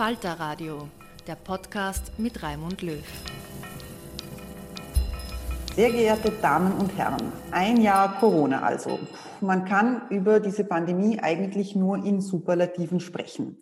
Falter 0.00 0.40
Radio, 0.40 0.88
der 1.26 1.34
Podcast 1.34 2.18
mit 2.18 2.42
Raimund 2.42 2.80
Löw. 2.80 3.04
Sehr 5.76 5.90
geehrte 5.90 6.32
Damen 6.40 6.72
und 6.78 6.96
Herren, 6.96 7.30
ein 7.50 7.82
Jahr 7.82 8.18
Corona 8.18 8.62
also. 8.62 8.98
Man 9.42 9.66
kann 9.66 10.08
über 10.08 10.40
diese 10.40 10.64
Pandemie 10.64 11.18
eigentlich 11.20 11.76
nur 11.76 12.02
in 12.02 12.22
Superlativen 12.22 13.00
sprechen. 13.00 13.58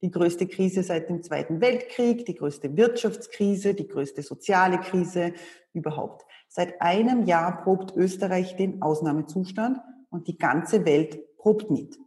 Die 0.00 0.10
größte 0.10 0.46
Krise 0.46 0.82
seit 0.82 1.10
dem 1.10 1.22
Zweiten 1.22 1.60
Weltkrieg, 1.60 2.24
die 2.24 2.36
größte 2.36 2.74
Wirtschaftskrise, 2.74 3.74
die 3.74 3.86
größte 3.86 4.22
soziale 4.22 4.78
Krise 4.78 5.34
überhaupt. 5.74 6.24
Seit 6.48 6.80
einem 6.80 7.26
Jahr 7.26 7.64
probt 7.64 7.94
Österreich 7.94 8.56
den 8.56 8.80
Ausnahmezustand 8.80 9.76
und 10.08 10.26
die 10.26 10.38
ganze 10.38 10.86
Welt 10.86 11.36
probt 11.36 11.70
mit. 11.70 11.98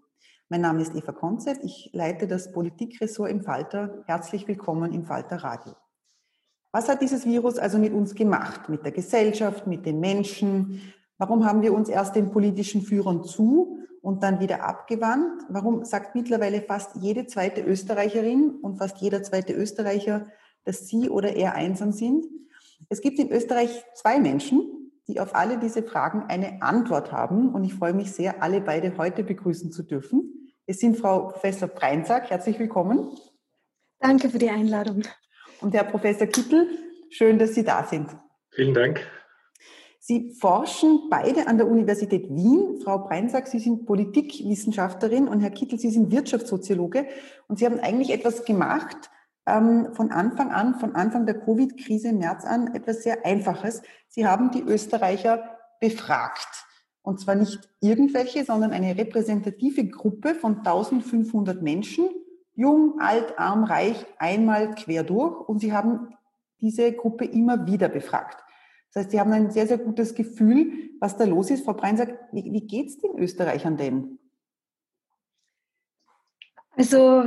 Mein 0.56 0.62
Name 0.62 0.84
ist 0.84 0.96
Eva 0.96 1.12
Konzert, 1.12 1.60
ich 1.64 1.90
leite 1.92 2.28
das 2.28 2.54
Politikressort 2.54 3.30
im 3.30 3.42
Falter. 3.42 4.06
Herzlich 4.08 4.48
willkommen 4.48 4.94
im 4.94 5.04
Falter 5.04 5.36
Radio. 5.44 5.74
Was 6.72 6.88
hat 6.88 7.02
dieses 7.02 7.26
Virus 7.26 7.58
also 7.58 7.78
mit 7.78 7.92
uns 7.92 8.16
gemacht, 8.16 8.70
mit 8.70 8.86
der 8.86 8.94
Gesellschaft, 8.94 9.68
mit 9.68 9.86
den 9.86 10.00
Menschen? 10.00 10.80
Warum 11.18 11.46
haben 11.46 11.62
wir 11.62 11.74
uns 11.74 11.90
erst 11.90 12.16
den 12.16 12.32
politischen 12.32 12.84
Führern 12.84 13.26
zu 13.26 13.80
und 14.02 14.24
dann 14.24 14.40
wieder 14.40 14.64
abgewandt? 14.64 15.44
Warum 15.50 15.84
sagt 15.84 16.16
mittlerweile 16.16 16.62
fast 16.62 16.96
jede 17.02 17.28
zweite 17.28 17.60
Österreicherin 17.60 18.52
und 18.62 18.78
fast 18.78 19.00
jeder 19.00 19.24
zweite 19.24 19.52
Österreicher, 19.52 20.26
dass 20.64 20.88
sie 20.88 21.10
oder 21.10 21.36
er 21.36 21.56
einsam 21.56 21.92
sind? 21.92 22.28
Es 22.88 23.02
gibt 23.02 23.20
in 23.20 23.30
Österreich 23.30 23.84
zwei 23.94 24.22
Menschen, 24.22 24.94
die 25.10 25.20
auf 25.20 25.36
alle 25.36 25.58
diese 25.58 25.84
Fragen 25.84 26.24
eine 26.30 26.62
Antwort 26.62 27.12
haben. 27.12 27.54
Und 27.54 27.66
ich 27.66 27.74
freue 27.74 27.94
mich 27.94 28.14
sehr, 28.14 28.42
alle 28.42 28.62
beide 28.62 28.98
heute 28.98 29.26
begrüßen 29.26 29.74
zu 29.74 29.84
dürfen. 29.84 30.32
Es 30.68 30.80
sind 30.80 30.98
Frau 30.98 31.28
Professor 31.28 31.68
Breinsack, 31.68 32.32
herzlich 32.32 32.58
willkommen. 32.58 33.16
Danke 34.00 34.30
für 34.30 34.40
die 34.40 34.50
Einladung. 34.50 35.04
Und 35.62 35.76
Herr 35.76 35.84
Professor 35.84 36.26
Kittel, 36.26 36.68
schön, 37.10 37.38
dass 37.38 37.54
Sie 37.54 37.64
da 37.64 37.84
sind. 37.84 38.10
Vielen 38.50 38.74
Dank. 38.74 39.06
Sie 40.00 40.32
forschen 40.32 41.08
beide 41.12 41.48
an 41.48 41.60
der 41.60 41.68
Universität 41.68 42.30
Wien. 42.30 42.82
Frau 42.84 42.98
Breinsack, 42.98 43.48
Sie 43.48 43.60
sind 43.60 43.86
Politikwissenschaftlerin 43.86 45.28
und 45.28 45.42
Herr 45.42 45.52
Kittel, 45.52 45.78
Sie 45.78 45.92
sind 45.92 46.12
Wirtschaftssoziologe. 46.12 47.06
Und 47.48 47.60
Sie 47.60 47.66
haben 47.68 47.80
eigentlich 47.80 48.12
etwas 48.12 48.44
gemacht, 48.44 49.12
ähm, 49.46 49.94
von 49.94 50.12
Anfang 50.12 50.52
an, 50.52 50.80
von 50.80 50.96
Anfang 50.96 51.28
der 51.28 51.40
Covid-Krise 51.42 52.08
im 52.08 52.18
März 52.18 52.44
an, 52.44 52.74
etwas 52.74 53.04
sehr 53.04 53.24
Einfaches. 53.24 53.84
Sie 54.08 54.26
haben 54.26 54.50
die 54.50 54.64
Österreicher 54.64 55.58
befragt. 55.80 56.66
Und 57.06 57.20
zwar 57.20 57.36
nicht 57.36 57.60
irgendwelche, 57.82 58.44
sondern 58.44 58.72
eine 58.72 58.98
repräsentative 58.98 59.88
Gruppe 59.88 60.34
von 60.34 60.58
1500 60.58 61.62
Menschen, 61.62 62.10
jung, 62.56 63.00
alt, 63.00 63.38
arm, 63.38 63.64
reich, 63.64 64.04
einmal 64.18 64.74
quer 64.74 65.04
durch. 65.04 65.48
Und 65.48 65.60
sie 65.60 65.72
haben 65.72 66.16
diese 66.62 66.92
Gruppe 66.94 67.26
immer 67.26 67.68
wieder 67.68 67.90
befragt. 67.90 68.44
Das 68.92 69.04
heißt, 69.04 69.12
sie 69.12 69.20
haben 69.20 69.32
ein 69.34 69.52
sehr, 69.52 69.68
sehr 69.68 69.78
gutes 69.78 70.16
Gefühl, 70.16 70.90
was 71.00 71.16
da 71.16 71.26
los 71.26 71.52
ist. 71.52 71.64
Frau 71.64 71.74
Brein 71.74 71.96
sagt, 71.96 72.34
wie, 72.34 72.52
wie 72.52 72.66
geht 72.66 72.88
es 72.88 72.98
den 72.98 73.16
Österreichern 73.20 73.78
denn? 73.78 74.18
Also 76.72 77.26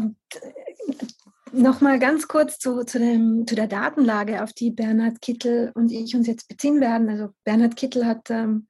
nochmal 1.52 2.00
ganz 2.00 2.26
kurz 2.26 2.58
zu, 2.58 2.82
zu, 2.84 2.98
dem, 2.98 3.46
zu 3.46 3.54
der 3.54 3.68
Datenlage, 3.68 4.42
auf 4.42 4.52
die 4.52 4.72
Bernhard 4.72 5.20
Kittel 5.20 5.70
und 5.76 5.92
ich 5.92 6.16
uns 6.16 6.26
jetzt 6.26 6.48
beziehen 6.48 6.80
werden. 6.80 7.08
Also 7.08 7.28
Bernhard 7.44 7.76
Kittel 7.76 8.06
hat 8.06 8.28
ähm, 8.30 8.66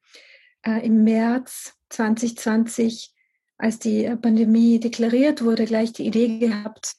äh, 0.65 0.85
im 0.85 1.03
März 1.03 1.73
2020, 1.89 3.13
als 3.57 3.79
die 3.79 4.05
äh, 4.05 4.15
Pandemie 4.15 4.79
deklariert 4.79 5.43
wurde, 5.43 5.65
gleich 5.65 5.93
die 5.93 6.05
Idee 6.05 6.39
gehabt, 6.39 6.95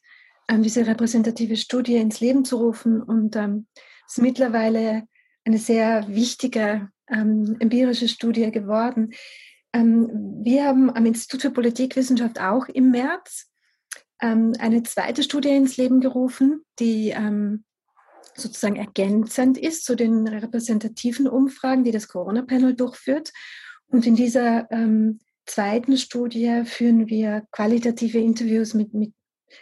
ähm, 0.49 0.63
diese 0.63 0.85
repräsentative 0.85 1.57
Studie 1.57 1.97
ins 1.97 2.19
Leben 2.19 2.45
zu 2.45 2.57
rufen. 2.57 3.01
Und 3.01 3.35
ähm, 3.35 3.67
es 4.07 4.17
ist 4.17 4.23
mittlerweile 4.23 5.03
eine 5.45 5.57
sehr 5.57 6.07
wichtige 6.07 6.89
ähm, 7.09 7.57
empirische 7.59 8.07
Studie 8.07 8.51
geworden. 8.51 9.13
Ähm, 9.73 10.39
wir 10.43 10.65
haben 10.65 10.89
am 10.95 11.05
Institut 11.05 11.41
für 11.41 11.51
Politikwissenschaft 11.51 12.39
auch 12.39 12.67
im 12.67 12.91
März 12.91 13.49
ähm, 14.21 14.53
eine 14.59 14.83
zweite 14.83 15.23
Studie 15.23 15.49
ins 15.49 15.77
Leben 15.77 15.99
gerufen, 15.99 16.63
die 16.79 17.09
ähm, 17.09 17.63
sozusagen 18.35 18.75
ergänzend 18.75 19.57
ist 19.57 19.85
zu 19.85 19.95
den 19.95 20.27
repräsentativen 20.27 21.27
Umfragen, 21.27 21.83
die 21.83 21.91
das 21.91 22.07
Corona-Panel 22.07 22.75
durchführt. 22.75 23.31
Und 23.87 24.05
in 24.05 24.15
dieser 24.15 24.71
ähm, 24.71 25.19
zweiten 25.45 25.97
Studie 25.97 26.63
führen 26.65 27.07
wir 27.07 27.43
qualitative 27.51 28.19
Interviews 28.19 28.73
mit, 28.73 28.93
mit 28.93 29.13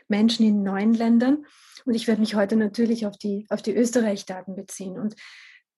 Menschen 0.08 0.46
in 0.46 0.64
neun 0.64 0.94
Ländern. 0.94 1.46
Und 1.86 1.96
ich 1.96 2.08
werde 2.08 2.22
mich 2.22 2.36
heute 2.36 2.56
natürlich 2.56 3.06
auf 3.06 3.18
die, 3.18 3.48
auf 3.50 3.62
die 3.62 3.76
Österreich-Daten 3.76 4.56
beziehen. 4.56 5.00
Und 5.00 5.16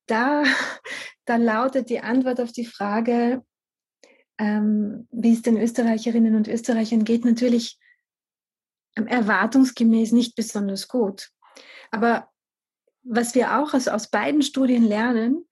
da, 0.08 0.44
da 1.26 1.38
lautet 1.38 1.90
die 1.90 2.02
Antwort 2.02 2.42
auf 2.42 2.52
die 2.52 2.66
Frage, 2.66 3.44
ähm, 4.38 5.08
wie 5.12 5.34
es 5.34 5.42
den 5.42 5.58
Österreicherinnen 5.58 6.36
und 6.36 6.48
Österreichern 6.48 7.06
geht, 7.06 7.26
natürlich 7.26 7.78
ähm, 8.98 9.08
erwartungsgemäß 9.08 10.12
nicht 10.12 10.36
besonders 10.36 10.88
gut. 10.88 11.30
Aber 11.92 12.31
was 13.04 13.36
wir 13.36 13.58
auch 13.58 13.74
aus, 13.74 13.88
aus 13.88 14.10
beiden 14.10 14.42
Studien 14.42 14.84
lernen, 14.84 15.46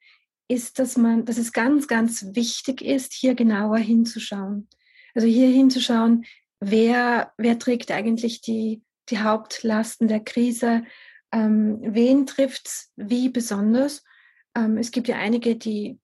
ist, 0.47 0.79
dass 0.79 0.97
man, 0.97 1.25
dass 1.25 1.37
es 1.37 1.53
ganz, 1.53 1.87
ganz 1.87 2.25
wichtig 2.33 2.81
ist, 2.81 3.13
hier 3.13 3.35
genauer 3.35 3.77
hinzuschauen. 3.77 4.67
Also 5.13 5.27
hier 5.27 5.47
hinzuschauen, 5.47 6.25
wer, 6.59 7.31
wer 7.37 7.59
trägt 7.59 7.91
eigentlich 7.91 8.41
die, 8.41 8.81
die 9.09 9.19
Hauptlasten 9.19 10.07
der 10.07 10.21
Krise, 10.21 10.83
ähm, 11.31 11.79
wen 11.81 12.25
trifft 12.25 12.67
es 12.67 12.91
wie 12.95 13.29
besonders. 13.29 14.03
Ähm, 14.55 14.77
es 14.77 14.91
gibt 14.91 15.07
ja 15.07 15.17
einige, 15.17 15.55
die 15.55 15.99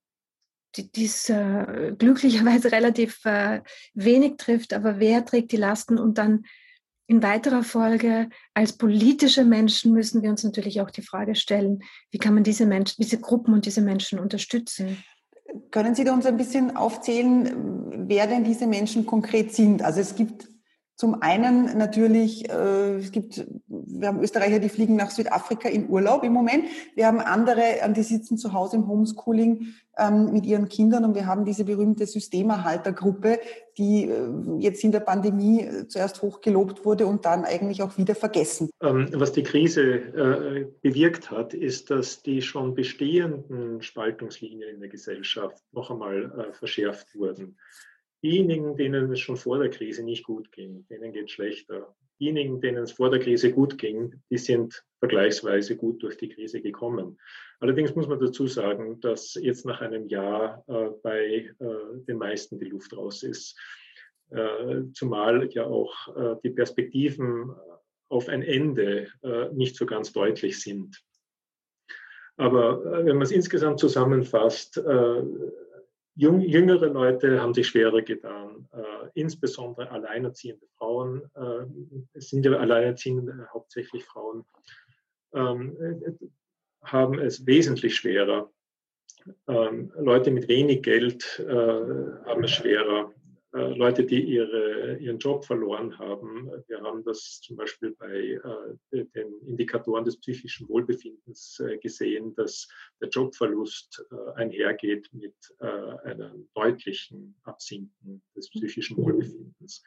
die 0.78 1.06
es 1.06 1.30
äh, 1.30 1.94
glücklicherweise 1.98 2.70
relativ 2.72 3.24
äh, 3.26 3.62
wenig 3.94 4.38
trifft, 4.38 4.74
aber 4.74 5.00
wer 5.00 5.26
trägt 5.26 5.52
die 5.52 5.58
Lasten 5.58 5.98
und 5.98 6.18
dann 6.18 6.46
in 7.08 7.22
weiterer 7.22 7.64
Folge 7.64 8.30
als 8.54 8.74
politische 8.74 9.46
Menschen 9.46 9.94
müssen 9.94 10.24
wir 10.24 10.30
uns 10.30 10.44
natürlich 10.44 10.82
auch 10.82 10.90
die 10.90 11.02
Frage 11.04 11.36
stellen, 11.36 11.84
wie 12.12 12.18
kann 12.18 12.34
man 12.34 12.44
diese 12.44 12.66
Menschen, 12.66 12.96
diese 13.02 13.20
Gruppen 13.20 13.54
und 13.54 13.66
diese 13.66 13.82
Menschen 13.82 14.20
unterstützen? 14.20 15.04
Können 15.72 15.96
Sie 15.96 16.04
da 16.04 16.14
uns 16.14 16.26
ein 16.26 16.38
bisschen 16.38 16.76
aufzählen, 16.76 18.08
wer 18.08 18.28
denn 18.28 18.44
diese 18.44 18.68
Menschen 18.68 19.06
konkret 19.06 19.54
sind? 19.54 19.84
Also 19.84 20.00
es 20.02 20.16
gibt 20.16 20.48
zum 20.96 21.22
einen 21.22 21.78
natürlich, 21.78 22.50
äh, 22.50 22.96
es 22.96 23.12
gibt, 23.12 23.46
wir 23.68 24.08
haben 24.08 24.22
Österreicher, 24.22 24.60
die 24.60 24.70
fliegen 24.70 24.96
nach 24.96 25.12
Südafrika 25.12 25.68
in 25.68 25.90
Urlaub 25.90 26.24
im 26.24 26.32
Moment. 26.32 26.66
Wir 26.96 27.08
haben 27.08 27.20
andere, 27.20 27.62
ähm, 27.82 27.94
die 27.94 28.04
sitzen 28.04 28.38
zu 28.38 28.54
Hause 28.54 28.78
im 28.78 28.88
Homeschooling 28.88 29.74
ähm, 29.98 30.32
mit 30.32 30.46
ihren 30.46 30.70
Kindern 30.70 31.04
und 31.04 31.14
wir 31.14 31.26
haben 31.26 31.44
diese 31.44 31.66
berühmte 31.66 32.06
Systemerhaltergruppe, 32.06 33.40
die 33.78 34.06
äh, 34.06 34.30
jetzt 34.60 34.86
in 34.86 34.94
der 34.94 35.02
Pandemie 35.02 35.64
äh, 35.64 35.88
zuerst 35.90 36.22
hochgelobt 36.22 36.86
wurde 36.86 37.08
und 37.08 37.26
dann 37.26 37.44
eigentlich 37.44 37.84
auch 37.84 37.98
wieder 37.98 38.16
vergessen. 38.16 38.70
Ähm, 38.82 39.10
was 39.12 39.34
die 39.34 39.44
Krise 39.44 40.72
bewirkt 40.82 41.30
hat, 41.30 41.54
ist, 41.54 41.90
dass 41.90 42.24
die 42.24 42.42
schon 42.42 42.74
bestehenden 42.74 43.82
Spaltungslinien 43.82 44.76
in 44.76 44.80
der 44.80 44.90
Gesellschaft 44.90 45.62
noch 45.74 45.92
einmal 45.92 46.54
verschärft 46.54 47.16
wurden. 47.16 47.58
Diejenigen, 48.26 48.76
denen 48.76 49.12
es 49.12 49.20
schon 49.20 49.38
vor 49.38 49.60
der 49.60 49.70
Krise 49.70 50.02
nicht 50.02 50.24
gut 50.24 50.52
ging, 50.52 50.88
denen 50.88 51.14
geht 51.14 51.26
es 51.26 51.32
schlechter. 51.32 51.96
Diejenigen, 52.20 52.60
denen 52.60 52.82
es 52.82 52.94
vor 52.94 53.12
der 53.12 53.20
Krise 53.20 53.52
gut 53.52 53.78
ging, 53.78 54.20
die 54.32 54.40
sind 54.40 54.84
vergleichsweise 54.98 55.78
gut 55.78 56.02
durch 56.02 56.18
die 56.18 56.30
Krise 56.30 56.60
gekommen. 56.60 57.20
Allerdings 57.60 57.94
muss 57.94 58.08
man 58.08 58.20
dazu 58.20 58.48
sagen, 58.48 59.00
dass 59.00 59.36
jetzt 59.36 59.64
nach 59.68 59.80
einem 59.80 60.08
Jahr 60.08 60.64
äh, 60.66 60.90
bei 61.04 61.52
äh, 61.60 62.02
den 62.08 62.18
meisten 62.18 62.58
die 62.58 62.66
Luft 62.66 62.98
raus 62.98 63.22
ist. 63.22 63.60
Äh, 64.32 64.86
zumal 64.94 65.48
ja 65.52 65.68
auch 65.68 65.94
äh, 66.18 66.36
die 66.44 66.50
Perspektiven 66.50 67.54
auf 68.10 68.28
ein 68.28 68.42
Ende 68.42 69.08
äh, 69.22 69.50
nicht 69.54 69.76
so 69.76 69.86
ganz 69.86 70.14
deutlich 70.14 70.60
sind. 70.60 71.00
Aber 72.38 72.84
äh, 72.86 73.06
wenn 73.06 73.18
man 73.18 73.22
es 73.22 73.32
insgesamt 73.32 73.80
zusammenfasst, 73.80 74.82
Jung, 76.18 76.40
jüngere 76.42 76.88
Leute 76.88 77.42
haben 77.42 77.54
sich 77.54 77.68
schwerer 77.68 78.02
getan, 78.02 78.68
äh, 78.72 79.10
insbesondere 79.16 79.92
alleinerziehende 79.92 80.66
Frauen. 80.78 81.24
Äh, 81.36 81.66
es 82.14 82.30
sind 82.30 82.46
ja 82.46 82.54
alleinerziehende 82.54 83.32
äh, 83.32 83.54
hauptsächlich 83.54 84.06
Frauen, 84.06 84.46
ähm, 85.34 85.76
haben 86.82 87.20
es 87.20 87.46
wesentlich 87.46 87.96
schwerer. 87.96 88.50
Ähm, 89.48 89.92
Leute 89.98 90.32
mit 90.32 90.48
wenig 90.48 90.84
Geld 90.84 91.40
äh, 91.40 91.54
haben 91.54 92.44
es 92.44 92.52
schwerer. 92.52 93.12
Äh, 93.56 93.74
Leute, 93.76 94.04
die 94.04 94.22
ihre, 94.22 94.98
ihren 94.98 95.18
Job 95.18 95.46
verloren 95.46 95.98
haben. 95.98 96.52
Wir 96.68 96.82
haben 96.82 97.04
das 97.06 97.40
zum 97.42 97.56
Beispiel 97.56 97.96
bei 97.98 98.38
äh, 98.92 99.06
den 99.16 99.34
Indikatoren 99.48 100.04
des 100.04 100.18
psychischen 100.18 100.68
Wohlbefindens 100.68 101.62
äh, 101.62 101.78
gesehen, 101.78 102.36
dass 102.36 102.68
der 103.00 103.08
Jobverlust 103.08 104.06
einhergeht 104.36 105.10
mit 105.14 105.36
einem 105.60 106.48
deutlichen 106.54 107.36
Absinken 107.44 108.22
des 108.36 108.50
psychischen 108.50 108.98
Wohlbefindens. 108.98 109.84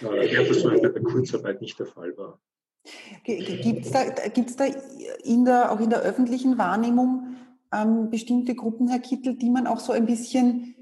während 0.00 0.50
das 0.50 0.62
bei 0.62 1.00
Kurzarbeit 1.00 1.60
nicht 1.60 1.78
der 1.78 1.86
Fall 1.86 2.16
war. 2.16 2.40
Gibt 3.24 3.86
es 3.86 3.90
da, 3.90 4.10
da 4.10 4.64
in 5.24 5.44
der, 5.44 5.72
auch 5.72 5.80
in 5.80 5.90
der 5.90 6.02
öffentlichen 6.02 6.58
Wahrnehmung 6.58 7.36
ähm, 7.72 8.10
bestimmte 8.10 8.54
Gruppen, 8.54 8.88
Herr 8.88 9.00
Kittel, 9.00 9.36
die 9.36 9.50
man 9.50 9.66
auch 9.66 9.80
so 9.80 9.92
ein 9.92 10.06
bisschen 10.06 10.73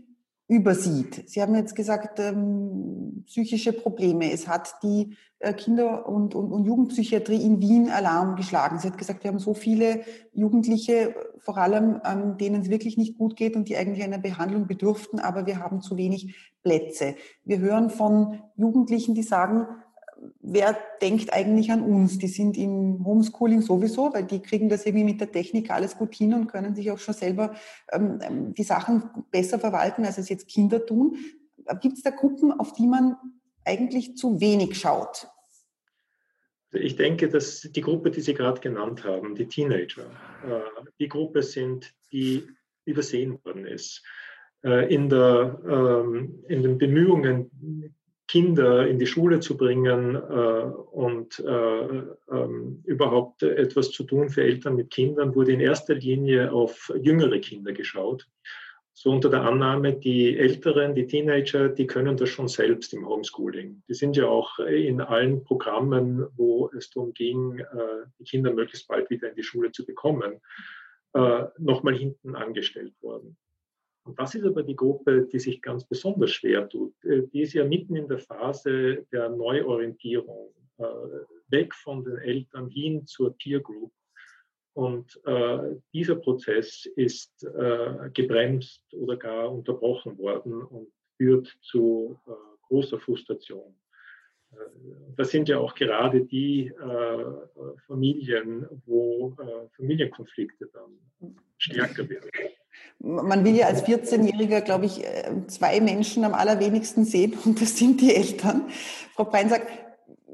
übersieht. 0.52 1.30
Sie 1.30 1.40
haben 1.40 1.54
jetzt 1.54 1.74
gesagt, 1.74 2.20
ähm, 2.20 3.24
psychische 3.26 3.72
Probleme. 3.72 4.30
Es 4.30 4.46
hat 4.46 4.74
die 4.82 5.16
äh, 5.38 5.54
Kinder- 5.54 6.06
und, 6.06 6.34
und, 6.34 6.52
und, 6.52 6.66
Jugendpsychiatrie 6.66 7.42
in 7.42 7.58
Wien 7.62 7.88
Alarm 7.88 8.36
geschlagen. 8.36 8.78
Sie 8.78 8.86
hat 8.86 8.98
gesagt, 8.98 9.24
wir 9.24 9.30
haben 9.30 9.38
so 9.38 9.54
viele 9.54 10.02
Jugendliche, 10.34 11.14
vor 11.38 11.56
allem 11.56 12.02
ähm, 12.04 12.36
denen 12.36 12.60
es 12.60 12.68
wirklich 12.68 12.98
nicht 12.98 13.16
gut 13.16 13.34
geht 13.34 13.56
und 13.56 13.70
die 13.70 13.78
eigentlich 13.78 14.04
einer 14.04 14.18
Behandlung 14.18 14.66
bedürften, 14.66 15.20
aber 15.20 15.46
wir 15.46 15.58
haben 15.58 15.80
zu 15.80 15.96
wenig 15.96 16.36
Plätze. 16.62 17.14
Wir 17.44 17.58
hören 17.58 17.88
von 17.88 18.40
Jugendlichen, 18.56 19.14
die 19.14 19.22
sagen, 19.22 19.66
wer 20.40 20.78
denkt 21.00 21.32
eigentlich 21.32 21.70
an 21.70 21.82
uns? 21.82 22.18
Die 22.18 22.28
sind 22.28 22.56
im 22.56 23.04
Homeschooling 23.04 23.62
sowieso, 23.62 24.12
weil 24.12 24.24
die 24.24 24.40
kriegen 24.40 24.68
das 24.68 24.86
irgendwie 24.86 25.04
mit 25.04 25.20
der 25.20 25.32
Technik 25.32 25.70
alles 25.70 25.96
gut 25.96 26.14
hin 26.14 26.34
und 26.34 26.46
können 26.46 26.74
sich 26.74 26.90
auch 26.90 26.98
schon 26.98 27.14
selber 27.14 27.54
ähm, 27.90 28.18
ähm 28.22 28.54
die 28.54 28.62
Sachen 28.62 29.10
besser 29.30 29.58
verwalten, 29.58 30.04
als 30.04 30.18
es 30.18 30.28
jetzt 30.28 30.48
Kinder 30.48 30.84
tun. 30.84 31.16
Gibt 31.80 31.96
es 31.96 32.02
da 32.02 32.10
Gruppen, 32.10 32.52
auf 32.52 32.72
die 32.72 32.86
man 32.86 33.16
eigentlich 33.64 34.16
zu 34.16 34.40
wenig 34.40 34.78
schaut? 34.78 35.28
Ich 36.72 36.96
denke, 36.96 37.28
dass 37.28 37.60
die 37.60 37.80
Gruppe, 37.80 38.10
die 38.10 38.22
Sie 38.22 38.34
gerade 38.34 38.60
genannt 38.60 39.04
haben, 39.04 39.34
die 39.34 39.46
Teenager, 39.46 40.06
äh, 40.44 40.84
die 40.98 41.08
Gruppe 41.08 41.42
sind, 41.42 41.94
die 42.12 42.48
übersehen 42.84 43.38
worden 43.44 43.66
ist. 43.66 44.02
Äh, 44.64 44.92
in, 44.92 45.08
der, 45.08 45.60
ähm, 45.68 46.44
in 46.48 46.62
den 46.62 46.78
Bemühungen, 46.78 47.94
Kinder 48.32 48.86
in 48.86 48.98
die 48.98 49.06
Schule 49.06 49.40
zu 49.40 49.58
bringen 49.58 50.14
äh, 50.14 50.18
und 50.18 51.38
äh, 51.40 52.02
ähm, 52.30 52.82
überhaupt 52.86 53.42
etwas 53.42 53.90
zu 53.90 54.04
tun 54.04 54.30
für 54.30 54.42
Eltern 54.42 54.76
mit 54.76 54.88
Kindern, 54.88 55.34
wurde 55.34 55.52
in 55.52 55.60
erster 55.60 55.94
Linie 55.94 56.50
auf 56.50 56.90
jüngere 56.98 57.38
Kinder 57.40 57.72
geschaut. 57.72 58.26
So 58.94 59.10
unter 59.10 59.28
der 59.28 59.42
Annahme, 59.42 59.92
die 59.92 60.38
Älteren, 60.38 60.94
die 60.94 61.06
Teenager, 61.06 61.68
die 61.68 61.86
können 61.86 62.16
das 62.16 62.30
schon 62.30 62.48
selbst 62.48 62.94
im 62.94 63.06
Homeschooling. 63.06 63.82
Die 63.86 63.94
sind 63.94 64.16
ja 64.16 64.28
auch 64.28 64.58
in 64.60 65.02
allen 65.02 65.44
Programmen, 65.44 66.26
wo 66.34 66.70
es 66.74 66.88
darum 66.88 67.12
ging, 67.12 67.58
äh, 67.58 68.06
die 68.18 68.24
Kinder 68.24 68.54
möglichst 68.54 68.88
bald 68.88 69.10
wieder 69.10 69.28
in 69.28 69.34
die 69.34 69.42
Schule 69.42 69.72
zu 69.72 69.84
bekommen, 69.84 70.40
äh, 71.12 71.44
nochmal 71.58 71.96
hinten 71.96 72.34
angestellt 72.34 72.94
worden. 73.02 73.36
Und 74.04 74.18
das 74.18 74.34
ist 74.34 74.44
aber 74.44 74.62
die 74.62 74.76
Gruppe, 74.76 75.28
die 75.32 75.38
sich 75.38 75.62
ganz 75.62 75.84
besonders 75.84 76.32
schwer 76.32 76.68
tut. 76.68 76.92
Äh, 77.04 77.22
die 77.32 77.42
ist 77.42 77.52
ja 77.52 77.64
mitten 77.64 77.96
in 77.96 78.08
der 78.08 78.18
Phase 78.18 79.06
der 79.12 79.28
Neuorientierung, 79.28 80.52
äh, 80.78 80.84
weg 81.48 81.74
von 81.74 82.04
den 82.04 82.18
Eltern 82.18 82.68
hin 82.68 83.06
zur 83.06 83.36
Peer 83.36 83.60
Group. 83.60 83.92
Und 84.74 85.20
äh, 85.26 85.76
dieser 85.92 86.16
Prozess 86.16 86.86
ist 86.96 87.46
gebremst 88.14 88.82
oder 88.94 89.18
gar 89.18 89.52
unterbrochen 89.52 90.16
worden 90.16 90.62
und 90.62 90.88
führt 91.18 91.46
zu 91.60 92.18
großer 92.68 92.98
Frustration. 92.98 93.78
Das 95.14 95.30
sind 95.30 95.50
ja 95.50 95.58
auch 95.58 95.74
gerade 95.74 96.24
die 96.24 96.72
Familien, 97.86 98.66
wo 98.86 99.36
Familienkonflikte 99.76 100.70
dann 100.72 101.36
stärker 101.58 102.08
werden. 102.08 102.30
Man 102.98 103.44
will 103.44 103.56
ja 103.56 103.66
als 103.66 103.84
14-Jähriger, 103.84 104.60
glaube 104.60 104.86
ich, 104.86 105.04
äh, 105.04 105.46
zwei 105.48 105.80
Menschen 105.80 106.24
am 106.24 106.34
allerwenigsten 106.34 107.04
sehen 107.04 107.34
und 107.44 107.60
das 107.60 107.76
sind 107.76 108.00
die 108.00 108.14
Eltern. 108.14 108.68
Frau 109.14 109.24
Breinsack, 109.24 109.66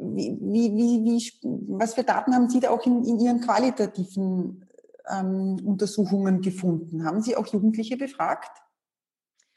wie, 0.00 0.38
wie, 0.40 1.04
wie, 1.04 1.32
was 1.68 1.94
für 1.94 2.04
Daten 2.04 2.34
haben 2.34 2.48
Sie 2.48 2.60
da 2.60 2.70
auch 2.70 2.84
in, 2.86 3.04
in 3.04 3.18
Ihren 3.18 3.40
qualitativen 3.40 4.64
ähm, 5.10 5.60
Untersuchungen 5.64 6.40
gefunden? 6.40 7.04
Haben 7.04 7.22
Sie 7.22 7.36
auch 7.36 7.46
Jugendliche 7.48 7.96
befragt? 7.96 8.50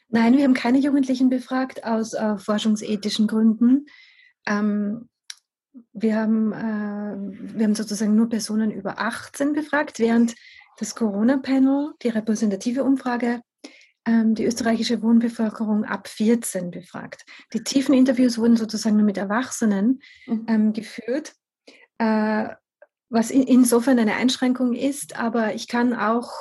Nein, 0.08 0.36
wir 0.36 0.44
haben 0.44 0.54
keine 0.54 0.78
Jugendlichen 0.78 1.30
befragt 1.30 1.84
aus 1.84 2.12
äh, 2.12 2.36
forschungsethischen 2.36 3.26
Gründen. 3.26 3.86
Ähm, 4.46 5.08
wir, 5.92 6.16
haben, 6.16 6.52
äh, 6.52 7.56
wir 7.56 7.64
haben 7.64 7.74
sozusagen 7.74 8.14
nur 8.14 8.28
Personen 8.28 8.70
über 8.70 8.98
18 8.98 9.54
befragt, 9.54 9.98
während 9.98 10.34
das 10.78 10.94
Corona-Panel, 10.94 11.94
die 12.02 12.08
repräsentative 12.08 12.84
Umfrage, 12.84 13.42
ähm, 14.04 14.34
die 14.34 14.44
österreichische 14.44 15.02
Wohnbevölkerung 15.02 15.84
ab 15.84 16.08
14 16.08 16.70
befragt. 16.70 17.24
Die 17.52 17.62
tiefen 17.62 17.94
Interviews 17.94 18.38
wurden 18.38 18.56
sozusagen 18.56 18.96
nur 18.96 19.04
mit 19.04 19.18
Erwachsenen 19.18 20.00
mhm. 20.26 20.46
ähm, 20.48 20.72
geführt, 20.72 21.34
äh, 21.98 22.48
was 23.08 23.30
in, 23.30 23.42
insofern 23.42 23.98
eine 23.98 24.16
Einschränkung 24.16 24.72
ist, 24.72 25.16
aber 25.18 25.54
ich 25.54 25.68
kann 25.68 25.94
auch 25.94 26.32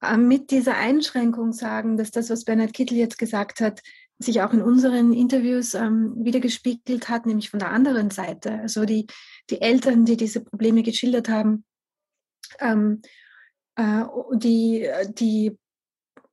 äh, 0.00 0.16
mit 0.16 0.50
dieser 0.50 0.76
Einschränkung 0.76 1.52
sagen, 1.52 1.96
dass 1.96 2.10
das, 2.10 2.30
was 2.30 2.44
Bernhard 2.44 2.72
Kittel 2.72 2.96
jetzt 2.96 3.18
gesagt 3.18 3.60
hat, 3.60 3.82
sich 4.18 4.40
auch 4.40 4.52
in 4.52 4.62
unseren 4.62 5.12
Interviews 5.12 5.74
ähm, 5.74 6.14
wiedergespiegelt 6.16 7.08
hat, 7.08 7.26
nämlich 7.26 7.50
von 7.50 7.58
der 7.58 7.70
anderen 7.70 8.10
Seite. 8.10 8.60
Also 8.60 8.86
die, 8.86 9.06
die 9.50 9.60
Eltern, 9.60 10.06
die 10.06 10.16
diese 10.16 10.42
Probleme 10.42 10.82
geschildert 10.82 11.28
haben, 11.28 11.64
ähm, 12.60 13.02
äh, 13.76 14.04
die, 14.34 14.88
die 15.10 15.58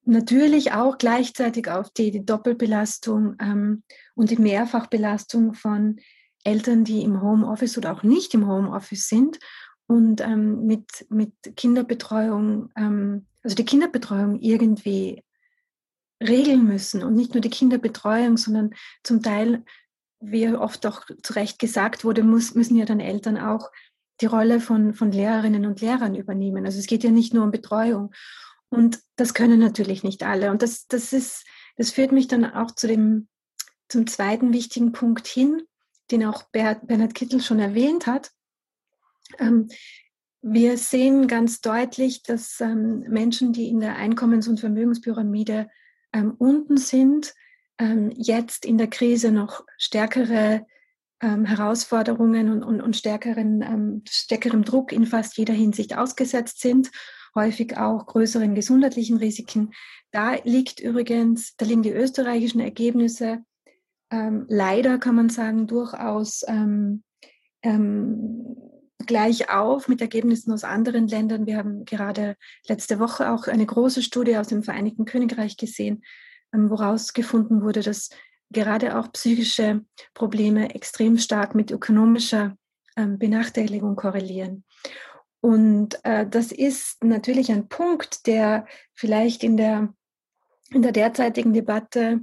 natürlich 0.05 0.73
auch 0.73 0.97
gleichzeitig 0.97 1.69
auf 1.69 1.89
die, 1.91 2.11
die 2.11 2.25
Doppelbelastung 2.25 3.35
ähm, 3.39 3.83
und 4.15 4.31
die 4.31 4.37
Mehrfachbelastung 4.37 5.53
von 5.53 5.99
Eltern, 6.43 6.83
die 6.83 7.03
im 7.03 7.21
Homeoffice 7.21 7.77
oder 7.77 7.93
auch 7.93 8.03
nicht 8.03 8.33
im 8.33 8.47
Homeoffice 8.47 9.07
sind 9.07 9.39
und 9.87 10.21
ähm, 10.21 10.65
mit, 10.65 11.05
mit 11.09 11.33
Kinderbetreuung, 11.55 12.69
ähm, 12.75 13.27
also 13.43 13.55
die 13.55 13.65
Kinderbetreuung 13.65 14.39
irgendwie 14.39 15.23
regeln 16.21 16.65
müssen 16.65 17.03
und 17.03 17.15
nicht 17.15 17.33
nur 17.33 17.41
die 17.41 17.49
Kinderbetreuung, 17.49 18.37
sondern 18.37 18.73
zum 19.03 19.21
Teil, 19.21 19.63
wie 20.19 20.47
oft 20.49 20.85
auch 20.85 21.05
zu 21.21 21.33
Recht 21.33 21.59
gesagt 21.59 22.05
wurde, 22.05 22.23
muss, 22.23 22.55
müssen 22.55 22.77
ja 22.77 22.85
dann 22.85 22.99
Eltern 22.99 23.37
auch 23.37 23.69
die 24.21 24.25
Rolle 24.25 24.59
von, 24.59 24.93
von 24.93 25.11
Lehrerinnen 25.11 25.65
und 25.65 25.81
Lehrern 25.81 26.15
übernehmen. 26.15 26.65
Also 26.65 26.79
es 26.79 26.87
geht 26.87 27.03
ja 27.03 27.11
nicht 27.11 27.33
nur 27.33 27.43
um 27.43 27.51
Betreuung. 27.51 28.13
Und 28.69 28.99
das 29.15 29.33
können 29.33 29.59
natürlich 29.59 30.03
nicht 30.03 30.23
alle. 30.23 30.51
Und 30.51 30.61
das, 30.61 30.87
das, 30.87 31.13
ist, 31.13 31.45
das 31.77 31.91
führt 31.91 32.11
mich 32.11 32.27
dann 32.27 32.45
auch 32.45 32.71
zu 32.71 32.87
dem, 32.87 33.27
zum 33.87 34.07
zweiten 34.07 34.53
wichtigen 34.53 34.91
Punkt 34.91 35.27
hin, 35.27 35.61
den 36.11 36.25
auch 36.25 36.43
Bernhard 36.51 37.13
Kittel 37.13 37.41
schon 37.41 37.59
erwähnt 37.59 38.07
hat. 38.07 38.31
Ähm, 39.39 39.69
wir 40.41 40.77
sehen 40.77 41.27
ganz 41.27 41.61
deutlich, 41.61 42.23
dass 42.23 42.59
ähm, 42.59 42.99
Menschen, 43.07 43.53
die 43.53 43.69
in 43.69 43.79
der 43.79 43.95
Einkommens- 43.95 44.47
und 44.47 44.59
Vermögenspyramide 44.59 45.69
ähm, 46.11 46.35
unten 46.37 46.77
sind, 46.77 47.33
jetzt 48.15 48.65
in 48.65 48.77
der 48.77 48.87
Krise 48.87 49.31
noch 49.31 49.65
stärkere 49.77 50.65
ähm, 51.23 51.45
Herausforderungen 51.45 52.49
und, 52.49 52.63
und, 52.63 52.81
und 52.81 52.97
stärkeren, 52.97 53.61
ähm, 53.61 54.03
stärkerem 54.07 54.63
Druck 54.63 54.91
in 54.91 55.05
fast 55.05 55.37
jeder 55.37 55.53
Hinsicht 55.53 55.97
ausgesetzt 55.97 56.59
sind, 56.59 56.91
häufig 57.33 57.77
auch 57.77 58.05
größeren 58.05 58.53
gesundheitlichen 58.53 59.17
Risiken. 59.17 59.71
Da 60.11 60.35
liegt 60.43 60.81
übrigens, 60.81 61.55
da 61.55 61.65
liegen 61.65 61.81
die 61.81 61.91
österreichischen 61.91 62.59
Ergebnisse 62.59 63.43
ähm, 64.11 64.45
leider, 64.49 64.99
kann 64.99 65.15
man 65.15 65.29
sagen, 65.29 65.65
durchaus 65.65 66.43
ähm, 66.47 67.03
ähm, 67.63 68.57
gleich 69.05 69.49
auf 69.49 69.87
mit 69.87 70.01
Ergebnissen 70.01 70.51
aus 70.51 70.63
anderen 70.63 71.07
Ländern. 71.07 71.47
Wir 71.47 71.57
haben 71.57 71.85
gerade 71.85 72.35
letzte 72.67 72.99
Woche 72.99 73.31
auch 73.31 73.47
eine 73.47 73.65
große 73.65 74.03
Studie 74.03 74.37
aus 74.37 74.49
dem 74.49 74.61
Vereinigten 74.61 75.05
Königreich 75.05 75.55
gesehen, 75.57 76.03
ähm, 76.53 76.69
woraus 76.69 77.13
gefunden 77.13 77.63
wurde, 77.63 77.81
dass 77.81 78.09
gerade 78.53 78.97
auch 78.97 79.11
psychische 79.11 79.83
Probleme 80.13 80.73
extrem 80.73 81.17
stark 81.17 81.55
mit 81.55 81.71
ökonomischer 81.71 82.57
ähm, 82.95 83.17
Benachteiligung 83.19 83.95
korrelieren. 83.95 84.63
Und 85.41 85.99
äh, 86.03 86.25
das 86.25 86.53
ist 86.53 87.03
natürlich 87.03 87.51
ein 87.51 87.67
Punkt, 87.67 88.27
der 88.27 88.65
vielleicht 88.93 89.43
in 89.43 89.57
der, 89.57 89.93
in 90.69 90.81
der 90.81 90.93
derzeitigen 90.93 91.51
Debatte 91.51 92.21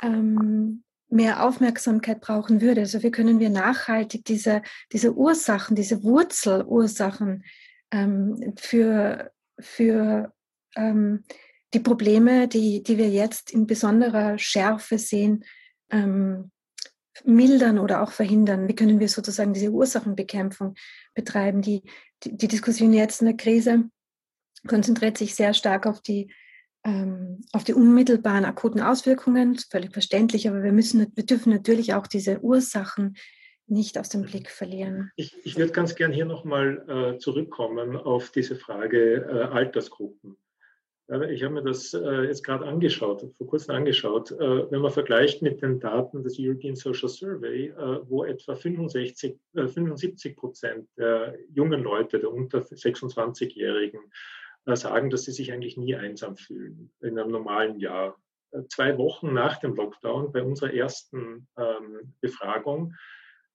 ähm, 0.00 0.84
mehr 1.08 1.44
Aufmerksamkeit 1.44 2.20
brauchen 2.20 2.60
würde. 2.60 2.82
Also 2.82 3.02
wie 3.02 3.10
können 3.10 3.40
wir 3.40 3.50
nachhaltig 3.50 4.24
diese, 4.24 4.62
diese 4.92 5.12
Ursachen, 5.12 5.76
diese 5.76 6.02
Wurzelursachen 6.04 7.44
ähm, 7.90 8.54
für, 8.56 9.32
für 9.58 10.32
ähm, 10.76 11.24
die 11.74 11.80
Probleme, 11.80 12.48
die, 12.48 12.82
die 12.82 12.96
wir 12.96 13.08
jetzt 13.08 13.50
in 13.50 13.66
besonderer 13.66 14.38
Schärfe 14.38 14.98
sehen, 14.98 15.44
ähm, 15.92 16.50
mildern 17.24 17.78
oder 17.78 18.02
auch 18.02 18.10
verhindern? 18.10 18.68
Wie 18.68 18.74
können 18.74 19.00
wir 19.00 19.08
sozusagen 19.08 19.52
diese 19.52 19.70
Ursachenbekämpfung 19.70 20.74
betreiben? 21.14 21.62
Die, 21.62 21.82
die, 22.24 22.36
die 22.36 22.48
Diskussion 22.48 22.92
jetzt 22.92 23.20
in 23.20 23.26
der 23.26 23.36
Krise 23.36 23.84
konzentriert 24.66 25.18
sich 25.18 25.34
sehr 25.34 25.54
stark 25.54 25.86
auf 25.86 26.00
die 26.00 26.32
ähm, 26.84 27.42
auf 27.52 27.62
die 27.64 27.74
unmittelbaren 27.74 28.44
akuten 28.44 28.80
Auswirkungen, 28.80 29.56
völlig 29.70 29.92
verständlich, 29.92 30.48
aber 30.48 30.64
wir 30.64 30.72
müssen, 30.72 31.12
wir 31.14 31.24
dürfen 31.24 31.52
natürlich 31.52 31.94
auch 31.94 32.08
diese 32.08 32.40
Ursachen 32.40 33.14
nicht 33.66 33.98
aus 33.98 34.08
dem 34.08 34.22
Blick 34.22 34.50
verlieren. 34.50 35.10
Ich, 35.16 35.36
ich 35.44 35.56
würde 35.56 35.72
ganz 35.72 35.94
gern 35.94 36.12
hier 36.12 36.24
nochmal 36.24 37.14
äh, 37.14 37.18
zurückkommen 37.18 37.96
auf 37.96 38.30
diese 38.30 38.56
Frage 38.56 39.14
äh, 39.14 39.54
Altersgruppen. 39.54 40.36
Ich 41.08 41.42
habe 41.42 41.54
mir 41.54 41.62
das 41.62 41.92
äh, 41.94 42.22
jetzt 42.22 42.44
gerade 42.44 42.64
angeschaut, 42.64 43.26
vor 43.36 43.46
kurzem 43.46 43.74
angeschaut. 43.74 44.30
Äh, 44.30 44.70
wenn 44.70 44.80
man 44.80 44.92
vergleicht 44.92 45.42
mit 45.42 45.60
den 45.60 45.80
Daten 45.80 46.22
des 46.22 46.36
European 46.38 46.76
Social 46.76 47.08
Survey, 47.08 47.68
äh, 47.68 48.00
wo 48.08 48.24
etwa 48.24 48.54
65, 48.54 49.38
75 49.52 50.32
äh, 50.32 50.34
Prozent 50.34 50.88
der 50.96 51.36
jungen 51.52 51.82
Leute, 51.82 52.18
der 52.18 52.32
unter 52.32 52.60
26-Jährigen, 52.60 54.00
äh, 54.66 54.76
sagen, 54.76 55.10
dass 55.10 55.24
sie 55.24 55.32
sich 55.32 55.52
eigentlich 55.52 55.76
nie 55.76 55.96
einsam 55.96 56.36
fühlen 56.36 56.90
in 57.00 57.18
einem 57.18 57.30
normalen 57.30 57.78
Jahr. 57.78 58.16
Zwei 58.68 58.96
Wochen 58.98 59.32
nach 59.32 59.58
dem 59.60 59.74
Lockdown, 59.74 60.30
bei 60.30 60.42
unserer 60.42 60.72
ersten 60.72 61.48
ähm, 61.58 62.14
Befragung, 62.20 62.94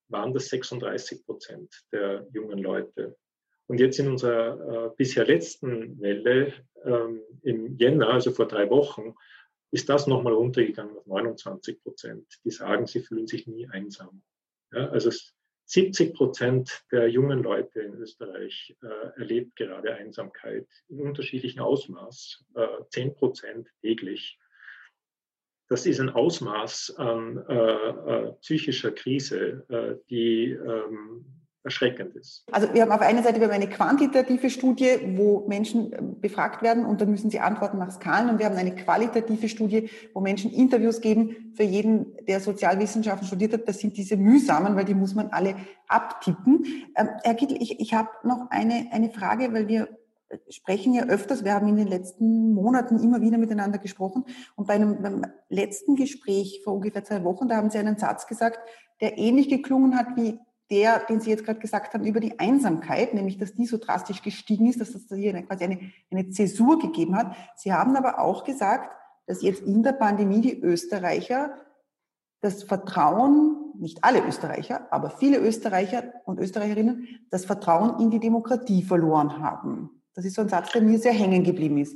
waren 0.09 0.33
das 0.33 0.49
36 0.49 1.25
Prozent 1.25 1.85
der 1.91 2.27
jungen 2.33 2.57
Leute. 2.57 3.15
Und 3.67 3.79
jetzt 3.79 3.99
in 3.99 4.07
unserer 4.07 4.87
äh, 4.87 4.89
bisher 4.95 5.25
letzten 5.25 5.99
Welle 5.99 6.53
ähm, 6.83 7.21
im 7.43 7.77
Jänner, 7.77 8.09
also 8.09 8.31
vor 8.31 8.47
drei 8.47 8.69
Wochen, 8.69 9.13
ist 9.71 9.89
das 9.89 10.07
nochmal 10.07 10.33
runtergegangen 10.33 10.97
auf 10.97 11.05
29 11.05 11.81
Prozent. 11.83 12.25
Die 12.45 12.51
sagen, 12.51 12.87
sie 12.87 13.01
fühlen 13.01 13.27
sich 13.27 13.47
nie 13.47 13.67
einsam. 13.67 14.21
Ja, 14.71 14.89
also 14.89 15.09
es 15.09 15.33
70 15.65 16.13
Prozent 16.13 16.85
der 16.91 17.09
jungen 17.09 17.43
Leute 17.43 17.81
in 17.81 17.93
Österreich 17.95 18.77
äh, 18.81 19.19
erlebt 19.19 19.57
gerade 19.57 19.93
Einsamkeit 19.95 20.65
in 20.87 21.01
unterschiedlichem 21.01 21.61
Ausmaß, 21.61 22.45
äh, 22.55 22.67
10 22.89 23.15
Prozent 23.15 23.67
täglich. 23.81 24.39
Das 25.67 25.85
ist 25.85 25.99
ein 25.99 26.09
Ausmaß 26.09 26.95
an 26.95 27.45
äh, 27.49 27.53
äh 27.53 28.33
psychischer 28.39 28.91
Krise, 28.91 29.65
äh, 29.67 29.95
die 30.09 30.51
ähm, 30.51 31.25
erschreckend 31.63 32.15
ist. 32.15 32.45
Also 32.51 32.73
wir 32.73 32.81
haben 32.81 32.91
auf 32.91 33.01
einer 33.01 33.23
Seite 33.23 33.39
wir 33.39 33.47
haben 33.47 33.53
eine 33.53 33.69
quantitative 33.69 34.49
Studie, 34.49 34.97
wo 35.15 35.45
Menschen 35.47 35.91
äh, 35.91 35.97
befragt 36.01 36.61
werden 36.61 36.85
und 36.85 37.01
dann 37.01 37.11
müssen 37.11 37.29
sie 37.29 37.39
antworten 37.39 37.77
nach 37.77 37.91
Skalen 37.91 38.29
und 38.29 38.39
wir 38.39 38.45
haben 38.45 38.55
eine 38.55 38.75
qualitative 38.75 39.49
Studie, 39.49 39.89
wo 40.13 40.21
Menschen 40.21 40.51
Interviews 40.51 41.01
geben 41.01 41.53
für 41.55 41.63
jeden, 41.63 42.15
der 42.27 42.39
Sozialwissenschaften 42.39 43.27
studiert 43.27 43.53
hat. 43.53 43.67
Das 43.67 43.79
sind 43.79 43.97
diese 43.97 44.17
mühsamen, 44.17 44.75
weil 44.75 44.85
die 44.85 44.93
muss 44.93 45.15
man 45.15 45.27
alle 45.29 45.55
abtippen. 45.87 46.65
Ähm, 46.95 47.09
Herr 47.23 47.35
Kittel, 47.35 47.61
ich, 47.61 47.79
ich 47.79 47.93
habe 47.93 48.09
noch 48.23 48.49
eine, 48.49 48.87
eine 48.91 49.09
Frage, 49.09 49.53
weil 49.53 49.67
wir 49.67 49.89
sprechen 50.49 50.93
ja 50.93 51.05
öfters, 51.05 51.43
wir 51.43 51.53
haben 51.53 51.67
in 51.67 51.77
den 51.77 51.87
letzten 51.87 52.53
Monaten 52.53 52.99
immer 52.99 53.21
wieder 53.21 53.37
miteinander 53.37 53.77
gesprochen 53.77 54.25
und 54.55 54.67
bei 54.67 54.73
einem 54.73 55.01
beim 55.01 55.25
letzten 55.49 55.95
Gespräch 55.95 56.61
vor 56.63 56.73
ungefähr 56.73 57.03
zwei 57.03 57.23
Wochen, 57.23 57.47
da 57.47 57.55
haben 57.55 57.69
Sie 57.69 57.77
einen 57.77 57.97
Satz 57.97 58.27
gesagt, 58.27 58.59
der 58.99 59.17
ähnlich 59.17 59.49
geklungen 59.49 59.97
hat 59.97 60.15
wie 60.15 60.39
der, 60.69 60.99
den 60.99 61.21
Sie 61.21 61.29
jetzt 61.29 61.45
gerade 61.45 61.59
gesagt 61.59 61.93
haben, 61.93 62.05
über 62.05 62.19
die 62.19 62.39
Einsamkeit, 62.39 63.13
nämlich 63.13 63.37
dass 63.37 63.53
die 63.53 63.65
so 63.65 63.77
drastisch 63.77 64.21
gestiegen 64.21 64.67
ist, 64.67 64.81
dass 64.81 64.95
es 64.95 65.07
hier 65.07 65.29
eine, 65.29 65.45
quasi 65.45 65.63
eine, 65.63 65.79
eine 66.11 66.29
Zäsur 66.29 66.79
gegeben 66.79 67.15
hat. 67.15 67.35
Sie 67.55 67.71
haben 67.71 67.95
aber 67.95 68.19
auch 68.19 68.43
gesagt, 68.43 68.95
dass 69.27 69.41
jetzt 69.41 69.61
in 69.61 69.83
der 69.83 69.93
Pandemie 69.93 70.41
die 70.41 70.59
Österreicher 70.59 71.53
das 72.41 72.63
Vertrauen, 72.63 73.73
nicht 73.79 74.03
alle 74.03 74.25
Österreicher, 74.25 74.87
aber 74.91 75.09
viele 75.09 75.39
Österreicher 75.39 76.03
und 76.25 76.39
Österreicherinnen, 76.39 77.07
das 77.29 77.45
Vertrauen 77.45 77.99
in 77.99 78.09
die 78.09 78.19
Demokratie 78.19 78.83
verloren 78.83 79.39
haben. 79.39 79.89
Das 80.13 80.25
ist 80.25 80.35
so 80.35 80.41
ein 80.41 80.49
Satz, 80.49 80.71
der 80.71 80.81
mir 80.81 80.99
sehr 80.99 81.13
hängen 81.13 81.43
geblieben 81.43 81.77
ist. 81.77 81.95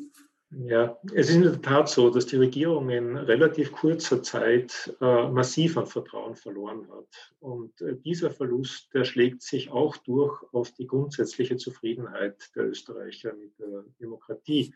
Ja, 0.54 0.98
es 1.14 1.30
ist 1.30 1.36
in 1.36 1.44
der 1.44 1.62
Tat 1.62 1.88
so, 1.88 2.10
dass 2.10 2.26
die 2.26 2.36
Regierung 2.36 2.90
in 2.90 3.16
relativ 3.16 3.72
kurzer 3.72 4.22
Zeit 4.22 4.94
äh, 5.00 5.30
massiv 5.30 5.78
an 5.78 5.88
Vertrauen 5.88 6.36
verloren 6.36 6.90
hat. 6.92 7.34
Und 7.40 7.80
äh, 7.80 7.96
dieser 7.96 8.32
Verlust, 8.32 8.94
der 8.94 9.06
schlägt 9.06 9.44
sich 9.44 9.72
auch 9.72 9.96
durch 9.98 10.44
auf 10.52 10.74
die 10.74 10.88
grundsätzliche 10.88 11.56
Zufriedenheit 11.56 12.52
der 12.54 12.68
Österreicher 12.68 13.34
mit 13.34 13.58
der 13.60 13.86
Demokratie. 14.02 14.74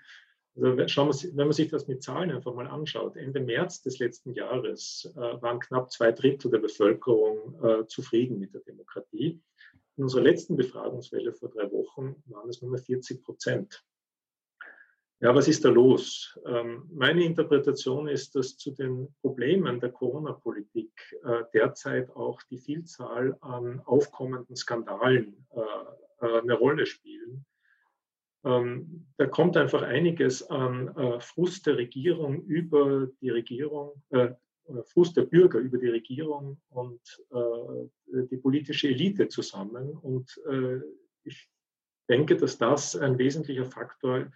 Also 0.55 0.87
schauen 0.87 1.09
wir, 1.09 1.35
wenn 1.35 1.47
man 1.47 1.51
sich 1.51 1.67
das 1.67 1.89
mit 1.89 2.01
Zahlen 2.01 2.31
einfach 2.31 2.53
mal 2.53 2.67
anschaut, 2.67 3.17
Ende 3.17 3.41
März 3.41 3.81
des 3.81 3.99
letzten 3.99 4.31
Jahres 4.31 5.11
äh, 5.13 5.41
waren 5.41 5.59
knapp 5.59 5.91
zwei 5.91 6.13
Drittel 6.13 6.51
der 6.51 6.59
Bevölkerung 6.59 7.61
äh, 7.61 7.85
zufrieden 7.87 8.39
mit 8.39 8.53
der 8.53 8.61
Demokratie. 8.61 9.41
In 9.97 10.03
unserer 10.03 10.23
letzten 10.23 10.55
Befragungswelle 10.55 11.33
vor 11.33 11.49
drei 11.49 11.69
Wochen 11.69 12.15
waren 12.27 12.49
es 12.49 12.61
nur 12.61 12.71
mehr 12.71 12.81
40 12.81 13.21
Prozent. 13.21 13.83
Ja, 15.21 15.33
was 15.33 15.47
ist 15.47 15.63
da 15.63 15.69
los? 15.69 16.37
Ähm, 16.45 16.89
meine 16.91 17.23
Interpretation 17.23 18.07
ist, 18.09 18.35
dass 18.35 18.57
zu 18.57 18.71
den 18.71 19.07
Problemen 19.21 19.79
der 19.79 19.91
Corona-Politik 19.91 20.91
äh, 21.23 21.43
derzeit 21.53 22.09
auch 22.11 22.41
die 22.43 22.57
Vielzahl 22.57 23.37
an 23.39 23.79
aufkommenden 23.85 24.57
Skandalen 24.57 25.47
äh, 25.51 26.25
äh, 26.25 26.41
eine 26.41 26.53
Rolle 26.55 26.85
spielen. 26.85 27.45
Ähm, 28.43 29.07
da 29.17 29.25
kommt 29.25 29.55
einfach 29.55 29.83
einiges 29.83 30.43
an 30.49 30.93
Frust 31.21 31.65
der 31.65 31.77
Regierung 31.77 32.43
über 32.43 33.07
die 33.21 33.29
Regierung, 33.29 34.03
Frust 34.93 35.17
der 35.17 35.23
Bürger 35.23 35.57
über 35.57 35.79
die 35.79 35.89
Regierung 35.89 36.61
und 36.69 37.01
die 38.07 38.37
politische 38.37 38.89
Elite 38.89 39.29
zusammen. 39.29 39.97
Und 39.97 40.39
ich 41.23 41.49
denke, 42.07 42.37
dass 42.37 42.59
das 42.59 42.95
ein 42.95 43.17
wesentlicher 43.17 43.65
Faktor 43.65 44.19
ist 44.19 44.31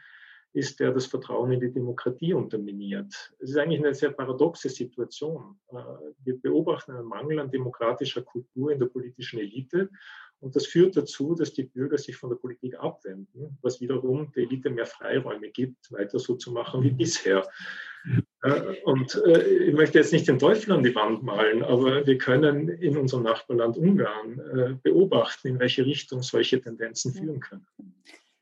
ist, 0.54 0.80
der 0.80 0.92
das 0.92 1.06
Vertrauen 1.06 1.52
in 1.52 1.60
die 1.60 1.72
Demokratie 1.72 2.34
unterminiert. 2.34 3.14
Es 3.40 3.52
ist 3.52 3.58
eigentlich 3.58 3.80
eine 3.80 3.94
sehr 3.94 4.12
paradoxe 4.12 4.70
Situation. 4.70 5.60
Äh, 5.72 5.76
wir 6.24 6.42
beobachten 6.42 6.92
einen 6.92 7.08
Mangel 7.08 7.40
an 7.40 7.52
demokratischer 7.52 8.24
Kultur 8.24 8.72
in 8.72 8.80
der 8.80 8.88
politischen 8.88 9.40
Elite 9.40 9.90
und 10.42 10.56
das 10.56 10.66
führt 10.66 10.96
dazu, 10.96 11.36
dass 11.36 11.54
die 11.54 11.64
Bürger 11.64 11.98
sich 11.98 12.16
von 12.16 12.30
der 12.30 12.38
Politik 12.38 12.80
abwenden, 12.80 13.58
was 13.62 13.82
wiederum 13.82 14.32
der 14.32 14.44
Elite 14.44 14.70
mehr 14.70 14.86
Freiräume 14.86 15.50
gibt, 15.50 15.92
weiter 15.92 16.18
so 16.18 16.36
zu 16.36 16.52
machen 16.52 16.82
wie 16.82 16.92
bisher. 16.92 17.46
Äh, 18.42 18.82
und 18.86 19.22
äh, 19.26 19.66
ich 19.66 19.74
möchte 19.74 20.00
jetzt 20.00 20.14
nicht 20.14 20.28
den 20.28 20.40
Teufel 20.40 20.72
an 20.72 20.84
die 20.84 20.96
Wand 20.96 21.24
malen, 21.24 21.62
aber 21.62 22.08
wir 22.08 22.18
können 22.18 22.70
in 22.70 22.98
unserem 22.98 23.24
Nachbarland 23.24 23.78
Ungarn 23.78 24.80
beobachten, 24.82 25.50
in 25.50 25.60
welche 25.60 25.86
Richtung 25.86 26.24
solche 26.24 26.62
Tendenzen 26.62 27.14
führen 27.14 27.42
können. 27.42 27.68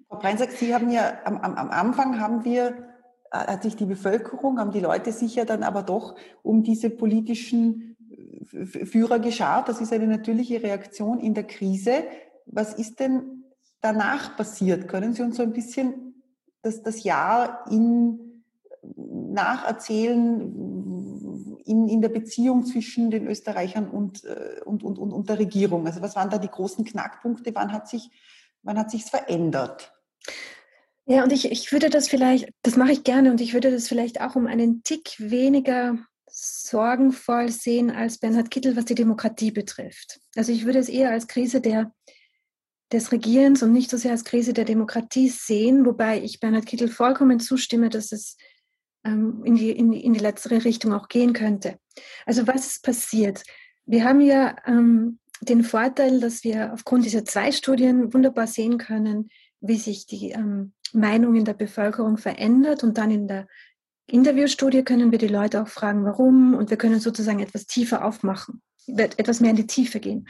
Frau 0.07 0.19
Breinsack, 0.19 0.51
Sie 0.51 0.73
haben 0.73 0.89
ja 0.89 1.19
am, 1.25 1.37
am, 1.37 1.69
Anfang 1.69 2.19
haben 2.19 2.45
wir, 2.45 2.87
hat 3.31 3.63
sich 3.63 3.75
die 3.75 3.85
Bevölkerung, 3.85 4.59
haben 4.59 4.71
die 4.71 4.79
Leute 4.79 5.11
sich 5.11 5.35
ja 5.35 5.43
dann 5.45 5.63
aber 5.63 5.83
doch 5.83 6.15
um 6.43 6.63
diese 6.63 6.89
politischen 6.89 7.97
Führer 8.45 9.19
geschart. 9.19 9.67
Das 9.67 9.81
ist 9.81 9.91
eine 9.91 10.07
natürliche 10.07 10.63
Reaktion 10.63 11.19
in 11.19 11.33
der 11.33 11.43
Krise. 11.43 12.05
Was 12.45 12.73
ist 12.73 13.01
denn 13.01 13.43
danach 13.81 14.37
passiert? 14.37 14.87
Können 14.87 15.13
Sie 15.13 15.23
uns 15.23 15.35
so 15.35 15.43
ein 15.43 15.51
bisschen 15.51 16.23
das, 16.61 16.81
das 16.81 17.03
Jahr 17.03 17.65
in, 17.69 18.43
nacherzählen 18.95 20.41
in, 21.65 21.89
in 21.89 22.01
der 22.01 22.09
Beziehung 22.09 22.65
zwischen 22.65 23.11
den 23.11 23.27
Österreichern 23.27 23.89
und, 23.89 24.23
äh, 24.23 24.61
und, 24.63 24.83
und, 24.83 24.97
und, 24.97 25.11
und 25.11 25.27
der 25.27 25.37
Regierung? 25.37 25.85
Also 25.85 26.01
was 26.01 26.15
waren 26.15 26.29
da 26.29 26.37
die 26.37 26.47
großen 26.47 26.85
Knackpunkte? 26.85 27.53
Wann 27.53 27.73
hat 27.73 27.89
sich 27.89 28.09
wann 28.63 28.77
hat 28.77 28.91
sich's 28.91 29.09
verändert? 29.09 29.96
Ja, 31.05 31.23
und 31.23 31.31
ich, 31.31 31.51
ich 31.51 31.71
würde 31.71 31.89
das 31.89 32.09
vielleicht, 32.09 32.49
das 32.63 32.75
mache 32.75 32.91
ich 32.91 33.03
gerne, 33.03 33.31
und 33.31 33.39
ich 33.39 33.53
würde 33.53 33.71
das 33.71 33.87
vielleicht 33.87 34.19
auch 34.19 34.35
um 34.35 34.45
einen 34.45 34.83
Tick 34.83 35.15
weniger 35.19 35.97
sorgenvoll 36.29 37.49
sehen 37.49 37.89
als 37.89 38.17
Bernhard 38.19 38.51
Kittel, 38.51 38.75
was 38.75 38.85
die 38.85 38.95
Demokratie 38.95 39.51
betrifft. 39.51 40.19
Also 40.35 40.51
ich 40.51 40.65
würde 40.65 40.79
es 40.79 40.89
eher 40.89 41.09
als 41.09 41.27
Krise 41.27 41.61
der, 41.61 41.91
des 42.91 43.11
Regierens 43.11 43.63
und 43.63 43.71
nicht 43.71 43.89
so 43.89 43.97
sehr 43.97 44.11
als 44.11 44.23
Krise 44.23 44.53
der 44.53 44.65
Demokratie 44.65 45.29
sehen, 45.29 45.85
wobei 45.85 46.21
ich 46.21 46.39
Bernhard 46.39 46.65
Kittel 46.65 46.89
vollkommen 46.89 47.39
zustimme, 47.39 47.89
dass 47.89 48.11
es 48.11 48.35
ähm, 49.03 49.41
in, 49.45 49.55
die, 49.55 49.71
in, 49.71 49.93
in 49.93 50.13
die 50.13 50.19
letztere 50.19 50.63
Richtung 50.63 50.93
auch 50.93 51.07
gehen 51.07 51.33
könnte. 51.33 51.79
Also 52.25 52.45
was 52.47 52.67
ist 52.67 52.83
passiert? 52.83 53.43
Wir 53.85 54.03
haben 54.03 54.21
ja 54.21 54.57
ähm, 54.65 55.19
den 55.41 55.63
Vorteil, 55.63 56.19
dass 56.19 56.43
wir 56.43 56.73
aufgrund 56.73 57.05
dieser 57.05 57.25
zwei 57.25 57.51
Studien 57.51 58.13
wunderbar 58.13 58.47
sehen 58.47 58.77
können, 58.77 59.29
wie 59.59 59.77
sich 59.77 60.05
die 60.05 60.31
ähm, 60.31 60.73
Meinung 60.93 61.35
in 61.35 61.45
der 61.45 61.53
Bevölkerung 61.53 62.17
verändert. 62.17 62.83
Und 62.83 62.97
dann 62.97 63.11
in 63.11 63.27
der 63.27 63.47
Interviewstudie 64.07 64.83
können 64.83 65.11
wir 65.11 65.19
die 65.19 65.27
Leute 65.27 65.61
auch 65.61 65.67
fragen, 65.67 66.05
warum, 66.05 66.53
und 66.53 66.69
wir 66.69 66.77
können 66.77 66.99
sozusagen 66.99 67.39
etwas 67.39 67.65
tiefer 67.65 68.05
aufmachen, 68.05 68.61
etwas 68.87 69.39
mehr 69.39 69.51
in 69.51 69.57
die 69.57 69.67
Tiefe 69.67 69.99
gehen. 69.99 70.27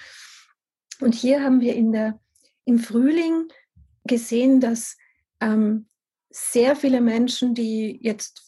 Und 1.00 1.14
hier 1.14 1.44
haben 1.44 1.62
wir 1.62 1.76
in 1.76 1.92
der, 1.92 2.20
im 2.66 2.80
Frühling 2.80 3.48
gesehen, 4.06 4.60
dass 4.60 4.98
ähm, 5.42 5.88
sehr 6.30 6.76
viele 6.76 7.02
Menschen, 7.02 7.54
die 7.54 8.00
jetzt 8.02 8.47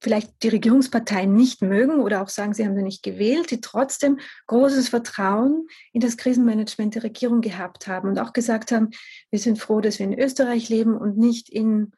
vielleicht 0.00 0.42
die 0.42 0.48
Regierungsparteien 0.48 1.34
nicht 1.34 1.62
mögen 1.62 2.00
oder 2.00 2.22
auch 2.22 2.28
sagen, 2.28 2.54
sie 2.54 2.64
haben 2.64 2.76
sie 2.76 2.82
nicht 2.82 3.02
gewählt, 3.02 3.50
die 3.50 3.60
trotzdem 3.60 4.18
großes 4.46 4.88
Vertrauen 4.88 5.66
in 5.92 6.00
das 6.00 6.16
Krisenmanagement 6.16 6.94
der 6.94 7.04
Regierung 7.04 7.40
gehabt 7.40 7.86
haben 7.86 8.08
und 8.08 8.18
auch 8.18 8.32
gesagt 8.32 8.70
haben, 8.72 8.90
wir 9.30 9.38
sind 9.38 9.58
froh, 9.58 9.80
dass 9.80 9.98
wir 9.98 10.06
in 10.06 10.18
Österreich 10.18 10.68
leben 10.68 10.96
und 10.96 11.18
nicht 11.18 11.48
in 11.48 11.92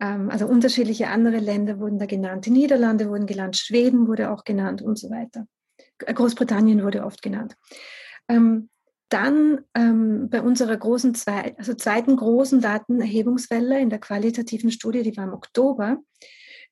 ähm, 0.00 0.30
also 0.30 0.46
unterschiedliche 0.46 1.08
andere 1.08 1.38
Länder 1.38 1.78
wurden 1.78 1.98
da 1.98 2.06
genannt. 2.06 2.46
Die 2.46 2.50
Niederlande 2.50 3.08
wurden 3.08 3.26
genannt, 3.26 3.56
Schweden 3.56 4.08
wurde 4.08 4.30
auch 4.30 4.44
genannt 4.44 4.82
und 4.82 4.98
so 4.98 5.10
weiter. 5.10 5.46
Großbritannien 5.98 6.82
wurde 6.82 7.04
oft 7.04 7.22
genannt. 7.22 7.56
Ähm, 8.28 8.68
dann 9.08 9.60
ähm, 9.74 10.28
bei 10.28 10.42
unserer 10.42 10.76
großen 10.76 11.14
zwei, 11.14 11.54
also 11.56 11.74
zweiten 11.74 12.16
großen 12.16 12.60
Datenerhebungswelle 12.60 13.78
in 13.78 13.90
der 13.90 14.00
qualitativen 14.00 14.70
Studie, 14.70 15.02
die 15.02 15.16
war 15.16 15.24
im 15.24 15.34
Oktober, 15.34 15.98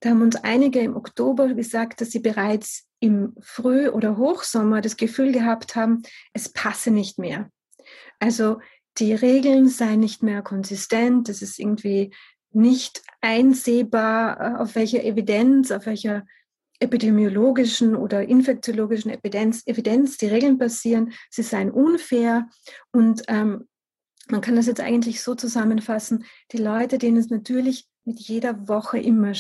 da 0.03 0.11
haben 0.11 0.23
uns 0.23 0.35
einige 0.37 0.81
im 0.81 0.97
Oktober 0.97 1.55
gesagt, 1.55 2.01
dass 2.01 2.11
sie 2.11 2.19
bereits 2.19 2.89
im 2.99 3.35
Früh- 3.41 3.89
oder 3.89 4.17
Hochsommer 4.17 4.81
das 4.81 4.97
Gefühl 4.97 5.31
gehabt 5.31 5.77
haben, 5.77 6.03
es 6.33 6.53
passe 6.53 6.91
nicht 6.91 7.21
mehr. 7.21 7.51
Also 8.19 8.59
die 8.99 9.15
Regeln 9.15 9.69
seien 9.69 10.01
nicht 10.01 10.25
mehr 10.25 10.43
konsistent, 10.43 11.29
es 11.29 11.41
ist 11.41 11.59
irgendwie 11.59 12.13
nicht 12.51 13.03
einsehbar, 13.21 14.41
äh, 14.41 14.61
auf 14.61 14.75
welcher 14.75 15.05
Evidenz, 15.05 15.71
auf 15.71 15.87
welcher 15.87 16.27
epidemiologischen 16.81 17.95
oder 17.95 18.23
infektiologischen 18.23 19.13
Evidenz, 19.13 19.63
Evidenz 19.67 20.17
die 20.17 20.27
Regeln 20.27 20.59
basieren. 20.59 21.13
Sie 21.31 21.45
seien 21.45 21.71
unfair 21.71 22.49
und 22.91 23.23
ähm, 23.29 23.69
man 24.29 24.41
kann 24.41 24.57
das 24.57 24.67
jetzt 24.67 24.81
eigentlich 24.81 25.23
so 25.23 25.37
zusammenfassen, 25.37 26.25
die 26.51 26.59
Leute, 26.59 26.99
denen 26.99 27.19
es 27.19 27.31
natürlich 27.31 27.87
mit 28.05 28.21
jeder 28.21 28.69
Woche 28.69 28.99
immer, 28.99 29.33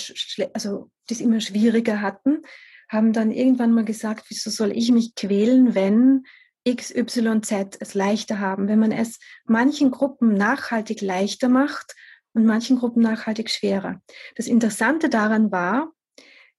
also 0.54 0.90
das 1.08 1.20
immer 1.20 1.40
schwieriger 1.40 2.00
hatten, 2.00 2.42
haben 2.88 3.12
dann 3.12 3.30
irgendwann 3.30 3.72
mal 3.72 3.84
gesagt, 3.84 4.26
wieso 4.28 4.50
soll 4.50 4.76
ich 4.76 4.92
mich 4.92 5.14
quälen, 5.14 5.74
wenn 5.74 6.24
XYZ 6.68 7.78
es 7.80 7.94
leichter 7.94 8.38
haben, 8.38 8.68
wenn 8.68 8.78
man 8.78 8.92
es 8.92 9.18
manchen 9.44 9.90
Gruppen 9.90 10.34
nachhaltig 10.34 11.00
leichter 11.00 11.48
macht 11.48 11.94
und 12.34 12.44
manchen 12.44 12.78
Gruppen 12.78 13.02
nachhaltig 13.02 13.50
schwerer. 13.50 14.00
Das 14.36 14.46
Interessante 14.46 15.08
daran 15.08 15.50
war, 15.50 15.92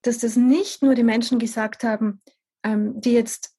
dass 0.02 0.18
das 0.18 0.36
nicht 0.36 0.82
nur 0.82 0.94
die 0.94 1.04
Menschen 1.04 1.38
gesagt 1.38 1.84
haben, 1.84 2.20
ähm, 2.62 3.00
die 3.00 3.12
jetzt, 3.12 3.54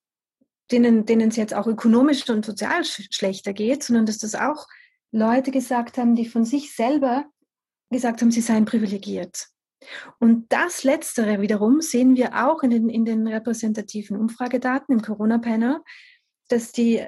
denen, 0.72 1.06
denen 1.06 1.30
es 1.30 1.36
jetzt 1.36 1.54
auch 1.54 1.68
ökonomisch 1.68 2.30
und 2.30 2.46
sozial 2.46 2.84
sch 2.84 3.08
schlechter 3.12 3.54
geht, 3.54 3.84
sondern 3.84 4.06
dass 4.06 4.20
das 4.20 4.36
auch 4.36 4.68
Leute 5.12 5.52
gesagt 5.52 5.98
haben, 5.98 6.16
die 6.16 6.28
von 6.28 6.46
sich 6.46 6.76
selber 6.76 7.26
gesagt 7.90 8.22
haben, 8.22 8.32
sie 8.32 8.42
seien 8.42 8.66
privilegiert. 8.66 9.48
Und 10.20 10.52
das 10.52 10.84
Letztere 10.84 11.42
wiederum 11.42 11.82
sehen 11.82 12.16
wir 12.16 12.46
auch 12.46 12.64
in 12.64 12.72
den, 12.72 12.90
in 12.90 13.06
den 13.06 13.28
repräsentativen 13.28 14.18
Umfragedaten 14.18 14.96
im 14.96 15.02
Corona-Panel, 15.02 15.80
dass 16.50 16.72
die 16.72 17.06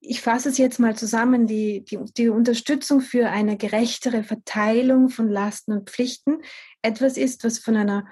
ich 0.00 0.22
fasse 0.22 0.48
es 0.48 0.58
jetzt 0.58 0.78
mal 0.78 0.96
zusammen, 0.96 1.46
die, 1.46 1.84
die, 1.84 1.98
die 2.16 2.28
Unterstützung 2.30 3.00
für 3.00 3.28
eine 3.28 3.56
gerechtere 3.56 4.24
Verteilung 4.24 5.10
von 5.10 5.28
Lasten 5.28 5.72
und 5.72 5.90
Pflichten 5.90 6.38
etwas 6.80 7.18
ist, 7.18 7.44
was 7.44 7.58
von 7.58 7.76
einer 7.76 8.06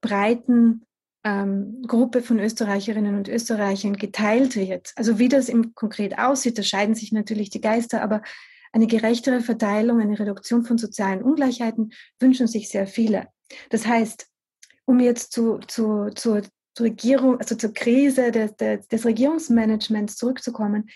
breiten 0.00 0.84
ähm, 1.24 1.82
Gruppe 1.86 2.22
von 2.22 2.38
Österreicherinnen 2.38 3.16
und 3.16 3.28
Österreichern 3.28 3.96
geteilt 3.96 4.56
wird. 4.56 4.92
Also 4.96 5.18
wie 5.18 5.28
das 5.28 5.48
im 5.48 5.74
konkret 5.74 6.18
aussieht, 6.18 6.58
da 6.58 6.62
scheiden 6.62 6.94
sich 6.94 7.12
natürlich 7.12 7.50
die 7.50 7.60
Geister, 7.60 8.02
aber 8.02 8.22
eine 8.72 8.86
gerechtere 8.86 9.40
Verteilung, 9.40 10.00
eine 10.00 10.18
Reduktion 10.18 10.64
von 10.64 10.78
sozialen 10.78 11.22
Ungleichheiten 11.22 11.92
wünschen 12.18 12.46
sich 12.46 12.68
sehr 12.68 12.86
viele. 12.86 13.28
Das 13.70 13.86
heißt, 13.86 14.26
um 14.86 14.98
jetzt 14.98 15.32
zu, 15.32 15.58
zu, 15.66 16.10
zur 16.14 16.42
Regierung, 16.80 17.38
also 17.38 17.54
zur 17.54 17.72
Krise 17.72 18.30
des, 18.30 18.56
des, 18.56 18.88
des 18.88 19.04
Regierungsmanagements 19.04 20.16
zurückzukommen, 20.16 20.88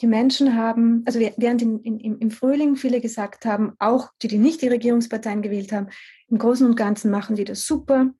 die 0.00 0.06
Menschen 0.06 0.56
haben, 0.56 1.02
also 1.06 1.18
während 1.18 1.60
in, 1.60 1.80
in, 1.80 2.18
im 2.18 2.30
Frühling 2.30 2.76
viele 2.76 3.00
gesagt 3.00 3.44
haben, 3.44 3.74
auch 3.78 4.10
die, 4.22 4.28
die 4.28 4.38
nicht 4.38 4.62
die 4.62 4.68
Regierungsparteien 4.68 5.42
gewählt 5.42 5.72
haben, 5.72 5.88
im 6.28 6.38
Großen 6.38 6.66
und 6.66 6.76
Ganzen 6.76 7.10
machen 7.10 7.36
die 7.36 7.44
das 7.44 7.66
super, 7.66 8.10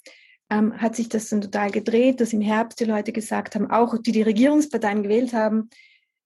ähm, 0.51 0.81
hat 0.81 0.97
sich 0.97 1.09
das 1.09 1.29
dann 1.29 1.41
total 1.41 1.71
gedreht, 1.71 2.21
dass 2.21 2.33
im 2.33 2.41
Herbst 2.41 2.81
die 2.81 2.85
Leute 2.85 3.13
gesagt 3.13 3.55
haben, 3.55 3.71
auch 3.71 3.97
die 3.99 4.13
die 4.13 4.23
Regierungsparteien 4.23 5.03
gewählt 5.03 5.33
haben, 5.33 5.71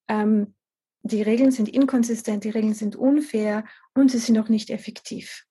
ähm, 0.08 0.54
die 1.02 1.22
Regeln 1.22 1.50
sind 1.50 1.68
inkonsistent, 1.68 2.44
die 2.44 2.50
Regeln 2.50 2.74
sind 2.74 2.96
unfair 2.96 3.64
und 3.94 4.10
sie 4.10 4.18
sind 4.18 4.38
auch 4.38 4.48
nicht 4.48 4.70
effektiv. 4.70 5.46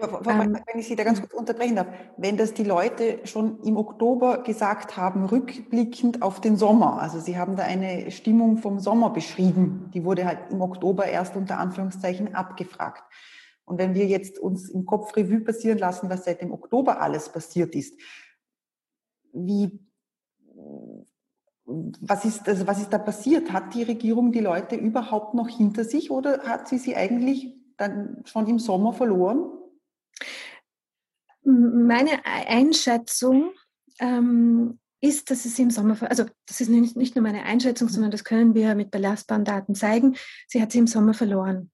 Ähm, 0.00 0.58
wenn 0.66 0.80
ich 0.80 0.88
Sie 0.88 0.96
da 0.96 1.04
ganz 1.04 1.20
kurz 1.20 1.32
unterbrechen 1.32 1.76
darf, 1.76 1.86
wenn 2.16 2.36
das 2.36 2.54
die 2.54 2.64
Leute 2.64 3.20
schon 3.24 3.62
im 3.62 3.76
Oktober 3.76 4.42
gesagt 4.42 4.96
haben, 4.96 5.24
rückblickend 5.24 6.22
auf 6.22 6.40
den 6.40 6.56
Sommer, 6.56 7.00
also 7.00 7.20
Sie 7.20 7.38
haben 7.38 7.54
da 7.54 7.62
eine 7.62 8.10
Stimmung 8.10 8.58
vom 8.58 8.80
Sommer 8.80 9.10
beschrieben, 9.10 9.90
die 9.94 10.04
wurde 10.04 10.26
halt 10.26 10.50
im 10.50 10.60
Oktober 10.60 11.06
erst 11.06 11.36
unter 11.36 11.58
Anführungszeichen 11.58 12.34
abgefragt. 12.34 13.04
Und 13.64 13.78
wenn 13.78 13.94
wir 13.94 14.06
jetzt 14.06 14.40
uns 14.40 14.68
im 14.68 14.86
Kopf 14.86 15.14
Revue 15.16 15.40
passieren 15.40 15.78
lassen, 15.78 16.10
was 16.10 16.24
seit 16.24 16.42
dem 16.42 16.52
Oktober 16.52 17.00
alles 17.00 17.28
passiert 17.28 17.74
ist, 17.76 17.94
wie, 19.32 19.78
was 22.00 22.24
ist, 22.24 22.48
also 22.48 22.66
was 22.66 22.80
ist 22.80 22.90
da 22.90 22.98
passiert? 22.98 23.52
Hat 23.52 23.74
die 23.74 23.82
Regierung 23.82 24.32
die 24.32 24.40
Leute 24.40 24.76
überhaupt 24.76 25.34
noch 25.34 25.48
hinter 25.48 25.84
sich 25.84 26.10
oder 26.10 26.42
hat 26.42 26.68
sie 26.68 26.78
sie 26.78 26.96
eigentlich 26.96 27.54
dann 27.76 28.22
schon 28.24 28.46
im 28.46 28.58
Sommer 28.58 28.92
verloren? 28.92 29.46
Meine 31.44 32.24
Einschätzung 32.24 33.50
ähm, 33.98 34.78
ist, 35.00 35.30
dass 35.30 35.44
es 35.44 35.58
im 35.58 35.70
Sommer, 35.70 35.96
also 36.08 36.24
das 36.46 36.60
ist 36.60 36.68
nicht, 36.68 36.96
nicht 36.96 37.16
nur 37.16 37.22
meine 37.22 37.42
Einschätzung, 37.42 37.88
sondern 37.88 38.12
das 38.12 38.24
können 38.24 38.54
wir 38.54 38.74
mit 38.74 38.90
belastbaren 38.90 39.44
Daten 39.44 39.74
zeigen, 39.74 40.16
sie 40.46 40.62
hat 40.62 40.70
sie 40.70 40.78
im 40.78 40.86
Sommer 40.86 41.14
verloren. 41.14 41.70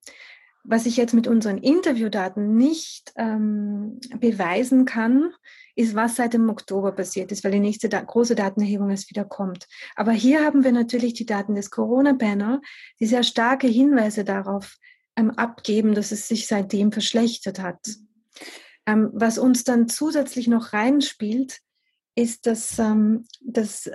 was 0.64 0.84
ich 0.84 0.96
jetzt 0.96 1.14
mit 1.14 1.26
unseren 1.26 1.58
Interviewdaten 1.58 2.54
nicht 2.56 3.12
ähm, 3.16 4.00
beweisen 4.18 4.84
kann, 4.84 5.32
ist, 5.78 5.94
was 5.94 6.16
seit 6.16 6.34
dem 6.34 6.50
Oktober 6.50 6.90
passiert 6.90 7.30
ist, 7.30 7.44
weil 7.44 7.52
die 7.52 7.60
nächste 7.60 7.88
da 7.88 8.00
große 8.00 8.34
Datenerhebung 8.34 8.90
erst 8.90 9.10
wieder 9.10 9.24
kommt. 9.24 9.68
Aber 9.94 10.10
hier 10.10 10.44
haben 10.44 10.64
wir 10.64 10.72
natürlich 10.72 11.14
die 11.14 11.24
Daten 11.24 11.54
des 11.54 11.70
Corona-Banner, 11.70 12.60
die 12.98 13.06
sehr 13.06 13.22
starke 13.22 13.68
Hinweise 13.68 14.24
darauf 14.24 14.76
ähm, 15.14 15.30
abgeben, 15.30 15.94
dass 15.94 16.10
es 16.10 16.26
sich 16.26 16.48
seitdem 16.48 16.90
verschlechtert 16.90 17.60
hat. 17.60 17.78
Ähm, 18.86 19.10
was 19.12 19.38
uns 19.38 19.62
dann 19.62 19.88
zusätzlich 19.88 20.48
noch 20.48 20.72
reinspielt, 20.72 21.60
ist, 22.16 22.46
dass, 22.46 22.80
ähm, 22.80 23.24
dass, 23.40 23.88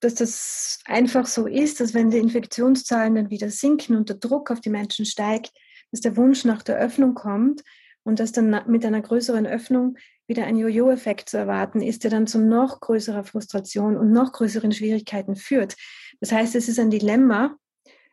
dass 0.00 0.14
das 0.16 0.80
einfach 0.84 1.26
so 1.26 1.46
ist, 1.46 1.80
dass 1.80 1.94
wenn 1.94 2.10
die 2.10 2.18
Infektionszahlen 2.18 3.14
dann 3.14 3.30
wieder 3.30 3.48
sinken 3.48 3.96
und 3.96 4.10
der 4.10 4.16
Druck 4.16 4.50
auf 4.50 4.60
die 4.60 4.68
Menschen 4.68 5.06
steigt, 5.06 5.50
dass 5.90 6.02
der 6.02 6.18
Wunsch 6.18 6.44
nach 6.44 6.62
der 6.62 6.76
Öffnung 6.76 7.14
kommt 7.14 7.62
und 8.02 8.20
dass 8.20 8.32
dann 8.32 8.64
mit 8.66 8.84
einer 8.84 9.00
größeren 9.00 9.46
Öffnung 9.46 9.96
wieder 10.26 10.46
ein 10.46 10.56
Jojo-Effekt 10.56 11.28
zu 11.28 11.36
erwarten 11.36 11.82
ist, 11.82 12.04
der 12.04 12.10
dann 12.10 12.26
zu 12.26 12.38
noch 12.38 12.80
größerer 12.80 13.24
Frustration 13.24 13.96
und 13.96 14.12
noch 14.12 14.32
größeren 14.32 14.72
Schwierigkeiten 14.72 15.36
führt. 15.36 15.76
Das 16.20 16.32
heißt, 16.32 16.54
es 16.54 16.68
ist 16.68 16.78
ein 16.78 16.90
Dilemma, 16.90 17.56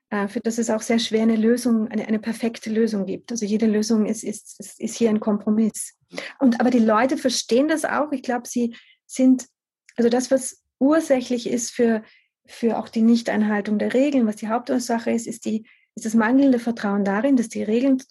äh, 0.10 0.28
für 0.28 0.42
das 0.42 0.58
es 0.58 0.70
auch 0.70 0.82
sehr 0.82 1.00
schwer 1.00 1.24
eine 1.24 1.38
Lösung, 1.38 1.88
eine, 1.88 2.08
eine 2.08 2.20
perfekte 2.20 2.70
Lösung 2.70 3.06
gibt. 3.06 3.32
Also 3.32 3.46
jede 3.46 3.66
Lösung 3.66 4.06
ist, 4.06 4.24
ist, 4.24 4.60
ist, 4.80 4.96
hier 4.96 5.10
ein 5.10 5.20
Kompromiss. 5.20 5.98
Und 6.40 6.60
aber 6.60 6.70
die 6.70 6.80
Leute 6.80 7.18
verstehen 7.18 7.68
das 7.68 7.86
auch. 7.86 8.12
Ich 8.12 8.24
glaube, 8.24 8.48
sie 8.48 8.76
sind, 9.06 9.48
also 9.96 10.10
das, 10.10 10.32
was 10.32 10.64
ursächlich 10.80 11.48
ist 11.48 11.72
für, 11.72 12.04
für 12.46 12.78
auch 12.78 12.90
die 12.90 13.04
Nichteinhaltung 13.04 13.80
der 13.80 13.94
Regeln, 13.94 14.28
was 14.28 14.36
die 14.36 14.50
Hauptursache 14.50 15.12
ist, 15.12 15.28
ist 15.28 15.46
die 15.46 15.66
ist 15.96 16.06
das 16.06 16.14
mangelnde 16.14 16.60
Vertrauen 16.60 17.04
darin, 17.04 17.36
dass 17.36 17.50
die 17.50 17.64
Regeln 17.64 18.02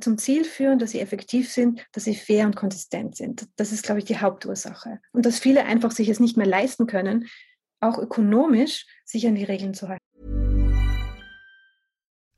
zum 0.00 0.18
Ziel 0.18 0.44
führen, 0.44 0.78
dass 0.78 0.92
sie 0.92 1.00
effektiv 1.00 1.50
sind, 1.52 1.84
dass 1.92 2.04
sie 2.04 2.14
fair 2.14 2.46
und 2.46 2.56
konsistent 2.56 3.16
sind. 3.16 3.48
Das 3.56 3.72
ist, 3.72 3.84
glaube 3.84 4.00
ich, 4.00 4.04
die 4.04 4.18
Hauptursache. 4.18 5.00
Und 5.12 5.26
dass 5.26 5.38
viele 5.38 5.64
einfach 5.64 5.90
sich 5.90 6.08
es 6.08 6.20
nicht 6.20 6.36
mehr 6.36 6.46
leisten 6.46 6.86
können, 6.86 7.28
auch 7.80 7.98
ökonomisch 7.98 8.86
sich 9.04 9.26
an 9.26 9.34
die 9.34 9.44
Regeln 9.44 9.74
zu 9.74 9.88
halten. 9.88 10.02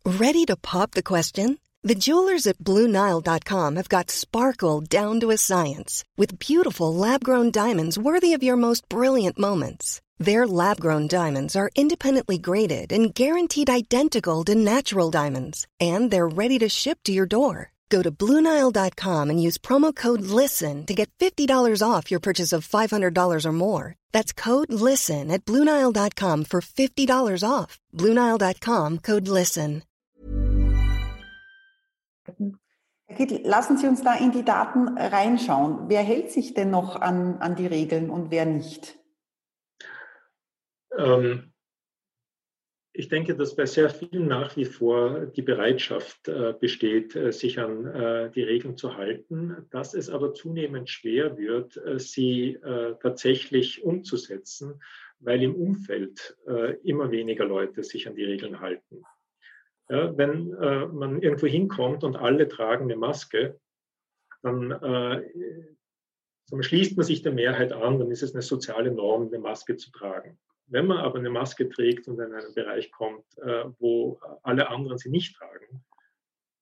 Ready 0.07 0.45
to 0.47 0.57
pop 0.57 0.91
the 0.95 1.03
question? 1.03 1.59
The 1.83 1.95
jewelers 1.95 2.47
at 2.47 2.59
BlueNile.com 2.59 3.77
have 3.77 3.89
got 3.89 4.11
sparkle 4.11 4.81
down 4.81 5.21
to 5.21 5.31
a 5.31 5.37
science 5.37 6.03
with 6.17 6.39
beautiful 6.39 6.95
lab-grown 6.95 7.51
diamonds 7.51 7.99
worthy 7.99 8.33
of 8.33 8.43
your 8.43 8.57
most 8.57 8.89
brilliant 8.89 9.39
moments. 9.39 10.01
Their 10.19 10.47
lab 10.47 10.81
grown 10.81 11.09
diamonds 11.09 11.57
are 11.57 11.71
independently 11.75 12.39
graded 12.39 12.93
and 12.93 13.15
guaranteed 13.15 13.69
identical 13.69 14.45
to 14.45 14.55
natural 14.55 15.11
diamonds, 15.11 15.67
and 15.81 16.11
they're 16.11 16.29
ready 16.29 16.59
to 16.61 16.69
ship 16.69 17.01
to 17.05 17.13
your 17.13 17.27
door. 17.27 17.73
Go 17.91 18.03
to 18.03 18.11
Bluenile.com 18.11 19.31
and 19.31 19.43
use 19.43 19.59
promo 19.59 19.95
code 19.95 20.23
LISTEN 20.23 20.87
to 20.87 20.95
get 20.95 21.11
$50 21.19 21.83
off 21.83 22.11
your 22.11 22.21
purchase 22.21 22.53
of 22.53 22.67
$500 22.67 23.45
or 23.45 23.53
more. 23.53 23.95
That's 24.13 24.33
code 24.33 24.73
LISTEN 24.73 25.31
at 25.31 25.45
Bluenile.com 25.45 26.45
for 26.45 26.61
$50 26.61 27.49
off. 27.49 27.79
Bluenile.com 27.93 28.99
code 28.99 29.29
LISTEN. 29.29 29.83
Herr 33.07 33.17
Kittel, 33.17 33.43
lassen 33.45 33.77
Sie 33.77 33.87
uns 33.87 34.03
da 34.03 34.15
in 34.15 34.33
die 34.33 34.43
Daten 34.43 34.97
reinschauen. 34.97 35.89
Wer 35.89 36.03
hält 36.03 36.33
sich 36.33 36.55
denn 36.55 36.71
noch 36.71 36.97
an, 37.01 37.37
an 37.39 37.55
die 37.55 37.67
Regeln 37.67 38.09
und 38.09 38.31
wer 38.31 38.47
nicht? 38.47 38.97
Ähm, 40.97 41.55
ich 42.97 43.09
denke, 43.09 43.35
dass 43.35 43.57
bei 43.57 43.67
sehr 43.67 43.91
vielen 43.91 44.29
nach 44.29 44.57
wie 44.57 44.65
vor 44.65 45.27
die 45.27 45.43
Bereitschaft 45.43 46.29
äh, 46.29 46.55
besteht, 46.59 47.17
äh, 47.17 47.33
sich 47.33 47.59
an 47.59 47.87
äh, 47.87 48.31
die 48.31 48.45
Regeln 48.45 48.77
zu 48.77 48.97
halten, 48.97 49.67
dass 49.71 49.95
es 49.95 50.09
aber 50.09 50.33
zunehmend 50.33 50.89
schwer 50.89 51.37
wird, 51.37 51.77
äh, 51.77 51.99
sie 51.99 52.55
äh, 52.55 52.95
tatsächlich 53.03 53.83
umzusetzen, 53.83 54.81
weil 55.19 55.43
im 55.43 55.57
Umfeld 55.57 56.37
äh, 56.47 56.77
immer 56.85 57.11
weniger 57.11 57.45
Leute 57.47 57.83
sich 57.83 58.07
an 58.07 58.15
die 58.15 58.25
Regeln 58.25 58.61
halten. 58.61 59.03
Ja, 59.91 60.17
wenn 60.17 60.49
man 60.49 61.21
irgendwo 61.21 61.47
hinkommt 61.47 62.05
und 62.05 62.17
alle 62.17 62.49
tragen 62.49 62.85
eine 62.85 62.97
Maske, 62.97 63.61
dann 64.43 64.73
schließt 66.59 66.97
man 66.97 67.05
sich 67.05 67.21
der 67.21 67.33
Mehrheit 67.33 67.75
an, 67.75 67.99
dann 67.99 68.11
ist 68.11 68.23
es 68.23 68.33
eine 68.33 68.41
soziale 68.41 68.91
Norm, 68.91 69.27
eine 69.27 69.41
Maske 69.41 69.77
zu 69.77 69.91
tragen. 69.91 70.39
Wenn 70.67 70.87
man 70.87 70.99
aber 70.99 71.19
eine 71.19 71.31
Maske 71.31 71.69
trägt 71.69 72.09
und 72.09 72.19
in 72.19 72.33
einen 72.33 72.55
Bereich 72.55 72.91
kommt, 72.91 73.25
äh, 73.39 73.65
wo 73.79 74.19
alle 74.43 74.69
anderen 74.71 74.99
sie 74.99 75.11
nicht 75.11 75.37
tragen, 75.37 75.85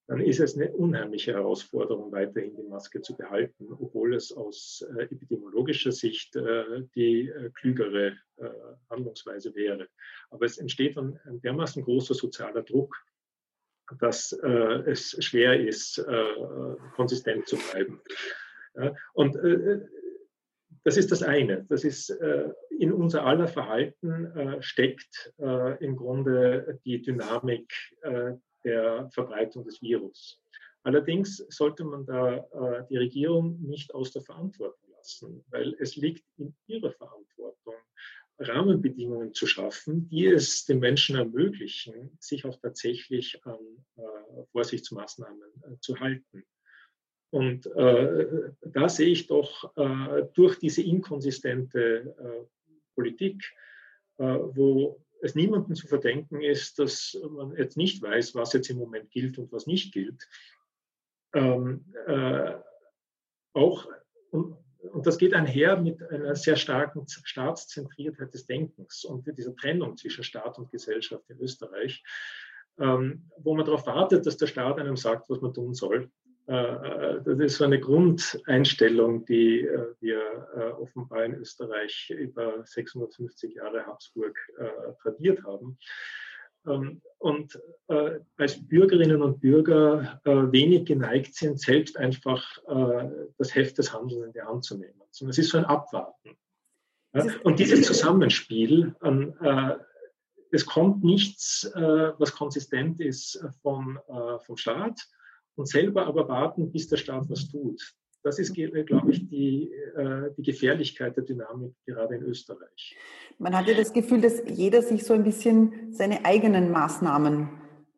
dann 0.08 0.20
ist 0.20 0.40
es 0.40 0.56
eine 0.56 0.72
unheimliche 0.72 1.32
Herausforderung, 1.32 2.10
weiterhin 2.10 2.56
die 2.56 2.64
Maske 2.64 3.00
zu 3.00 3.16
behalten, 3.16 3.68
obwohl 3.72 4.14
es 4.14 4.32
aus 4.32 4.84
äh, 4.96 5.04
epidemiologischer 5.04 5.92
Sicht 5.92 6.34
äh, 6.36 6.82
die 6.94 7.32
klügere 7.54 8.16
Handlungsweise 8.90 9.54
wäre. 9.54 9.86
Aber 10.30 10.46
es 10.46 10.58
entsteht 10.58 10.98
ein, 10.98 11.20
ein 11.24 11.40
dermaßen 11.42 11.84
großer 11.84 12.14
sozialer 12.14 12.62
Druck, 12.62 12.96
dass 14.00 14.32
es 14.32 15.16
schwer 15.24 15.60
ist, 15.60 16.04
konsistent 16.96 17.46
zu 17.46 17.56
bleiben. 17.56 18.00
Und 19.12 19.36
das 20.84 20.96
ist 20.96 21.12
das 21.12 21.22
eine. 21.22 21.64
Das 21.68 21.84
ist 21.84 22.10
äh, 22.10 22.48
in 22.78 22.92
unser 22.92 23.24
aller 23.24 23.48
Verhalten 23.48 24.26
äh, 24.36 24.62
steckt 24.62 25.32
äh, 25.38 25.84
im 25.84 25.96
Grunde 25.96 26.80
die 26.84 27.00
Dynamik 27.00 27.72
äh, 28.02 28.32
der 28.64 29.08
Verbreitung 29.12 29.64
des 29.64 29.80
Virus. 29.80 30.40
Allerdings 30.84 31.36
sollte 31.48 31.84
man 31.84 32.06
da 32.06 32.36
äh, 32.36 32.84
die 32.90 32.96
Regierung 32.96 33.60
nicht 33.60 33.94
aus 33.94 34.12
der 34.12 34.22
Verantwortung 34.22 34.90
lassen, 34.96 35.44
weil 35.50 35.74
es 35.78 35.96
liegt 35.96 36.24
in 36.38 36.54
ihrer 36.66 36.92
Verantwortung, 36.92 37.74
Rahmenbedingungen 38.38 39.34
zu 39.34 39.46
schaffen, 39.46 40.08
die 40.08 40.26
es 40.26 40.64
den 40.64 40.80
Menschen 40.80 41.16
ermöglichen, 41.16 42.16
sich 42.18 42.44
auch 42.44 42.58
tatsächlich 42.60 43.44
an 43.44 43.58
äh, 43.96 44.02
Vorsichtsmaßnahmen 44.50 45.78
zu 45.80 46.00
halten. 46.00 46.44
Und 47.32 47.64
äh, 47.66 48.50
da 48.60 48.90
sehe 48.90 49.08
ich 49.08 49.26
doch 49.26 49.74
äh, 49.78 50.24
durch 50.34 50.58
diese 50.58 50.82
inkonsistente 50.82 52.14
äh, 52.18 52.46
Politik, 52.94 53.42
äh, 54.18 54.24
wo 54.24 55.02
es 55.22 55.34
niemandem 55.34 55.74
zu 55.74 55.86
verdenken 55.86 56.42
ist, 56.42 56.78
dass 56.78 57.18
man 57.30 57.56
jetzt 57.56 57.78
nicht 57.78 58.02
weiß, 58.02 58.34
was 58.34 58.52
jetzt 58.52 58.68
im 58.68 58.76
Moment 58.76 59.10
gilt 59.10 59.38
und 59.38 59.50
was 59.50 59.66
nicht 59.66 59.94
gilt, 59.94 60.28
ähm, 61.32 61.86
äh, 62.06 62.52
auch, 63.54 63.88
und, 64.30 64.58
und, 64.92 65.06
das 65.06 65.16
geht 65.16 65.32
einher 65.32 65.80
mit 65.80 66.02
einer 66.02 66.34
sehr 66.34 66.56
starken 66.56 67.06
Staatszentriertheit 67.08 68.34
des 68.34 68.44
Denkens 68.44 69.06
und 69.06 69.26
dieser 69.38 69.56
Trennung 69.56 69.96
zwischen 69.96 70.22
Staat 70.22 70.58
und 70.58 70.70
Gesellschaft 70.70 71.24
in 71.30 71.38
Österreich, 71.38 72.04
ähm, 72.78 73.30
wo 73.38 73.54
man 73.54 73.64
darauf 73.64 73.86
wartet, 73.86 74.26
dass 74.26 74.36
der 74.36 74.48
Staat 74.48 74.78
einem 74.78 74.98
sagt, 74.98 75.30
was 75.30 75.40
man 75.40 75.54
tun 75.54 75.72
soll 75.72 76.10
das 76.46 77.38
ist 77.38 77.56
so 77.56 77.64
eine 77.64 77.78
Grundeinstellung, 77.78 79.24
die 79.26 79.60
äh, 79.60 79.94
wir 80.00 80.76
offenbar 80.78 81.24
in 81.24 81.34
Österreich 81.34 82.10
über 82.10 82.64
650 82.64 83.54
Jahre 83.54 83.86
Habsburg 83.86 84.36
tradiert 85.02 85.42
haben. 85.44 85.78
Ähm, 86.66 87.00
und 87.18 87.60
als 88.36 88.66
Bürgerinnen 88.66 89.22
und 89.22 89.40
Bürger 89.40 90.20
wenig 90.24 90.86
geneigt 90.86 91.34
sind, 91.34 91.60
selbst 91.60 91.96
einfach 91.96 92.44
das 93.38 93.54
Heft 93.54 93.78
des 93.78 93.92
Handelns 93.92 94.26
in 94.26 94.32
die 94.32 94.42
Hand 94.42 94.64
zu 94.64 94.76
nehmen. 94.76 95.00
Es 95.10 95.38
ist 95.38 95.50
so 95.50 95.58
ein 95.58 95.64
Abwarten. 95.64 96.36
Und 97.44 97.58
dieses 97.58 97.86
Zusammenspiel 97.86 98.94
es 100.50 100.66
kommt 100.66 101.04
nichts, 101.04 101.70
was 101.74 102.32
konsistent 102.32 103.00
ist 103.00 103.44
vom, 103.62 104.00
vom 104.44 104.56
Staat 104.56 105.00
und 105.56 105.66
selber 105.66 106.06
aber 106.06 106.28
warten, 106.28 106.70
bis 106.70 106.88
der 106.88 106.96
Staat 106.96 107.28
was 107.28 107.48
tut. 107.48 107.94
Das 108.24 108.38
ist, 108.38 108.54
glaube 108.54 109.10
ich, 109.10 109.28
die, 109.28 109.72
äh, 109.96 110.30
die 110.36 110.42
Gefährlichkeit 110.42 111.16
der 111.16 111.24
Dynamik 111.24 111.72
gerade 111.86 112.14
in 112.14 112.22
Österreich. 112.22 112.96
Man 113.38 113.56
hat 113.56 113.66
ja 113.66 113.74
das 113.74 113.92
Gefühl, 113.92 114.20
dass 114.20 114.42
jeder 114.48 114.82
sich 114.82 115.04
so 115.04 115.12
ein 115.12 115.24
bisschen 115.24 115.92
seine 115.92 116.24
eigenen 116.24 116.70
Maßnahmen 116.70 117.48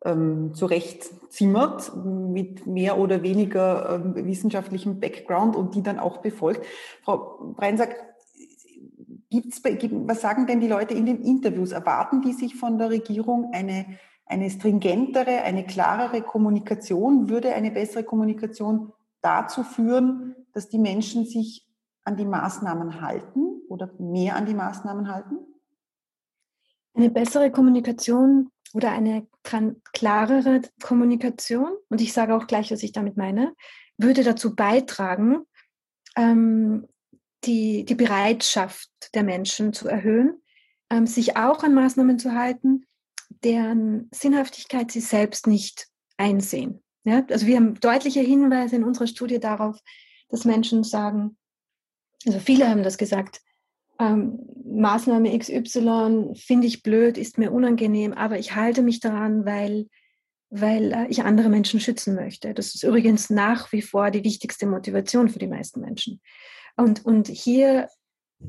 ähm, 0.03 0.53
zurechtzimmert 0.53 1.91
mit 2.05 2.65
mehr 2.65 2.97
oder 2.97 3.21
weniger 3.21 4.01
ähm, 4.03 4.25
wissenschaftlichem 4.25 4.99
Background 4.99 5.55
und 5.55 5.75
die 5.75 5.83
dann 5.83 5.99
auch 5.99 6.17
befolgt. 6.17 6.65
Frau 7.03 7.53
Breinsack, 7.55 7.95
gibt's, 9.29 9.61
was 9.63 10.21
sagen 10.21 10.47
denn 10.47 10.59
die 10.59 10.67
Leute 10.67 10.95
in 10.95 11.05
den 11.05 11.21
Interviews? 11.21 11.71
Erwarten 11.71 12.21
die 12.21 12.33
sich 12.33 12.55
von 12.55 12.77
der 12.77 12.89
Regierung 12.89 13.51
eine 13.53 13.99
eine 14.25 14.49
stringentere, 14.49 15.43
eine 15.43 15.65
klarere 15.65 16.21
Kommunikation, 16.21 17.29
würde 17.29 17.53
eine 17.53 17.71
bessere 17.71 18.03
Kommunikation 18.03 18.91
dazu 19.21 19.63
führen, 19.63 20.35
dass 20.53 20.69
die 20.69 20.79
Menschen 20.79 21.25
sich 21.25 21.67
an 22.03 22.17
die 22.17 22.25
Maßnahmen 22.25 23.01
halten 23.01 23.61
oder 23.69 23.91
mehr 23.99 24.35
an 24.35 24.45
die 24.45 24.53
Maßnahmen 24.53 25.11
halten? 25.11 25.37
Eine 26.93 27.09
bessere 27.09 27.51
Kommunikation 27.51 28.49
oder 28.73 28.91
eine 28.91 29.27
klarere 29.93 30.61
Kommunikation, 30.81 31.69
und 31.89 32.01
ich 32.01 32.13
sage 32.13 32.35
auch 32.35 32.47
gleich, 32.47 32.71
was 32.71 32.83
ich 32.83 32.91
damit 32.91 33.17
meine, 33.17 33.53
würde 33.97 34.23
dazu 34.23 34.55
beitragen, 34.55 35.45
ähm, 36.15 36.87
die, 37.43 37.85
die 37.85 37.95
Bereitschaft 37.95 38.89
der 39.13 39.23
Menschen 39.23 39.73
zu 39.73 39.87
erhöhen, 39.87 40.41
ähm, 40.89 41.05
sich 41.07 41.37
auch 41.37 41.63
an 41.63 41.73
Maßnahmen 41.73 42.19
zu 42.19 42.33
halten, 42.33 42.85
deren 43.45 44.09
Sinnhaftigkeit 44.11 44.91
sie 44.91 44.99
selbst 44.99 45.47
nicht 45.47 45.87
einsehen. 46.17 46.83
Ja? 47.03 47.23
Also 47.29 47.45
wir 47.45 47.55
haben 47.55 47.79
deutliche 47.79 48.21
Hinweise 48.21 48.75
in 48.75 48.83
unserer 48.83 49.07
Studie 49.07 49.39
darauf, 49.39 49.79
dass 50.29 50.43
Menschen 50.43 50.83
sagen, 50.83 51.37
also 52.25 52.39
viele 52.39 52.67
haben 52.67 52.83
das 52.83 52.97
gesagt, 52.97 53.41
ähm, 53.99 54.39
Maßnahme 54.65 55.37
XY 55.37 56.33
finde 56.35 56.67
ich 56.67 56.83
blöd, 56.83 57.17
ist 57.17 57.37
mir 57.37 57.51
unangenehm, 57.51 58.11
aber 58.13 58.39
ich 58.39 58.55
halte 58.55 58.81
mich 58.81 58.99
daran, 58.99 59.45
weil, 59.45 59.87
weil 60.49 60.91
äh, 60.91 61.07
ich 61.07 61.23
andere 61.23 61.49
Menschen 61.49 61.79
schützen 61.79 62.15
möchte. 62.15 62.53
Das 62.53 62.73
ist 62.73 62.83
übrigens 62.83 63.29
nach 63.29 63.71
wie 63.71 63.83
vor 63.83 64.11
die 64.11 64.23
wichtigste 64.23 64.65
Motivation 64.65 65.29
für 65.29 65.39
die 65.39 65.47
meisten 65.47 65.79
Menschen. 65.81 66.19
Und, 66.75 67.05
und 67.05 67.27
hier 67.27 67.87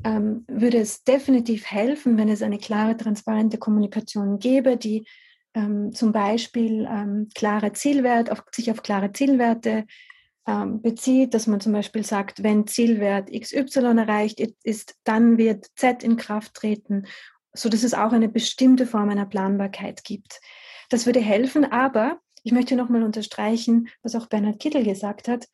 ähm, 0.03 0.45
würde 0.47 0.77
es 0.77 1.03
definitiv 1.03 1.65
helfen, 1.65 2.17
wenn 2.17 2.29
es 2.29 2.41
eine 2.41 2.57
klare, 2.57 2.97
transparente 2.97 3.57
Kommunikation 3.57 4.39
gäbe, 4.39 4.77
die 4.77 5.05
ähm, 5.53 5.91
zum 5.93 6.11
Beispiel 6.11 6.87
ähm, 6.89 7.29
klare 7.33 7.73
Zielwerte, 7.73 8.31
auf, 8.31 8.43
sich 8.51 8.69
auf 8.69 8.83
klare 8.83 9.11
Zielwerte 9.11 9.85
ähm, 10.47 10.81
bezieht, 10.81 11.33
dass 11.33 11.47
man 11.47 11.59
zum 11.59 11.73
Beispiel 11.73 12.05
sagt, 12.05 12.43
wenn 12.43 12.67
Zielwert 12.67 13.31
XY 13.31 13.97
erreicht 13.97 14.39
ist, 14.63 14.95
dann 15.03 15.37
wird 15.37 15.65
Z 15.75 16.03
in 16.03 16.15
Kraft 16.15 16.53
treten, 16.53 17.05
so 17.53 17.69
dass 17.69 17.83
es 17.83 17.93
auch 17.93 18.11
eine 18.11 18.29
bestimmte 18.29 18.85
Form 18.85 19.09
einer 19.09 19.25
Planbarkeit 19.25 20.03
gibt. 20.03 20.39
Das 20.89 21.05
würde 21.05 21.19
helfen, 21.19 21.65
aber 21.65 22.19
ich 22.43 22.51
möchte 22.51 22.75
nochmal 22.75 23.03
unterstreichen, 23.03 23.89
was 24.03 24.15
auch 24.15 24.27
Bernhard 24.27 24.59
Kittel 24.59 24.83
gesagt 24.83 25.27
hat, 25.27 25.47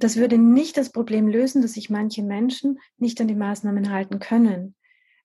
das 0.00 0.16
würde 0.16 0.38
nicht 0.38 0.76
das 0.76 0.90
Problem 0.90 1.28
lösen, 1.28 1.62
dass 1.62 1.74
sich 1.74 1.90
manche 1.90 2.22
Menschen 2.22 2.78
nicht 2.98 3.20
an 3.20 3.28
die 3.28 3.34
Maßnahmen 3.34 3.90
halten 3.90 4.18
können, 4.18 4.74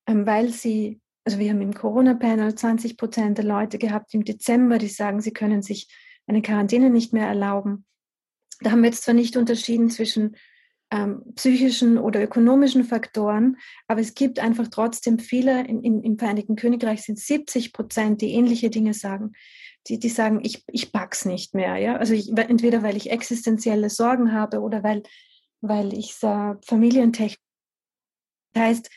ähm, 0.08 0.26
weil 0.26 0.50
sie, 0.50 1.02
also 1.24 1.40
wir 1.40 1.50
haben 1.50 1.62
im 1.62 1.74
Corona-Panel 1.74 2.56
20 2.56 2.98
Prozent 2.98 3.38
der 3.38 3.46
Leute 3.46 3.78
gehabt 3.78 4.14
im 4.14 4.24
Dezember, 4.24 4.78
die 4.78 4.88
sagen, 4.88 5.22
sie 5.22 5.32
können 5.32 5.62
sich 5.62 5.88
eine 6.28 6.42
Quarantäne 6.42 6.90
nicht 6.90 7.14
mehr 7.14 7.28
erlauben. 7.28 7.86
Da 8.62 8.72
haben 8.72 8.82
wir 8.82 8.90
jetzt 8.90 9.04
zwar 9.04 9.14
nicht 9.14 9.38
unterschieden 9.38 9.90
zwischen 9.90 10.36
ähm, 10.92 11.24
psychischen 11.36 11.98
oder 11.98 12.24
ökonomischen 12.24 12.84
Faktoren, 12.84 13.58
aber 13.88 14.02
es 14.02 14.14
gibt 14.14 14.40
einfach 14.40 14.68
trotzdem 14.68 15.20
viele, 15.20 15.66
in, 15.68 15.82
in, 15.84 16.04
im 16.04 16.18
Vereinigten 16.20 16.56
Königreich 16.56 17.02
sind 17.04 17.20
70 17.20 17.74
Prozent, 17.74 18.22
die 18.22 18.34
ähnliche 18.34 18.70
Dinge 18.70 18.94
sagen 18.94 19.34
die, 19.88 20.00
die 20.00 20.10
sagen, 20.10 20.40
ich, 20.44 20.64
ich 20.68 20.92
pack's 20.92 21.26
nicht 21.26 21.54
mehr. 21.54 21.78
Ja? 21.78 21.98
Also 21.98 22.14
ich, 22.14 22.36
entweder 22.36 22.84
weil 22.84 22.98
ich 22.98 23.12
existenzielle 23.12 23.90
Sorgen 23.90 24.34
habe 24.34 24.62
oder 24.62 24.84
weil, 24.84 25.04
weil 25.62 25.94
ich 25.94 26.22
äh, 26.24 26.56
Familientechnik. 26.66 27.40
Das 28.54 28.64
heißt, 28.64 28.90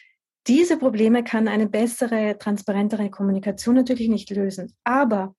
diese 0.46 0.78
Probleme 0.78 1.24
kann 1.24 1.46
eine 1.46 1.68
bessere, 1.68 2.38
transparentere 2.38 3.10
Kommunikation 3.10 3.74
natürlich 3.74 4.08
nicht 4.08 4.30
lösen. 4.30 4.74
Aber 4.84 5.34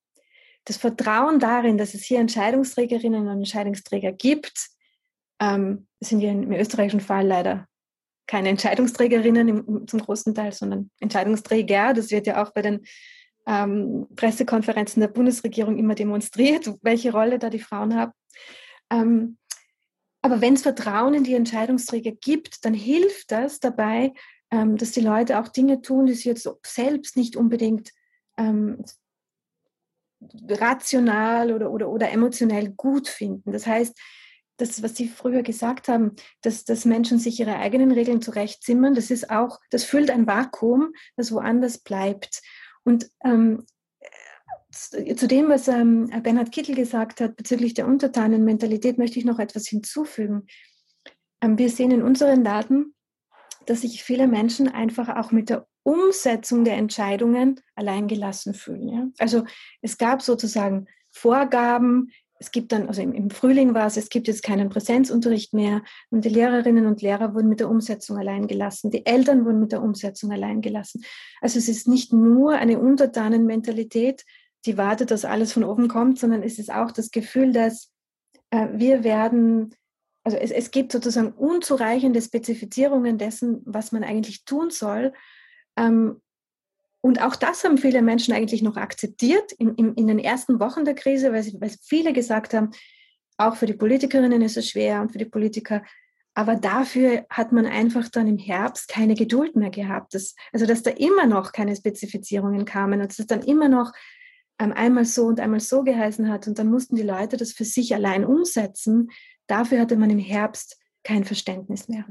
das 0.65 0.77
Vertrauen 0.77 1.39
darin, 1.39 1.77
dass 1.77 1.95
es 1.95 2.03
hier 2.03 2.19
Entscheidungsträgerinnen 2.19 3.27
und 3.27 3.37
Entscheidungsträger 3.37 4.11
gibt, 4.11 4.69
ähm, 5.41 5.87
sind 5.99 6.19
ja 6.19 6.31
im 6.31 6.51
österreichischen 6.51 6.99
Fall 6.99 7.25
leider 7.25 7.67
keine 8.27 8.49
Entscheidungsträgerinnen 8.49 9.47
im, 9.47 9.87
zum 9.87 9.99
großen 10.01 10.35
Teil, 10.35 10.51
sondern 10.51 10.91
Entscheidungsträger. 10.99 11.93
Das 11.93 12.11
wird 12.11 12.27
ja 12.27 12.43
auch 12.43 12.51
bei 12.51 12.61
den 12.61 12.85
ähm, 13.45 14.07
Pressekonferenzen 14.15 15.01
der 15.01 15.07
Bundesregierung 15.07 15.77
immer 15.77 15.95
demonstriert, 15.95 16.71
welche 16.81 17.11
Rolle 17.11 17.39
da 17.39 17.49
die 17.49 17.59
Frauen 17.59 17.95
haben. 17.95 18.11
Ähm, 18.91 19.37
aber 20.21 20.41
wenn 20.41 20.55
es 20.55 20.63
Vertrauen 20.63 21.13
in 21.13 21.23
die 21.23 21.35
Entscheidungsträger 21.35 22.11
gibt, 22.11 22.65
dann 22.65 22.73
hilft 22.73 23.31
das 23.31 23.59
dabei, 23.59 24.13
ähm, 24.51 24.77
dass 24.77 24.91
die 24.91 25.01
Leute 25.01 25.39
auch 25.39 25.47
Dinge 25.47 25.81
tun, 25.81 26.05
die 26.05 26.13
sie 26.13 26.29
jetzt 26.29 26.49
selbst 26.65 27.15
nicht 27.15 27.35
unbedingt 27.35 27.91
ähm, 28.37 28.83
rational 30.49 31.53
oder, 31.53 31.71
oder, 31.71 31.89
oder 31.89 32.11
emotionell 32.11 32.71
gut 32.71 33.07
finden. 33.07 33.51
Das 33.51 33.65
heißt, 33.65 33.97
das, 34.57 34.83
was 34.83 34.95
Sie 34.95 35.07
früher 35.07 35.41
gesagt 35.41 35.87
haben, 35.87 36.15
dass, 36.41 36.65
dass 36.65 36.83
Menschen 36.83 37.17
sich 37.17 37.39
ihre 37.39 37.55
eigenen 37.55 37.91
Regeln 37.91 38.21
zurechtzimmern, 38.21 38.93
das 38.93 39.09
ist 39.09 39.29
auch, 39.29 39.59
das 39.69 39.85
füllt 39.85 40.11
ein 40.11 40.27
Vakuum, 40.27 40.91
das 41.15 41.31
woanders 41.31 41.77
bleibt. 41.77 42.41
Und 42.89 43.07
ähm, 43.23 43.67
zu 44.71 45.27
dem, 45.27 45.47
was 45.47 45.67
ähm, 45.67 46.07
Bernhard 46.23 46.51
Kittel 46.51 46.73
gesagt 46.73 47.21
hat 47.21 47.35
bezüglich 47.35 47.75
der 47.75 47.87
Untertanenmentalität, 47.87 48.97
möchte 48.97 49.19
ich 49.19 49.25
noch 49.25 49.37
etwas 49.37 49.67
hinzufügen. 49.67 50.47
Ähm, 51.39 51.59
wir 51.59 51.69
sehen 51.69 51.91
in 51.91 52.01
unseren 52.01 52.43
Daten, 52.43 52.95
dass 53.67 53.81
sich 53.81 54.01
viele 54.01 54.27
Menschen 54.27 54.67
einfach 54.67 55.07
auch 55.09 55.31
mit 55.31 55.51
der 55.51 55.67
Umsetzung 55.83 56.65
der 56.65 56.77
Entscheidungen 56.77 57.61
alleingelassen 57.75 58.55
fühlen. 58.55 58.89
Ja? 58.89 59.07
Also 59.19 59.43
es 59.83 59.99
gab 59.99 60.23
sozusagen 60.23 60.87
Vorgaben, 61.11 62.11
es 62.39 62.51
gibt 62.51 62.71
dann, 62.71 62.87
also 62.87 63.01
im, 63.01 63.29
Frühling 63.29 63.73
war 63.73 63.85
es, 63.85 63.97
es 63.97 64.09
gibt 64.09 64.27
jetzt 64.27 64.43
keinen 64.43 64.69
Präsenzunterricht 64.69 65.53
mehr 65.53 65.83
und 66.09 66.23
die 66.23 66.29
Lehrerinnen 66.29 66.85
und 66.85 67.01
Lehrer 67.01 67.35
wurden 67.35 67.49
mit 67.49 67.59
der 67.59 67.69
Umsetzung 67.69 68.17
allein 68.17 68.47
gelassen, 68.47 68.91
die 68.91 69.05
Eltern 69.05 69.45
wurden 69.45 69.59
mit 69.59 69.73
der 69.73 69.83
Umsetzung 69.83 70.31
allein 70.31 70.61
gelassen. 70.61 71.03
Also 71.41 71.59
es 71.59 71.67
ist 71.67 71.87
nicht 71.87 72.13
nur 72.13 72.53
eine 72.53 72.79
Untertanenmentalität, 72.79 74.23
die 74.65 74.77
wartet, 74.77 75.11
dass 75.11 75.25
alles 75.25 75.51
von 75.51 75.65
oben 75.65 75.89
kommt, 75.89 76.17
sondern 76.17 76.41
es 76.41 76.59
ist 76.59 76.71
auch 76.71 76.91
das 76.91 77.11
Gefühl, 77.11 77.51
dass 77.51 77.91
äh, 78.51 78.67
wir 78.73 79.03
werden, 79.03 79.75
also 80.23 80.37
es, 80.37 80.51
es 80.51 80.71
gibt 80.71 80.93
sozusagen 80.93 81.33
unzureichende 81.33 82.21
Spezifizierungen 82.21 83.17
dessen, 83.17 83.61
was 83.65 83.91
man 83.91 84.03
eigentlich 84.03 84.45
tun 84.45 84.69
soll. 84.69 85.13
Ähm, 85.77 86.21
und 87.01 87.21
auch 87.21 87.35
das 87.35 87.63
haben 87.63 87.77
viele 87.77 88.01
Menschen 88.01 88.33
eigentlich 88.33 88.61
noch 88.61 88.75
akzeptiert 88.75 89.51
in, 89.53 89.73
in, 89.75 89.93
in 89.93 90.07
den 90.07 90.19
ersten 90.19 90.59
Wochen 90.59 90.83
der 90.83 90.95
Krise, 90.95 91.31
weil, 91.31 91.43
sie, 91.43 91.59
weil 91.59 91.71
viele 91.81 92.11
gesagt 92.11 92.53
haben, 92.53 92.71
auch 93.37 93.55
für 93.55 93.65
die 93.65 93.73
Politikerinnen 93.73 94.41
ist 94.41 94.57
es 94.57 94.69
schwer 94.69 95.01
und 95.01 95.11
für 95.13 95.17
die 95.17 95.25
Politiker. 95.25 95.81
Aber 96.33 96.55
dafür 96.55 97.25
hat 97.29 97.51
man 97.51 97.65
einfach 97.65 98.09
dann 98.09 98.27
im 98.27 98.37
Herbst 98.37 98.89
keine 98.89 99.15
Geduld 99.15 99.55
mehr 99.55 99.69
gehabt. 99.69 100.13
Das, 100.13 100.35
also, 100.51 100.65
dass 100.65 100.83
da 100.83 100.91
immer 100.91 101.25
noch 101.25 101.53
keine 101.53 101.75
Spezifizierungen 101.75 102.65
kamen 102.65 103.01
und 103.01 103.09
dass 103.09 103.19
es 103.19 103.27
dann 103.27 103.41
immer 103.41 103.69
noch 103.69 103.93
ähm, 104.59 104.73
einmal 104.73 105.05
so 105.05 105.25
und 105.25 105.39
einmal 105.39 105.61
so 105.61 105.83
geheißen 105.83 106.29
hat. 106.29 106.47
Und 106.47 106.59
dann 106.59 106.69
mussten 106.69 106.97
die 106.97 107.03
Leute 107.03 107.37
das 107.37 107.53
für 107.53 107.65
sich 107.65 107.95
allein 107.95 108.25
umsetzen. 108.25 109.09
Dafür 109.47 109.79
hatte 109.79 109.95
man 109.95 110.09
im 110.09 110.19
Herbst 110.19 110.77
kein 111.03 111.23
Verständnis 111.23 111.87
mehr. 111.87 112.05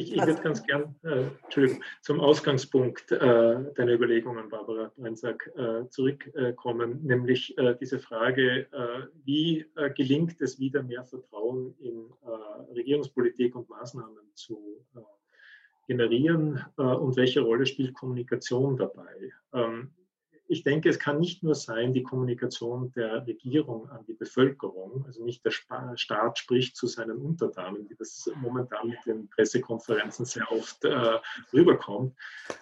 Ich, 0.00 0.14
ich 0.14 0.26
würde 0.26 0.40
ganz 0.40 0.66
gern 0.66 0.94
äh, 1.02 1.24
Entschuldigung, 1.44 1.82
zum 2.00 2.20
Ausgangspunkt 2.20 3.12
äh, 3.12 3.18
deiner 3.18 3.92
Überlegungen, 3.92 4.48
Barbara 4.48 4.90
Breinsack, 4.96 5.50
äh, 5.56 5.86
zurückkommen, 5.90 7.04
nämlich 7.04 7.56
äh, 7.58 7.76
diese 7.78 7.98
Frage, 7.98 8.66
äh, 8.72 9.06
wie 9.24 9.66
äh, 9.76 9.90
gelingt 9.90 10.40
es 10.40 10.58
wieder 10.58 10.82
mehr 10.82 11.04
Vertrauen 11.04 11.74
in 11.80 12.10
Regierungspolitik 12.74 13.54
und 13.56 13.68
Maßnahmen 13.68 14.24
zu 14.34 14.84
generieren 15.86 16.64
und 16.76 17.16
welche 17.16 17.40
Rolle 17.40 17.66
spielt 17.66 17.94
Kommunikation 17.94 18.76
dabei? 18.76 19.32
Ähm, 19.52 19.90
ich 20.50 20.64
denke, 20.64 20.88
es 20.88 20.98
kann 20.98 21.20
nicht 21.20 21.44
nur 21.44 21.54
sein, 21.54 21.92
die 21.92 22.02
Kommunikation 22.02 22.90
der 22.92 23.24
Regierung 23.24 23.88
an 23.88 24.04
die 24.08 24.14
Bevölkerung, 24.14 25.04
also 25.06 25.24
nicht 25.24 25.44
der 25.44 25.52
Staat 25.94 26.38
spricht 26.38 26.76
zu 26.76 26.88
seinen 26.88 27.18
Untertanen, 27.18 27.88
wie 27.88 27.94
das 27.94 28.28
momentan 28.34 28.88
mit 28.88 28.98
den 29.06 29.28
Pressekonferenzen 29.28 30.24
sehr 30.24 30.50
oft 30.50 30.84
äh, 30.84 31.18
rüberkommt, 31.52 32.16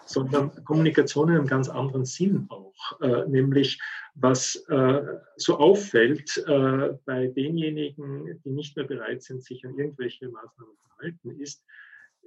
sondern 0.05 0.63
Kommunikation 0.65 1.29
in 1.29 1.35
einem 1.37 1.47
ganz 1.47 1.67
anderen 1.67 2.05
Sinn 2.05 2.45
auch, 2.49 3.01
äh, 3.01 3.27
nämlich 3.27 3.81
was 4.13 4.55
äh, 4.67 5.01
so 5.37 5.57
auffällt 5.57 6.37
äh, 6.45 6.93
bei 7.05 7.25
denjenigen, 7.27 8.39
die 8.45 8.51
nicht 8.51 8.77
mehr 8.77 8.85
bereit 8.85 9.23
sind, 9.23 9.43
sich 9.43 9.65
an 9.65 9.75
irgendwelche 9.79 10.29
Maßnahmen 10.29 10.75
zu 10.77 10.89
halten, 10.99 11.39
ist, 11.39 11.65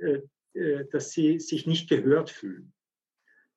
äh, 0.01 0.23
äh, 0.55 0.89
dass 0.91 1.13
sie 1.13 1.39
sich 1.39 1.69
nicht 1.69 1.89
gehört 1.89 2.31
fühlen. 2.31 2.73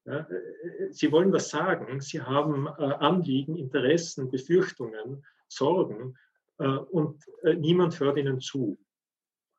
Ja, 0.06 0.20
äh, 0.20 0.92
Sie 0.92 1.12
wollen 1.12 1.34
was 1.34 1.50
sagen, 1.50 2.00
Sie 2.00 2.22
haben 2.22 2.68
äh, 2.68 2.84
Anliegen, 2.84 3.56
Interessen, 3.58 4.30
Befürchtungen, 4.30 5.26
Sorgen 5.48 6.18
äh, 6.60 6.68
und 6.68 7.24
äh, 7.44 7.56
niemand 7.56 8.00
hört 8.00 8.18
Ihnen 8.18 8.40
zu. 8.40 8.78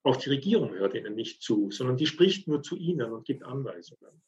Auch 0.03 0.17
die 0.17 0.31
Regierung 0.31 0.73
hört 0.75 0.95
Ihnen 0.95 1.15
nicht 1.15 1.43
zu, 1.43 1.71
sondern 1.71 1.97
die 1.97 2.07
spricht 2.07 2.47
nur 2.47 2.63
zu 2.63 2.77
Ihnen 2.77 3.13
und 3.13 3.27
gibt 3.27 3.43
Anweisungen. 3.43 4.23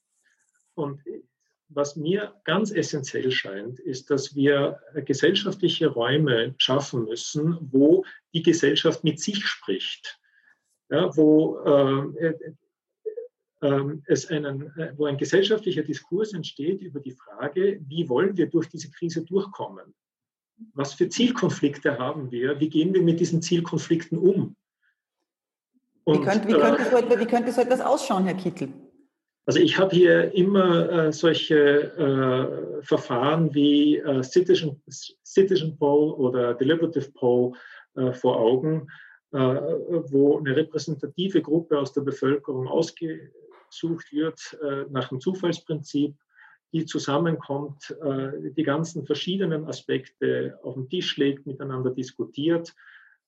Und 0.75 1.07
äh, 1.07 1.23
was 1.71 1.97
mir 1.97 2.35
ganz 2.45 2.71
essentiell 2.71 3.31
scheint, 3.31 3.79
ist, 3.79 4.11
dass 4.11 4.35
wir 4.35 4.81
gesellschaftliche 4.95 5.89
Räume 5.89 6.55
schaffen 6.57 7.05
müssen, 7.05 7.59
wo 7.61 8.07
die 8.33 8.43
Gesellschaft 8.43 9.05
mit 9.05 9.21
sich 9.21 9.47
spricht. 9.47 10.19
Ja, 10.91 11.15
wo 11.15 11.59
äh, 11.59 12.33
ähm, 13.63 14.03
es 14.07 14.27
einen, 14.27 14.73
äh, 14.77 14.93
wo 14.97 15.07
ein 15.07 15.17
gesellschaftlicher 15.17 15.83
Diskurs 15.83 16.33
entsteht 16.33 16.81
über 16.81 17.01
die 17.01 17.13
Frage, 17.13 17.81
wie 17.87 18.09
wollen 18.09 18.37
wir 18.37 18.47
durch 18.47 18.69
diese 18.69 18.91
Krise 18.91 19.25
durchkommen? 19.25 19.95
Was 20.75 20.95
für 20.95 21.09
Zielkonflikte 21.09 21.99
haben 21.99 22.31
wir? 22.31 22.59
Wie 22.61 22.69
gehen 22.69 22.95
wir 22.95 23.03
mit 23.03 23.21
diesen 23.21 23.43
Zielkonflikten 23.43 24.19
um? 24.19 24.57
Und, 26.05 26.21
wie, 26.21 26.25
könnte, 26.25 26.49
wie, 26.49 26.53
könnte 26.53 26.85
so 26.85 26.97
etwas, 26.97 27.21
wie 27.21 27.27
könnte 27.27 27.53
so 27.53 27.61
etwas 27.61 27.81
ausschauen, 27.81 28.25
Herr 28.25 28.35
Kittel? 28.35 28.73
Also 29.49 29.61
ich 29.61 29.79
habe 29.79 29.97
hier 29.97 30.35
immer 30.35 30.91
äh, 30.91 31.13
solche 31.13 31.57
äh, 31.57 32.83
Verfahren 32.83 33.55
wie 33.55 33.97
äh, 33.97 34.23
Citizen, 34.23 34.83
Citizen 35.25 35.79
Poll 35.79 36.13
oder 36.13 36.55
Deliberative 36.55 37.11
Poll 37.13 37.53
äh, 37.97 38.13
vor 38.13 38.39
Augen, 38.39 38.89
äh, 39.33 39.39
wo 39.39 40.39
eine 40.39 40.55
repräsentative 40.55 41.41
Gruppe 41.41 41.79
aus 41.79 41.93
der 41.95 42.03
Bevölkerung 42.03 42.69
ausgesucht 43.69 44.13
wird 44.13 44.59
äh, 44.63 44.85
nach 44.91 45.09
dem 45.09 45.21
Zufallsprinzip, 45.21 46.15
die 46.73 46.85
zusammenkommt, 46.85 47.97
die 48.03 48.63
ganzen 48.63 49.07
verschiedenen 49.07 49.65
Aspekte 49.65 50.59
auf 50.63 50.75
den 50.75 50.87
Tisch 50.91 51.17
legt, 51.17 51.47
miteinander 51.47 51.89
diskutiert 51.89 52.75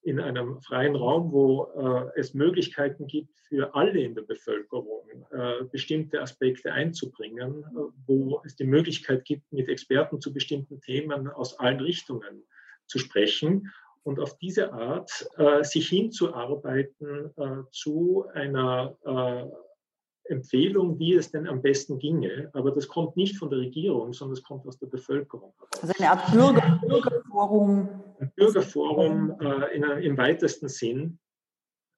in 0.02 0.18
einem 0.18 0.60
freien 0.62 0.96
Raum, 0.96 1.30
wo 1.32 1.64
äh, 1.76 2.18
es 2.18 2.32
Möglichkeiten 2.34 3.06
gibt 3.06 3.38
für 3.48 3.74
alle 3.74 4.00
in 4.00 4.14
der 4.14 4.22
Bevölkerung, 4.22 5.26
äh, 5.30 5.64
bestimmte 5.70 6.22
Aspekte 6.22 6.72
einzubringen, 6.72 7.64
äh, 7.64 7.80
wo 8.06 8.40
es 8.44 8.56
die 8.56 8.64
Möglichkeit 8.64 9.24
gibt, 9.24 9.52
mit 9.52 9.68
Experten 9.68 10.20
zu 10.20 10.32
bestimmten 10.32 10.80
Themen 10.80 11.28
aus 11.28 11.58
allen 11.58 11.80
Richtungen 11.80 12.44
zu 12.86 12.98
sprechen 12.98 13.70
und 14.02 14.18
auf 14.18 14.38
diese 14.38 14.72
Art 14.72 15.28
äh, 15.36 15.62
sich 15.62 15.88
hinzuarbeiten 15.88 17.30
äh, 17.36 17.70
zu 17.70 18.26
einer 18.32 18.96
äh, 19.04 19.69
Empfehlung, 20.30 20.98
wie 20.98 21.14
es 21.14 21.30
denn 21.30 21.46
am 21.46 21.62
besten 21.62 21.98
ginge. 21.98 22.50
Aber 22.52 22.70
das 22.70 22.88
kommt 22.88 23.16
nicht 23.16 23.36
von 23.36 23.50
der 23.50 23.58
Regierung, 23.58 24.12
sondern 24.12 24.34
es 24.34 24.42
kommt 24.42 24.66
aus 24.66 24.78
der 24.78 24.86
Bevölkerung. 24.86 25.52
Also 25.82 25.92
eine 25.98 26.10
Art 26.10 26.32
Bürger, 26.32 26.80
Bürgerforum. 26.86 27.88
Ein 28.18 28.32
Bürgerforum 28.36 29.36
äh, 29.40 29.76
in, 29.76 29.82
im 29.82 30.16
weitesten 30.16 30.68
Sinn. 30.68 31.18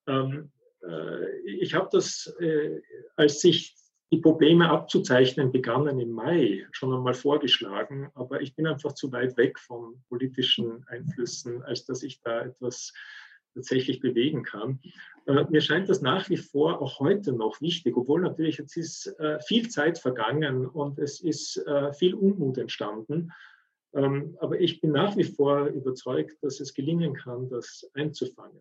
Ähm, 0.07 0.51
äh, 0.83 1.39
ich 1.47 1.75
habe 1.75 1.89
das, 1.93 2.35
äh, 2.41 2.81
als 3.17 3.41
sich 3.41 3.77
die 4.13 4.19
Probleme 4.19 4.69
abzuzeichnen 4.69 5.53
begannen 5.53 5.99
im 5.99 6.11
Mai, 6.11 6.67
schon 6.73 6.93
einmal 6.93 7.15
vorgeschlagen, 7.15 8.11
aber 8.15 8.43
ich 8.43 8.55
bin 8.55 8.67
einfach 8.67 8.93
zu 8.93 9.11
weit 9.11 9.39
weg 9.39 9.59
von 9.59 10.03
politischen 10.11 10.85
Einflüssen, 10.89 11.63
als 11.63 11.87
dass 11.87 12.03
ich 12.03 12.21
da 12.21 12.43
etwas 12.43 12.93
tatsächlich 13.55 14.01
bewegen 14.01 14.43
kann. 14.43 14.81
Äh, 15.27 15.45
mir 15.51 15.61
scheint 15.61 15.89
das 15.89 16.03
nach 16.03 16.29
wie 16.29 16.37
vor 16.37 16.81
auch 16.81 17.01
heute 17.01 17.33
noch 17.33 17.61
wichtig, 17.61 17.97
obwohl 17.97 18.21
natürlich 18.21 18.59
jetzt 18.59 18.77
ist 18.77 19.07
äh, 19.19 19.41
viel 19.41 19.69
Zeit 19.69 19.99
vergangen 19.99 20.67
und 20.67 20.99
es 20.99 21.21
ist 21.21 21.59
äh, 21.67 21.93
viel 21.93 22.15
Unmut 22.15 22.59
entstanden. 22.59 23.33
Ähm, 23.95 24.37
aber 24.41 24.59
ich 24.61 24.81
bin 24.81 24.93
nach 24.93 25.17
wie 25.17 25.25
vor 25.25 25.67
überzeugt, 25.67 26.43
dass 26.43 26.61
es 26.61 26.75
gelingen 26.75 27.15
kann, 27.15 27.49
das 27.49 27.91
einzufangen. 27.95 28.61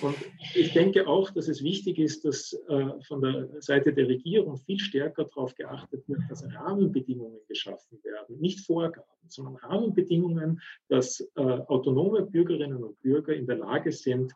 Und 0.00 0.16
ich 0.54 0.72
denke 0.72 1.06
auch, 1.06 1.30
dass 1.30 1.48
es 1.48 1.62
wichtig 1.62 1.98
ist, 1.98 2.24
dass 2.24 2.52
äh, 2.68 3.00
von 3.06 3.20
der 3.20 3.48
Seite 3.60 3.92
der 3.92 4.08
Regierung 4.08 4.56
viel 4.56 4.78
stärker 4.78 5.24
darauf 5.24 5.54
geachtet 5.54 6.08
wird, 6.08 6.20
dass 6.30 6.44
Rahmenbedingungen 6.44 7.40
geschaffen 7.48 7.98
werden, 8.02 8.38
nicht 8.40 8.60
Vorgaben, 8.60 9.06
sondern 9.28 9.56
Rahmenbedingungen, 9.56 10.60
dass 10.88 11.20
äh, 11.20 11.40
autonome 11.40 12.22
Bürgerinnen 12.22 12.82
und 12.82 13.00
Bürger 13.02 13.34
in 13.34 13.46
der 13.46 13.56
Lage 13.56 13.92
sind, 13.92 14.32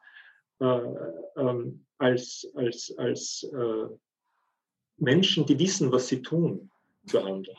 äh, 0.60 0.80
ähm, 1.36 1.86
als, 1.98 2.50
als, 2.54 2.94
als 2.96 3.46
Menschen, 4.96 5.44
die 5.44 5.58
wissen, 5.58 5.92
was 5.92 6.08
sie 6.08 6.22
tun, 6.22 6.70
zu 7.06 7.22
handeln. 7.22 7.56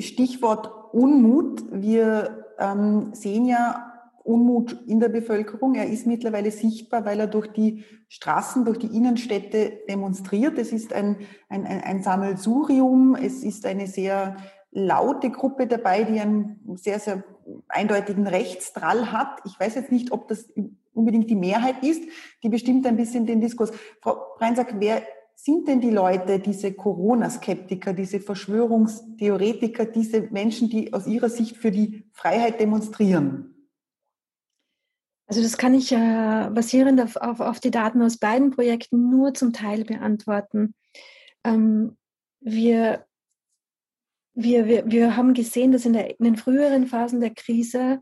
Stichwort 0.00 0.92
Unmut. 0.92 1.62
Wir 1.70 2.46
ähm, 2.58 3.14
sehen 3.14 3.46
ja 3.46 3.87
Unmut 4.28 4.76
in 4.86 5.00
der 5.00 5.08
Bevölkerung. 5.08 5.74
Er 5.74 5.88
ist 5.88 6.06
mittlerweile 6.06 6.50
sichtbar, 6.50 7.04
weil 7.04 7.18
er 7.18 7.26
durch 7.26 7.48
die 7.48 7.84
Straßen, 8.08 8.64
durch 8.64 8.78
die 8.78 8.94
Innenstädte 8.94 9.80
demonstriert. 9.88 10.58
Es 10.58 10.70
ist 10.70 10.92
ein, 10.92 11.16
ein, 11.48 11.66
ein, 11.66 12.02
Sammelsurium. 12.02 13.14
Es 13.14 13.42
ist 13.42 13.64
eine 13.64 13.86
sehr 13.86 14.36
laute 14.70 15.30
Gruppe 15.30 15.66
dabei, 15.66 16.04
die 16.04 16.20
einen 16.20 16.60
sehr, 16.76 17.00
sehr 17.00 17.24
eindeutigen 17.68 18.26
Rechtsdrall 18.26 19.12
hat. 19.12 19.40
Ich 19.46 19.58
weiß 19.58 19.74
jetzt 19.76 19.90
nicht, 19.90 20.12
ob 20.12 20.28
das 20.28 20.48
unbedingt 20.92 21.30
die 21.30 21.36
Mehrheit 21.36 21.82
ist. 21.82 22.02
Die 22.42 22.50
bestimmt 22.50 22.86
ein 22.86 22.96
bisschen 22.96 23.24
den 23.24 23.40
Diskurs. 23.40 23.72
Frau 24.02 24.18
Breinsack, 24.36 24.74
wer 24.78 25.02
sind 25.36 25.68
denn 25.68 25.80
die 25.80 25.90
Leute, 25.90 26.38
diese 26.38 26.72
Corona-Skeptiker, 26.74 27.94
diese 27.94 28.20
Verschwörungstheoretiker, 28.20 29.86
diese 29.86 30.22
Menschen, 30.22 30.68
die 30.68 30.92
aus 30.92 31.06
ihrer 31.06 31.30
Sicht 31.30 31.56
für 31.56 31.70
die 31.70 32.04
Freiheit 32.12 32.60
demonstrieren? 32.60 33.54
Also 35.28 35.42
das 35.42 35.58
kann 35.58 35.74
ich 35.74 35.92
äh, 35.92 36.50
basierend 36.50 37.00
auf, 37.00 37.16
auf, 37.16 37.40
auf, 37.40 37.60
die 37.60 37.70
Daten 37.70 38.00
aus 38.00 38.16
beiden 38.16 38.50
Projekten 38.50 39.10
nur 39.10 39.34
zum 39.34 39.52
Teil 39.52 39.84
beantworten. 39.84 40.74
Ähm, 41.44 41.98
wir, 42.40 43.06
wir, 44.32 44.66
wir, 44.66 44.90
wir 44.90 45.16
haben 45.16 45.34
gesehen, 45.34 45.70
dass 45.70 45.84
in, 45.84 45.92
der, 45.92 46.18
in 46.18 46.24
den 46.24 46.36
früheren 46.36 46.86
Phasen 46.86 47.20
der 47.20 47.34
Krise 47.34 48.00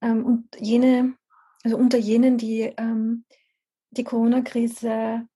ähm, 0.00 0.24
und 0.24 0.48
jene, 0.56 1.16
also 1.64 1.76
unter 1.76 1.98
jenen, 1.98 2.38
die 2.38 2.72
ähm, 2.76 3.24
die 3.90 4.04
Corona-Krise 4.04 5.26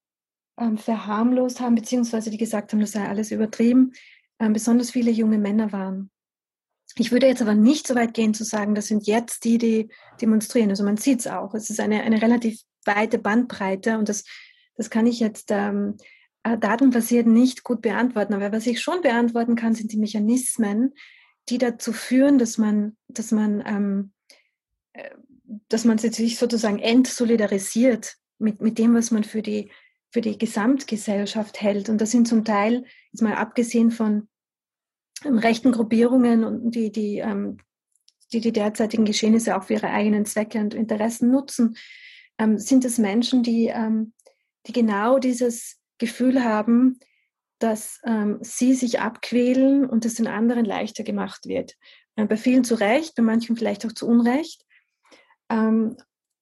ähm, 0.58 0.78
verharmlost 0.78 1.60
haben, 1.60 1.74
beziehungsweise 1.74 2.30
die 2.30 2.38
gesagt 2.38 2.72
haben, 2.72 2.80
das 2.80 2.92
sei 2.92 3.08
alles 3.08 3.32
übertrieben, 3.32 3.92
ähm, 4.38 4.52
besonders 4.52 4.92
viele 4.92 5.10
junge 5.10 5.38
Männer 5.38 5.72
waren. 5.72 6.11
Ich 6.98 7.10
würde 7.10 7.26
jetzt 7.26 7.42
aber 7.42 7.54
nicht 7.54 7.86
so 7.86 7.94
weit 7.94 8.14
gehen 8.14 8.34
zu 8.34 8.44
sagen, 8.44 8.74
das 8.74 8.86
sind 8.86 9.06
jetzt 9.06 9.44
die, 9.44 9.58
die 9.58 9.88
demonstrieren. 10.20 10.70
Also 10.70 10.84
man 10.84 10.96
sieht 10.96 11.20
es 11.20 11.26
auch. 11.26 11.54
Es 11.54 11.70
ist 11.70 11.80
eine, 11.80 12.02
eine 12.02 12.20
relativ 12.20 12.60
weite 12.84 13.18
Bandbreite 13.18 13.98
und 13.98 14.08
das, 14.08 14.24
das 14.76 14.90
kann 14.90 15.06
ich 15.06 15.20
jetzt 15.20 15.50
ähm, 15.50 15.96
äh, 16.42 16.58
datenbasiert 16.58 17.26
nicht 17.26 17.62
gut 17.62 17.82
beantworten. 17.82 18.34
Aber 18.34 18.52
was 18.52 18.66
ich 18.66 18.80
schon 18.80 19.00
beantworten 19.00 19.56
kann, 19.56 19.74
sind 19.74 19.92
die 19.92 19.98
Mechanismen, 19.98 20.94
die 21.48 21.58
dazu 21.58 21.92
führen, 21.92 22.38
dass 22.38 22.58
man, 22.58 22.96
dass 23.08 23.30
man, 23.30 23.62
ähm, 23.66 24.12
äh, 24.92 25.10
dass 25.68 25.84
man 25.84 25.98
sich 25.98 26.38
sozusagen 26.38 26.78
entsolidarisiert 26.78 28.16
mit, 28.38 28.60
mit 28.60 28.78
dem, 28.78 28.94
was 28.94 29.10
man 29.10 29.24
für 29.24 29.42
die, 29.42 29.70
für 30.10 30.20
die 30.20 30.36
Gesamtgesellschaft 30.36 31.60
hält. 31.60 31.88
Und 31.88 32.00
das 32.00 32.10
sind 32.10 32.28
zum 32.28 32.44
Teil, 32.44 32.84
jetzt 33.12 33.22
mal 33.22 33.34
abgesehen 33.34 33.90
von 33.90 34.28
rechten 35.24 35.72
Gruppierungen 35.72 36.44
und 36.44 36.74
die, 36.74 36.90
die, 36.90 37.18
ähm, 37.18 37.58
die 38.32 38.40
die 38.40 38.52
derzeitigen 38.52 39.04
Geschehnisse 39.04 39.56
auch 39.56 39.64
für 39.64 39.74
ihre 39.74 39.90
eigenen 39.90 40.24
Zwecke 40.24 40.58
und 40.58 40.74
Interessen 40.74 41.30
nutzen, 41.30 41.76
ähm, 42.38 42.58
sind 42.58 42.84
es 42.84 42.98
Menschen, 42.98 43.42
die, 43.42 43.66
ähm, 43.66 44.12
die 44.66 44.72
genau 44.72 45.18
dieses 45.18 45.78
Gefühl 45.98 46.42
haben, 46.44 46.98
dass 47.58 48.00
ähm, 48.04 48.38
sie 48.40 48.74
sich 48.74 49.00
abquälen 49.00 49.86
und 49.88 50.04
es 50.04 50.14
den 50.14 50.26
anderen 50.26 50.64
leichter 50.64 51.04
gemacht 51.04 51.46
wird. 51.46 51.76
Äh, 52.16 52.26
bei 52.26 52.36
vielen 52.36 52.64
zu 52.64 52.74
Recht, 52.74 53.14
bei 53.14 53.22
manchen 53.22 53.56
vielleicht 53.56 53.86
auch 53.86 53.92
zu 53.92 54.08
Unrecht. 54.08 54.64
Ähm, 55.48 55.96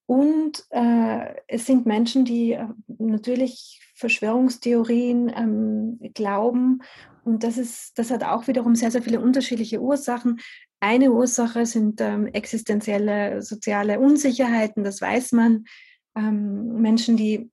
und 0.07 0.65
äh, 0.71 1.37
es 1.47 1.67
sind 1.67 1.87
Menschen, 1.87 2.25
die 2.25 2.53
äh, 2.53 2.67
natürlich 2.99 3.81
Verschwörungstheorien 3.95 5.29
ähm, 5.29 6.01
glauben 6.15 6.83
und 7.25 7.45
das, 7.45 7.59
ist, 7.59 7.99
das 7.99 8.11
hat 8.11 8.25
auch 8.25 8.47
wiederum 8.49 8.75
sehr, 8.75 8.91
sehr 8.91 9.03
viele 9.03 9.21
unterschiedliche 9.21 9.81
Ursachen. 9.81 10.41
Eine 10.81 11.13
Ursache 11.13 11.67
sind 11.67 12.01
ähm, 12.01 12.27
existenzielle 12.27 13.43
soziale 13.43 14.01
Unsicherheiten, 14.01 14.85
das 14.85 15.01
weiß 15.01 15.33
man. 15.33 15.65
Ähm, 16.17 16.81
Menschen, 16.81 17.17
die 17.17 17.51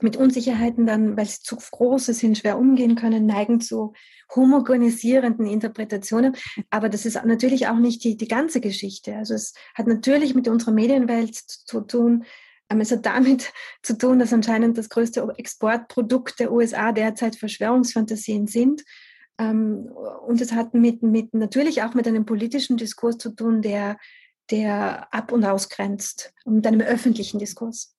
mit 0.00 0.16
Unsicherheiten 0.16 0.86
dann, 0.86 1.16
weil 1.16 1.26
sie 1.26 1.40
zu 1.40 1.56
große 1.56 2.12
sind, 2.12 2.38
schwer 2.38 2.58
umgehen 2.58 2.96
können, 2.96 3.26
neigen 3.26 3.60
zu 3.60 3.94
homogenisierenden 4.34 5.46
Interpretationen. 5.46 6.36
Aber 6.70 6.88
das 6.88 7.06
ist 7.06 7.22
natürlich 7.24 7.68
auch 7.68 7.78
nicht 7.78 8.04
die, 8.04 8.16
die 8.16 8.28
ganze 8.28 8.60
Geschichte. 8.60 9.16
Also 9.16 9.34
es 9.34 9.54
hat 9.74 9.86
natürlich 9.86 10.34
mit 10.34 10.48
unserer 10.48 10.72
Medienwelt 10.72 11.34
zu 11.34 11.80
tun. 11.80 12.24
Es 12.68 12.90
hat 12.90 13.06
damit 13.06 13.52
zu 13.82 13.96
tun, 13.96 14.18
dass 14.18 14.32
anscheinend 14.32 14.78
das 14.78 14.88
größte 14.88 15.26
Exportprodukt 15.36 16.40
der 16.40 16.52
USA 16.52 16.92
derzeit 16.92 17.36
Verschwörungsfantasien 17.36 18.46
sind. 18.46 18.82
Ähm, 19.38 19.90
und 20.26 20.40
es 20.40 20.52
hat 20.52 20.74
mit, 20.74 21.02
mit, 21.02 21.34
natürlich 21.34 21.82
auch 21.82 21.94
mit 21.94 22.06
einem 22.06 22.24
politischen 22.24 22.76
Diskurs 22.76 23.18
zu 23.18 23.30
tun, 23.30 23.62
der, 23.62 23.98
der 24.50 25.12
ab 25.12 25.32
und 25.32 25.44
ausgrenzt, 25.44 26.32
mit 26.44 26.66
einem 26.66 26.80
öffentlichen 26.80 27.38
Diskurs. 27.38 27.95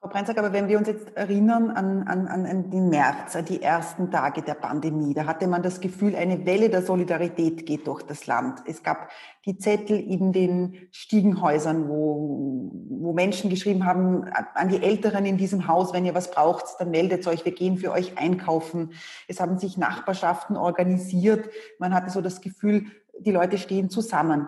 Frau 0.00 0.10
Brenzak, 0.10 0.38
aber 0.38 0.52
wenn 0.52 0.68
wir 0.68 0.78
uns 0.78 0.86
jetzt 0.86 1.16
erinnern 1.16 1.72
an, 1.72 2.06
an, 2.06 2.28
an 2.28 2.70
den 2.70 2.88
März, 2.88 3.34
an 3.34 3.46
die 3.46 3.60
ersten 3.60 4.12
Tage 4.12 4.42
der 4.42 4.54
Pandemie, 4.54 5.12
da 5.12 5.26
hatte 5.26 5.48
man 5.48 5.60
das 5.60 5.80
Gefühl, 5.80 6.14
eine 6.14 6.46
Welle 6.46 6.70
der 6.70 6.82
Solidarität 6.82 7.66
geht 7.66 7.88
durch 7.88 8.04
das 8.04 8.28
Land. 8.28 8.60
Es 8.66 8.84
gab 8.84 9.10
die 9.44 9.58
Zettel 9.58 9.98
in 9.98 10.32
den 10.32 10.76
Stiegenhäusern, 10.92 11.88
wo, 11.88 12.70
wo 12.90 13.12
Menschen 13.12 13.50
geschrieben 13.50 13.86
haben, 13.86 14.22
an 14.54 14.68
die 14.68 14.80
Älteren 14.80 15.26
in 15.26 15.36
diesem 15.36 15.66
Haus, 15.66 15.92
wenn 15.92 16.04
ihr 16.04 16.14
was 16.14 16.30
braucht, 16.30 16.64
dann 16.78 16.92
meldet 16.92 17.26
euch, 17.26 17.44
wir 17.44 17.52
gehen 17.52 17.76
für 17.76 17.90
euch 17.90 18.16
einkaufen. 18.16 18.92
Es 19.26 19.40
haben 19.40 19.58
sich 19.58 19.78
Nachbarschaften 19.78 20.56
organisiert. 20.56 21.50
Man 21.80 21.92
hatte 21.92 22.10
so 22.10 22.20
das 22.20 22.40
Gefühl, 22.40 22.86
die 23.18 23.32
Leute 23.32 23.58
stehen 23.58 23.90
zusammen. 23.90 24.46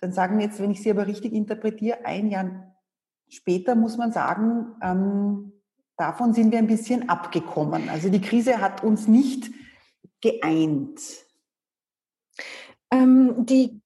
Dann 0.00 0.12
sagen 0.12 0.38
wir 0.38 0.46
jetzt, 0.46 0.60
wenn 0.60 0.70
ich 0.70 0.80
Sie 0.80 0.92
aber 0.92 1.08
richtig 1.08 1.32
interpretiere, 1.32 2.04
ein 2.04 2.28
Jahr 2.28 2.71
Später 3.32 3.74
muss 3.74 3.96
man 3.96 4.12
sagen, 4.12 4.76
ähm, 4.82 5.52
davon 5.96 6.34
sind 6.34 6.52
wir 6.52 6.58
ein 6.58 6.66
bisschen 6.66 7.08
abgekommen. 7.08 7.88
Also 7.88 8.10
die 8.10 8.20
Krise 8.20 8.60
hat 8.60 8.84
uns 8.84 9.08
nicht 9.08 9.50
geeint. 10.20 11.00
Ähm, 12.90 13.46
die, 13.46 13.80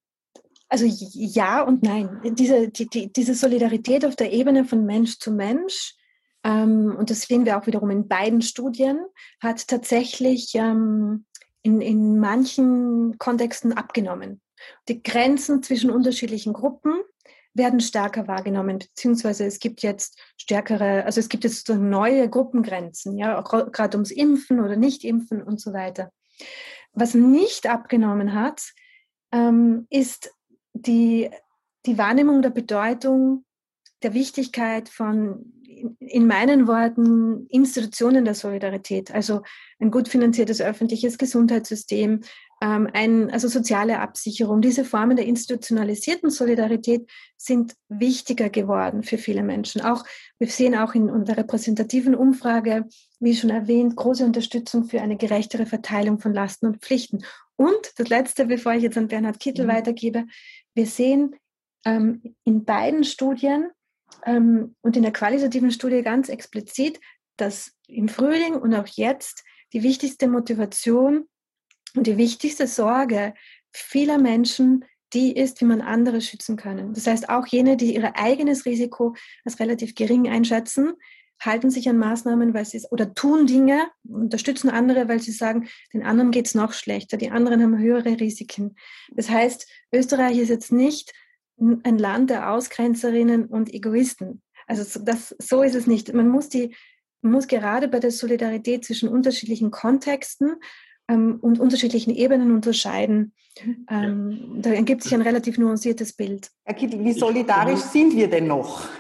also 0.69 0.85
ja 0.85 1.63
und 1.63 1.85
nein. 1.85 2.21
Diese, 2.35 2.71
die, 2.71 2.89
die, 2.89 3.13
diese 3.13 3.35
Solidarität 3.35 4.05
auf 4.05 4.17
der 4.17 4.33
Ebene 4.33 4.65
von 4.65 4.85
Mensch 4.85 5.21
zu 5.21 5.31
Mensch, 5.31 5.95
ähm, 6.43 6.97
und 6.99 7.11
das 7.11 7.23
sehen 7.23 7.45
wir 7.45 7.57
auch 7.57 7.69
wiederum 7.69 7.91
in 7.91 8.09
beiden 8.09 8.43
Studien, 8.43 8.99
hat 9.41 9.69
tatsächlich 9.69 10.57
ähm, 10.57 11.25
in, 11.63 11.81
in 11.81 12.19
manchen 12.19 13.17
Kontexten 13.19 13.73
abgenommen. 13.73 14.41
Die 14.89 15.05
Grenzen 15.05 15.63
zwischen 15.63 15.91
unterschiedlichen 15.91 16.53
Gruppen 16.53 16.95
werden 17.57 17.81
stärker 17.81 18.29
wahrgenommen, 18.29 18.79
beziehungsweise 18.79 19.47
es 19.47 19.59
gibt 19.59 19.83
jetzt 19.83 20.19
stärkere, 20.37 21.05
also 21.05 21.21
es 21.21 21.29
gibt 21.29 21.45
jetzt 21.45 21.69
neue 21.69 22.29
Gruppengrenzen, 22.29 23.17
ja, 23.17 23.41
gerade 23.41 23.97
ums 23.97 24.11
Impfen 24.11 24.61
oder 24.61 24.77
Nicht-Impfen 24.77 25.43
und 25.43 25.61
so 25.61 25.73
weiter. 25.73 26.13
Was 26.93 27.15
nicht 27.15 27.67
abgenommen 27.67 28.35
hat, 28.35 28.63
ähm, 29.33 29.87
ist 29.91 30.31
die, 30.73 31.31
die 31.87 31.99
Wahrnehmung 31.99 32.43
der 32.43 32.51
Bedeutung, 32.51 33.45
der 34.03 34.15
Wichtigkeit 34.15 34.89
von, 34.89 35.53
in 35.99 36.27
meinen 36.27 36.67
Worten, 36.67 37.47
Institutionen 37.49 38.25
der 38.25 38.35
Solidarität, 38.35 39.11
also 39.13 39.43
ein 39.79 39.91
gut 39.91 40.09
finanziertes 40.09 40.61
öffentliches 40.61 41.19
Gesundheitssystem, 41.19 42.21
ähm, 42.63 42.89
ein, 42.93 43.31
also 43.31 43.49
soziale 43.49 44.01
Absicherung. 44.01 44.63
Diese 44.63 44.85
Formen 44.85 45.17
der 45.17 45.27
institutionalisierten 45.27 46.31
Solidarität 46.31 47.11
sind 47.37 47.75
wichtiger 47.89 48.49
geworden 48.49 49.03
für 49.03 49.19
viele 49.19 49.43
Menschen. 49.43 49.83
Auch 49.83 50.05
wir 50.39 50.49
sehen 50.49 50.75
auch 50.75 50.95
in 50.95 51.11
unserer 51.11 51.39
repräsentativen 51.39 52.15
Umfrage, 52.15 52.87
wie 53.21 53.35
schon 53.35 53.51
erwähnt, 53.51 53.97
große 53.97 54.25
Unterstützung 54.25 54.85
für 54.85 55.03
eine 55.03 55.17
gerechtere 55.17 55.67
Verteilung 55.67 56.19
von 56.19 56.33
Lasten 56.33 56.67
und 56.67 56.79
Pflichten. 56.79 57.25
Und 57.57 57.93
das 57.97 58.09
Letzte, 58.09 58.47
bevor 58.47 58.73
ich 58.73 58.83
jetzt 58.83 58.99
an 58.99 59.09
Bernhard 59.09 59.41
Kittel 59.41 59.67
mhm. 59.67 59.71
weitergebe, 59.71 60.25
wir 60.75 60.87
sehen 60.87 61.37
ähm, 61.85 62.35
in 62.45 62.65
beiden 62.65 63.05
Studien 63.05 63.71
ähm, 64.25 64.75
und 64.81 64.97
in 64.97 65.03
der 65.03 65.13
qualitativen 65.13 65.71
Studie 65.71 66.03
ganz 66.03 66.29
explizit, 66.29 67.01
dass 67.37 67.73
im 67.87 68.09
Frühling 68.09 68.55
und 68.55 68.75
auch 68.75 68.87
jetzt 68.87 69.45
die 69.73 69.83
wichtigste 69.83 70.29
Motivation 70.29 71.27
und 71.97 72.07
die 72.07 72.17
wichtigste 72.17 72.67
Sorge 72.67 73.35
vieler 73.73 74.19
Menschen, 74.19 74.85
die 75.13 75.37
ist, 75.37 75.61
wie 75.61 75.67
man 75.67 75.81
andere 75.81 76.21
schützen 76.21 76.57
können. 76.57 76.93
Das 76.93 77.07
heißt, 77.07 77.29
auch 77.29 77.47
jene, 77.47 77.77
die 77.77 77.95
ihr 77.95 78.17
eigenes 78.17 78.67
Risiko 78.67 79.15
als 79.45 79.61
relativ 79.61 79.95
gering 79.95 80.29
einschätzen, 80.29 80.95
halten 81.41 81.71
sich 81.71 81.89
an 81.89 81.99
Maßnahmen, 81.99 82.55
weil 82.55 82.65
sie 82.65 82.79
es 82.79 82.91
oder 82.91 83.15
tun 83.15 83.47
Dinge, 83.47 83.89
unterstützen 84.09 84.71
andere, 84.71 85.09
weil 85.09 85.21
sie 85.21 85.33
sagen, 85.33 85.69
den 85.93 86.03
anderen 86.03 86.31
geht 86.31 86.47
es 86.47 86.55
noch 86.55 86.73
schlechter, 86.73 87.17
die 87.17 87.31
anderen 87.31 87.63
haben 87.63 87.79
höhere 87.79 88.19
Risiken. 88.21 88.77
Das 89.13 89.29
heißt, 89.29 89.67
Österreich 89.93 90.39
ist 90.39 90.49
jetzt 90.49 90.73
nicht 90.73 91.13
ein 91.59 91.99
Land 91.99 92.31
der 92.31 92.51
Ausgrenzerinnen 92.51 93.47
und 93.47 93.73
Egoisten. 93.73 94.43
Also 94.67 95.01
das, 95.01 95.35
so 95.39 95.63
ist 95.63 95.75
es 95.75 95.87
nicht. 95.87 96.13
Man 96.13 96.29
muss 96.29 96.49
die, 96.49 96.75
man 97.23 97.33
muss 97.33 97.47
gerade 97.47 97.89
bei 97.89 98.01
der 98.01 98.11
Solidarität 98.11 98.85
zwischen 98.85 99.09
unterschiedlichen 99.09 99.71
Kontexten 99.71 100.57
ähm, 101.09 101.39
und 101.41 101.61
unterschiedlichen 101.61 102.15
Ebenen 102.15 102.55
unterscheiden. 102.55 103.33
Ähm, 103.91 104.53
ja. 104.57 104.63
Da 104.63 104.71
ergibt 104.71 105.03
sich 105.03 105.15
ein 105.15 105.23
relativ 105.23 105.59
nuanciertes 105.59 106.13
Bild. 106.13 106.51
Herr 106.65 106.75
Kittel, 106.75 107.05
wie 107.05 107.13
solidarisch 107.13 107.81
sind 107.81 108.15
wir 108.15 108.29
denn 108.29 108.47
noch? 108.47 108.89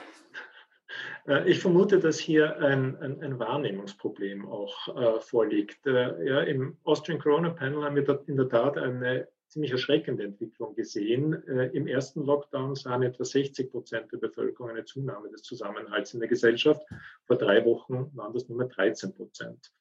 Äh, 1.29 1.51
ich 1.51 1.59
vermute, 1.59 1.99
dass 1.99 2.21
hier 2.21 2.57
ein, 2.61 2.97
ein, 2.99 3.21
ein 3.21 3.41
Wahrnehmungsproblem 3.41 4.47
auch 4.47 4.97
äh, 4.97 5.21
vorliegt. 5.21 5.85
Äh, 5.85 6.25
ja, 6.25 6.43
Im 6.43 6.77
Austrian 6.85 7.19
Corona 7.19 7.51
Panel 7.51 7.83
haben 7.83 7.97
wir 7.97 8.23
in 8.29 8.37
der 8.37 8.49
Tat 8.49 8.79
eine 8.79 9.27
ziemlich 9.49 9.73
erschreckende 9.73 10.23
Entwicklung 10.23 10.75
gesehen. 10.75 11.33
Äh, 11.49 11.69
Im 11.69 11.87
ersten 11.87 12.25
Lockdown 12.25 12.75
sahen 12.75 13.03
etwa 13.03 13.25
60 13.25 13.71
Prozent 13.71 14.13
der 14.13 14.19
Bevölkerung 14.19 14.71
eine 14.71 14.85
Zunahme 14.85 15.31
des 15.31 15.43
Zusammenhalts 15.43 16.15
in 16.15 16.21
der 16.21 16.29
Gesellschaft. 16.29 16.87
Vor 17.25 17.37
drei 17.37 17.65
Wochen 17.65 18.11
waren 18.15 18.33
das 18.33 18.49
nur 18.49 18.59
mehr 18.59 18.69
13 18.69 19.15
Prozent. 19.15 19.73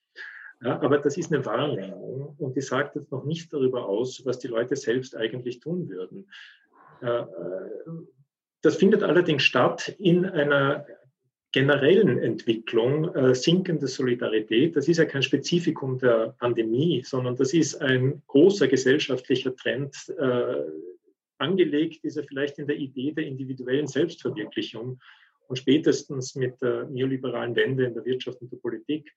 Ja, 0.61 0.81
aber 0.81 0.99
das 0.99 1.17
ist 1.17 1.33
eine 1.33 1.45
Wahrnehmung 1.45 2.35
und 2.37 2.55
die 2.55 2.61
sagt 2.61 2.95
jetzt 2.95 3.11
noch 3.11 3.25
nicht 3.25 3.51
darüber 3.51 3.87
aus, 3.87 4.25
was 4.25 4.39
die 4.39 4.47
Leute 4.47 4.75
selbst 4.75 5.15
eigentlich 5.15 5.59
tun 5.59 5.89
würden. 5.89 6.29
Äh, 7.01 7.25
das 8.61 8.77
findet 8.77 9.03
allerdings 9.03 9.43
statt 9.43 9.95
in 9.99 10.25
einer 10.25 10.85
generellen 11.51 12.17
Entwicklung 12.17 13.13
äh, 13.15 13.33
sinkende 13.33 13.87
Solidarität. 13.87 14.75
Das 14.75 14.89
ist 14.89 14.97
ja 14.97 15.05
kein 15.05 15.23
Spezifikum 15.23 15.97
der 15.99 16.35
Pandemie, 16.39 17.01
sondern 17.05 17.35
das 17.37 17.53
ist 17.53 17.81
ein 17.81 18.21
großer 18.27 18.67
gesellschaftlicher 18.67 19.55
Trend. 19.55 19.95
Äh, 20.17 20.63
angelegt 21.37 22.03
ist 22.03 22.17
er 22.17 22.23
vielleicht 22.23 22.59
in 22.59 22.67
der 22.67 22.75
Idee 22.75 23.11
der 23.11 23.25
individuellen 23.25 23.87
Selbstverwirklichung. 23.87 24.99
Und 25.47 25.55
spätestens 25.57 26.35
mit 26.35 26.61
der 26.61 26.85
neoliberalen 26.85 27.55
Wende 27.55 27.85
in 27.85 27.93
der 27.93 28.03
Wirtschaft 28.03 28.41
und 28.41 28.51
der 28.51 28.57
Politik 28.57 29.13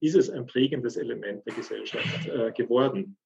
ist 0.00 0.14
es 0.14 0.30
ein 0.30 0.46
prägendes 0.46 0.96
Element 0.96 1.44
der 1.46 1.54
Gesellschaft 1.54 2.26
äh, 2.28 2.52
geworden. 2.52 3.16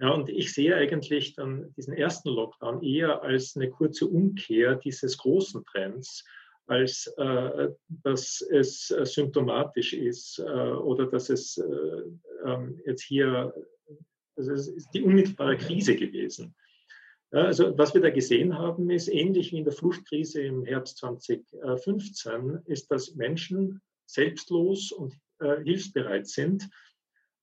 Ja, 0.00 0.10
und 0.10 0.30
ich 0.30 0.52
sehe 0.52 0.74
eigentlich 0.74 1.34
dann 1.34 1.74
diesen 1.76 1.94
ersten 1.94 2.30
Lockdown 2.30 2.82
eher 2.82 3.22
als 3.22 3.54
eine 3.54 3.70
kurze 3.70 4.06
Umkehr 4.06 4.76
dieses 4.76 5.18
großen 5.18 5.64
Trends, 5.66 6.24
als 6.66 7.06
äh, 7.18 7.68
dass 7.88 8.40
es 8.40 8.90
äh, 8.90 9.04
symptomatisch 9.04 9.92
ist 9.92 10.38
äh, 10.38 10.42
oder 10.42 11.06
dass 11.06 11.28
es 11.28 11.58
äh, 11.58 12.02
ähm, 12.46 12.80
jetzt 12.86 13.02
hier, 13.02 13.52
also 14.36 14.52
es 14.52 14.68
ist 14.68 14.90
die 14.94 15.02
unmittelbare 15.02 15.58
Krise 15.58 15.96
gewesen. 15.96 16.54
Ja, 17.32 17.44
also 17.44 17.76
was 17.76 17.92
wir 17.92 18.00
da 18.00 18.10
gesehen 18.10 18.56
haben, 18.56 18.90
ist 18.90 19.08
ähnlich 19.08 19.52
wie 19.52 19.58
in 19.58 19.64
der 19.64 19.72
Fluchtkrise 19.72 20.42
im 20.42 20.64
Herbst 20.64 20.98
2015, 20.98 22.60
ist, 22.64 22.90
dass 22.90 23.14
Menschen 23.14 23.82
selbstlos 24.06 24.90
und 24.92 25.14
äh, 25.40 25.62
hilfsbereit 25.62 26.26
sind, 26.26 26.68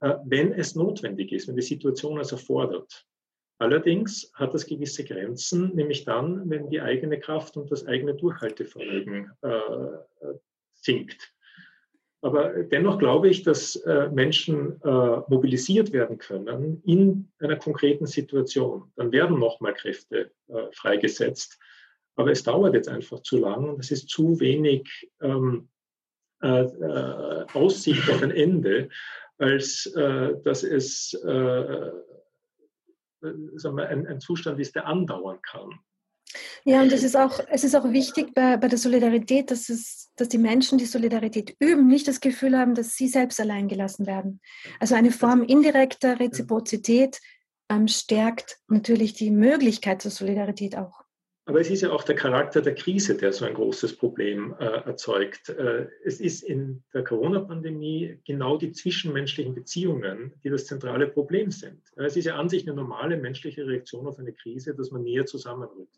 äh, 0.01 0.15
wenn 0.25 0.53
es 0.53 0.75
notwendig 0.75 1.31
ist, 1.31 1.47
wenn 1.47 1.55
die 1.55 1.61
Situation 1.61 2.19
es 2.19 2.31
erfordert. 2.31 3.05
Allerdings 3.59 4.31
hat 4.35 4.53
das 4.53 4.67
gewisse 4.67 5.03
Grenzen, 5.03 5.75
nämlich 5.75 6.05
dann, 6.05 6.49
wenn 6.49 6.69
die 6.69 6.81
eigene 6.81 7.19
Kraft 7.19 7.57
und 7.57 7.71
das 7.71 7.87
eigene 7.87 8.13
Durchhaltevermögen 8.13 9.31
äh, 9.41 9.57
sinkt. 10.75 11.33
Aber 12.21 12.63
dennoch 12.63 12.97
glaube 12.97 13.29
ich, 13.29 13.43
dass 13.43 13.75
äh, 13.75 14.09
Menschen 14.09 14.81
äh, 14.81 15.21
mobilisiert 15.27 15.93
werden 15.93 16.17
können 16.17 16.81
in 16.83 17.31
einer 17.39 17.57
konkreten 17.57 18.07
Situation. 18.07 18.91
Dann 18.95 19.11
werden 19.11 19.39
nochmal 19.39 19.73
Kräfte 19.73 20.31
äh, 20.47 20.63
freigesetzt. 20.73 21.59
Aber 22.15 22.31
es 22.31 22.41
dauert 22.41 22.73
jetzt 22.73 22.89
einfach 22.89 23.21
zu 23.21 23.37
lang 23.37 23.69
und 23.69 23.79
es 23.79 23.91
ist 23.91 24.09
zu 24.09 24.39
wenig 24.39 25.09
ähm, 25.21 25.69
äh, 26.41 26.61
äh, 26.61 27.45
Aussicht 27.53 28.09
auf 28.09 28.21
ein 28.21 28.31
Ende, 28.31 28.89
als 29.37 29.85
äh, 29.95 30.33
dass 30.43 30.63
es 30.63 31.13
äh, 31.13 31.91
sagen 33.55 33.77
wir, 33.77 33.89
ein, 33.89 34.07
ein 34.07 34.19
Zustand 34.19 34.59
ist, 34.59 34.75
der 34.75 34.85
andauern 34.85 35.39
kann. 35.41 35.69
Ja, 36.65 36.81
und 36.81 36.91
es 36.91 37.03
ist 37.03 37.15
auch, 37.15 37.39
es 37.49 37.63
ist 37.63 37.75
auch 37.75 37.91
wichtig 37.91 38.33
bei, 38.33 38.57
bei 38.57 38.67
der 38.67 38.77
Solidarität, 38.77 39.49
dass, 39.49 39.69
es, 39.69 40.11
dass 40.17 40.27
die 40.27 40.37
Menschen 40.37 40.77
die 40.77 40.85
Solidarität 40.85 41.55
üben, 41.59 41.87
nicht 41.87 42.07
das 42.07 42.19
Gefühl 42.19 42.57
haben, 42.57 42.75
dass 42.75 42.95
sie 42.95 43.07
selbst 43.07 43.39
allein 43.39 43.67
gelassen 43.67 44.05
werden. 44.05 44.41
Also 44.79 44.95
eine 44.95 45.11
Form 45.11 45.43
indirekter 45.43 46.19
Reziprozität 46.19 47.19
ähm, 47.69 47.87
stärkt 47.87 48.59
natürlich 48.67 49.13
die 49.13 49.31
Möglichkeit 49.31 50.01
zur 50.01 50.11
Solidarität 50.11 50.77
auch. 50.77 51.06
Aber 51.47 51.61
es 51.61 51.69
ist 51.69 51.79
ja 51.79 51.93
auch 51.93 52.03
der 52.03 52.15
Charakter 52.15 52.61
der 52.61 52.75
Krise, 52.75 53.15
der 53.15 53.31
so 53.31 53.45
ein 53.45 53.53
großes 53.53 53.95
Problem 53.95 54.53
äh, 54.59 54.65
erzeugt. 54.65 55.47
Äh, 55.47 55.87
es 56.03 56.19
ist 56.19 56.43
in 56.43 56.83
der 56.93 57.05
Corona-Pandemie 57.05 58.19
genau 58.25 58.57
die 58.57 58.73
zwischenmenschlichen 58.73 59.55
Beziehungen, 59.55 60.33
die 60.43 60.49
das 60.49 60.65
zentrale 60.65 61.07
Problem 61.07 61.49
sind. 61.49 61.81
Es 61.95 62.17
ist 62.17 62.25
ja 62.25 62.35
an 62.35 62.49
sich 62.49 62.67
eine 62.67 62.75
normale 62.75 63.15
menschliche 63.15 63.65
Reaktion 63.65 64.07
auf 64.07 64.19
eine 64.19 64.33
Krise, 64.33 64.75
dass 64.75 64.91
man 64.91 65.03
näher 65.03 65.25
zusammenrückt 65.25 65.95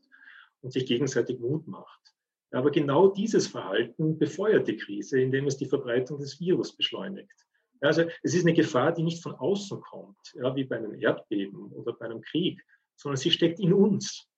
und 0.62 0.72
sich 0.72 0.86
gegenseitig 0.86 1.40
Mut 1.40 1.68
macht. 1.68 2.14
Aber 2.52 2.70
genau 2.70 3.08
dieses 3.08 3.48
Verhalten 3.48 4.20
befeuert 4.20 4.68
die 4.68 4.78
Krise, 4.78 5.20
indem 5.20 5.48
es 5.48 5.58
die 5.58 5.66
Verbreitung 5.66 6.20
des 6.20 6.40
Virus 6.40 6.78
beschleunigt. 6.78 7.48
Also 7.82 8.04
es 8.22 8.36
ist 8.36 8.46
eine 8.46 8.54
Gefahr, 8.54 8.92
die 8.92 9.02
nicht 9.02 9.24
von 9.24 9.34
außen 9.34 9.82
kommt, 9.82 10.36
ja, 10.36 10.56
wie 10.56 10.66
bei 10.66 10.78
einem 10.78 10.94
Erdbeben 10.94 11.72
oder 11.72 11.94
bei 11.94 12.06
einem 12.06 12.22
Krieg, 12.22 12.64
sondern 12.96 13.18
sie 13.18 13.32
steckt 13.32 13.60
in 13.60 13.74
uns. 13.74 14.29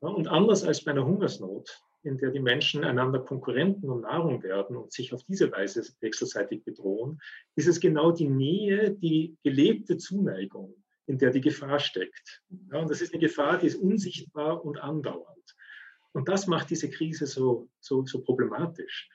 Und 0.00 0.28
anders 0.28 0.64
als 0.64 0.84
bei 0.84 0.92
einer 0.92 1.04
Hungersnot, 1.04 1.82
in 2.02 2.18
der 2.18 2.30
die 2.30 2.40
Menschen 2.40 2.84
einander 2.84 3.18
Konkurrenten 3.20 3.90
um 3.90 4.02
Nahrung 4.02 4.42
werden 4.42 4.76
und 4.76 4.92
sich 4.92 5.12
auf 5.12 5.24
diese 5.24 5.50
Weise 5.50 5.82
wechselseitig 6.00 6.64
bedrohen, 6.64 7.20
ist 7.56 7.66
es 7.66 7.80
genau 7.80 8.12
die 8.12 8.28
Nähe, 8.28 8.92
die 8.92 9.36
gelebte 9.42 9.96
Zuneigung, 9.96 10.74
in 11.06 11.18
der 11.18 11.30
die 11.30 11.40
Gefahr 11.40 11.80
steckt. 11.80 12.42
Und 12.50 12.90
das 12.90 13.00
ist 13.00 13.12
eine 13.12 13.20
Gefahr, 13.20 13.58
die 13.58 13.66
ist 13.66 13.76
unsichtbar 13.76 14.64
und 14.64 14.78
andauernd. 14.78 15.56
Und 16.12 16.28
das 16.28 16.46
macht 16.46 16.70
diese 16.70 16.88
Krise 16.90 17.26
so, 17.26 17.68
so, 17.80 18.04
so 18.06 18.22
problematisch. 18.22 19.08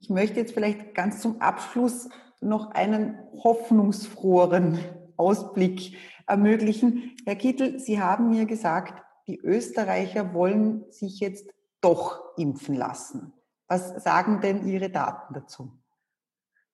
Ich 0.00 0.10
möchte 0.10 0.40
jetzt 0.40 0.52
vielleicht 0.52 0.94
ganz 0.94 1.20
zum 1.22 1.40
Abschluss 1.40 2.08
noch 2.40 2.72
einen 2.72 3.16
hoffnungsfroheren 3.32 4.78
Ausblick 5.16 5.96
ermöglichen. 6.26 7.16
Herr 7.24 7.36
Kittel, 7.36 7.78
Sie 7.78 8.00
haben 8.00 8.30
mir 8.30 8.44
gesagt, 8.44 9.03
die 9.26 9.40
Österreicher 9.40 10.34
wollen 10.34 10.84
sich 10.90 11.20
jetzt 11.20 11.52
doch 11.80 12.36
impfen 12.36 12.74
lassen. 12.74 13.32
Was 13.68 14.02
sagen 14.02 14.40
denn 14.40 14.66
Ihre 14.66 14.90
Daten 14.90 15.34
dazu? 15.34 15.72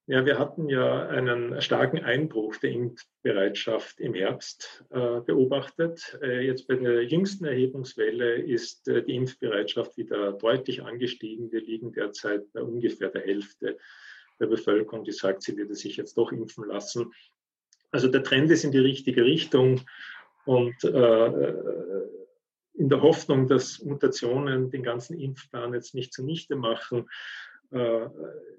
Ja, 0.07 0.27
wir 0.27 0.41
hatten 0.41 0.69
ja 0.69 1.07
einen 1.07 1.63
starken 1.63 2.01
Einbruch 2.01 2.57
der 2.57 2.73
Impfbereitschaft 2.73 4.01
im 4.01 4.15
Herbst 4.15 4.85
äh, 4.91 5.21
beobachtet. 5.21 6.19
Äh, 6.21 6.41
jetzt 6.47 6.67
bei 6.67 6.75
der 6.75 7.05
jüngsten 7.05 7.45
Erhebungswelle 7.45 8.35
ist 8.35 8.89
äh, 8.89 9.05
die 9.05 9.15
Impfbereitschaft 9.15 9.97
wieder 9.97 10.33
deutlich 10.33 10.83
angestiegen. 10.83 11.53
Wir 11.53 11.61
liegen 11.61 11.93
derzeit 11.93 12.53
bei 12.53 12.61
ungefähr 12.61 13.11
der 13.11 13.23
Hälfte 13.23 13.79
der 14.41 14.47
Bevölkerung, 14.47 15.05
die 15.05 15.13
sagt, 15.13 15.43
sie 15.43 15.57
würde 15.57 15.77
sich 15.77 15.97
jetzt 15.97 16.19
doch 16.19 16.33
impfen 16.33 16.65
lassen. 16.65 17.13
Also 17.93 18.09
der 18.09 18.25
Trend 18.25 18.51
ist 18.51 18.65
in 18.65 18.73
die 18.73 18.79
richtige 18.79 19.25
Richtung 19.25 19.83
und 20.45 20.83
äh, 20.83 22.03
in 22.81 22.89
der 22.89 23.03
Hoffnung, 23.03 23.47
dass 23.47 23.83
Mutationen 23.85 24.71
den 24.71 24.83
ganzen 24.83 25.21
Impfplan 25.21 25.75
jetzt 25.75 25.95
nicht 25.95 26.15
zunichte 26.15 26.57
machen, 26.57 27.09
äh, 27.71 28.07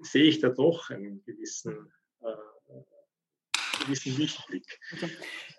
sehe 0.00 0.24
ich 0.24 0.38
da 0.38 0.48
doch 0.48 0.90
einen 0.90 1.24
gewissen, 1.24 1.92
äh, 2.20 3.84
gewissen 3.84 4.16
Lichtblick. 4.16 4.78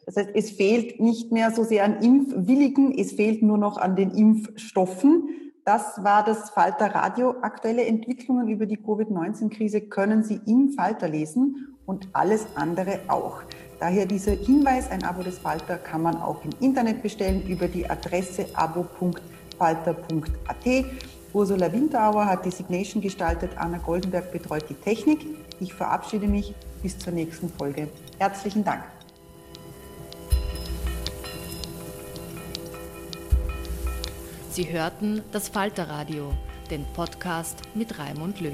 Das 0.06 0.16
heißt, 0.16 0.30
es 0.34 0.52
fehlt 0.52 1.02
nicht 1.02 1.32
mehr 1.32 1.52
so 1.52 1.66
sehr 1.66 1.84
an 1.84 2.02
Impfwilligen, 2.02 2.98
es 2.98 3.12
fehlt 3.12 3.44
nur 3.44 3.58
noch 3.58 3.78
an 3.78 3.98
den 3.98 4.12
Impfstoffen. 4.12 5.52
Das 5.66 6.02
war 6.04 6.24
das 6.24 6.50
Falter 6.50 6.88
Radio. 6.88 7.36
Aktuelle 7.42 7.86
Entwicklungen 7.86 8.48
über 8.48 8.66
die 8.66 8.78
Covid-19-Krise 8.78 9.82
können 9.82 10.24
Sie 10.24 10.40
im 10.46 10.72
Falter 10.72 11.10
lesen 11.10 11.73
und 11.86 12.08
alles 12.14 12.46
andere 12.56 13.00
auch. 13.08 13.42
Daher 13.80 14.06
dieser 14.06 14.32
Hinweis, 14.32 14.90
ein 14.90 15.04
Abo 15.04 15.24
des 15.24 15.40
Falter 15.40 15.78
kann 15.78 16.02
man 16.02 16.16
auch 16.22 16.44
im 16.46 16.52
Internet 16.60 17.02
bestellen 17.04 17.46
über 17.48 17.68
die 17.68 17.90
Adresse 17.90 18.46
abo.falter.at. 18.54 19.16
Ursula 21.34 21.72
Winterauer 21.74 22.26
hat 22.26 22.46
die 22.46 22.52
Signation 22.52 23.02
gestaltet, 23.02 23.52
Anna 23.58 23.80
Goldenberg 23.80 24.32
betreut 24.32 24.66
die 24.70 24.76
Technik. 24.76 25.26
Ich 25.60 25.74
verabschiede 25.74 26.28
mich 26.28 26.54
bis 26.82 26.98
zur 27.00 27.12
nächsten 27.12 27.50
Folge. 27.50 27.90
Herzlichen 28.20 28.64
Dank. 28.64 28.84
Sie 34.52 34.72
hörten 34.72 35.24
das 35.32 35.50
Falterradio, 35.50 36.32
den 36.70 36.86
Podcast 36.94 37.58
mit 37.74 37.98
Raimund 37.98 38.40
Löw. 38.40 38.54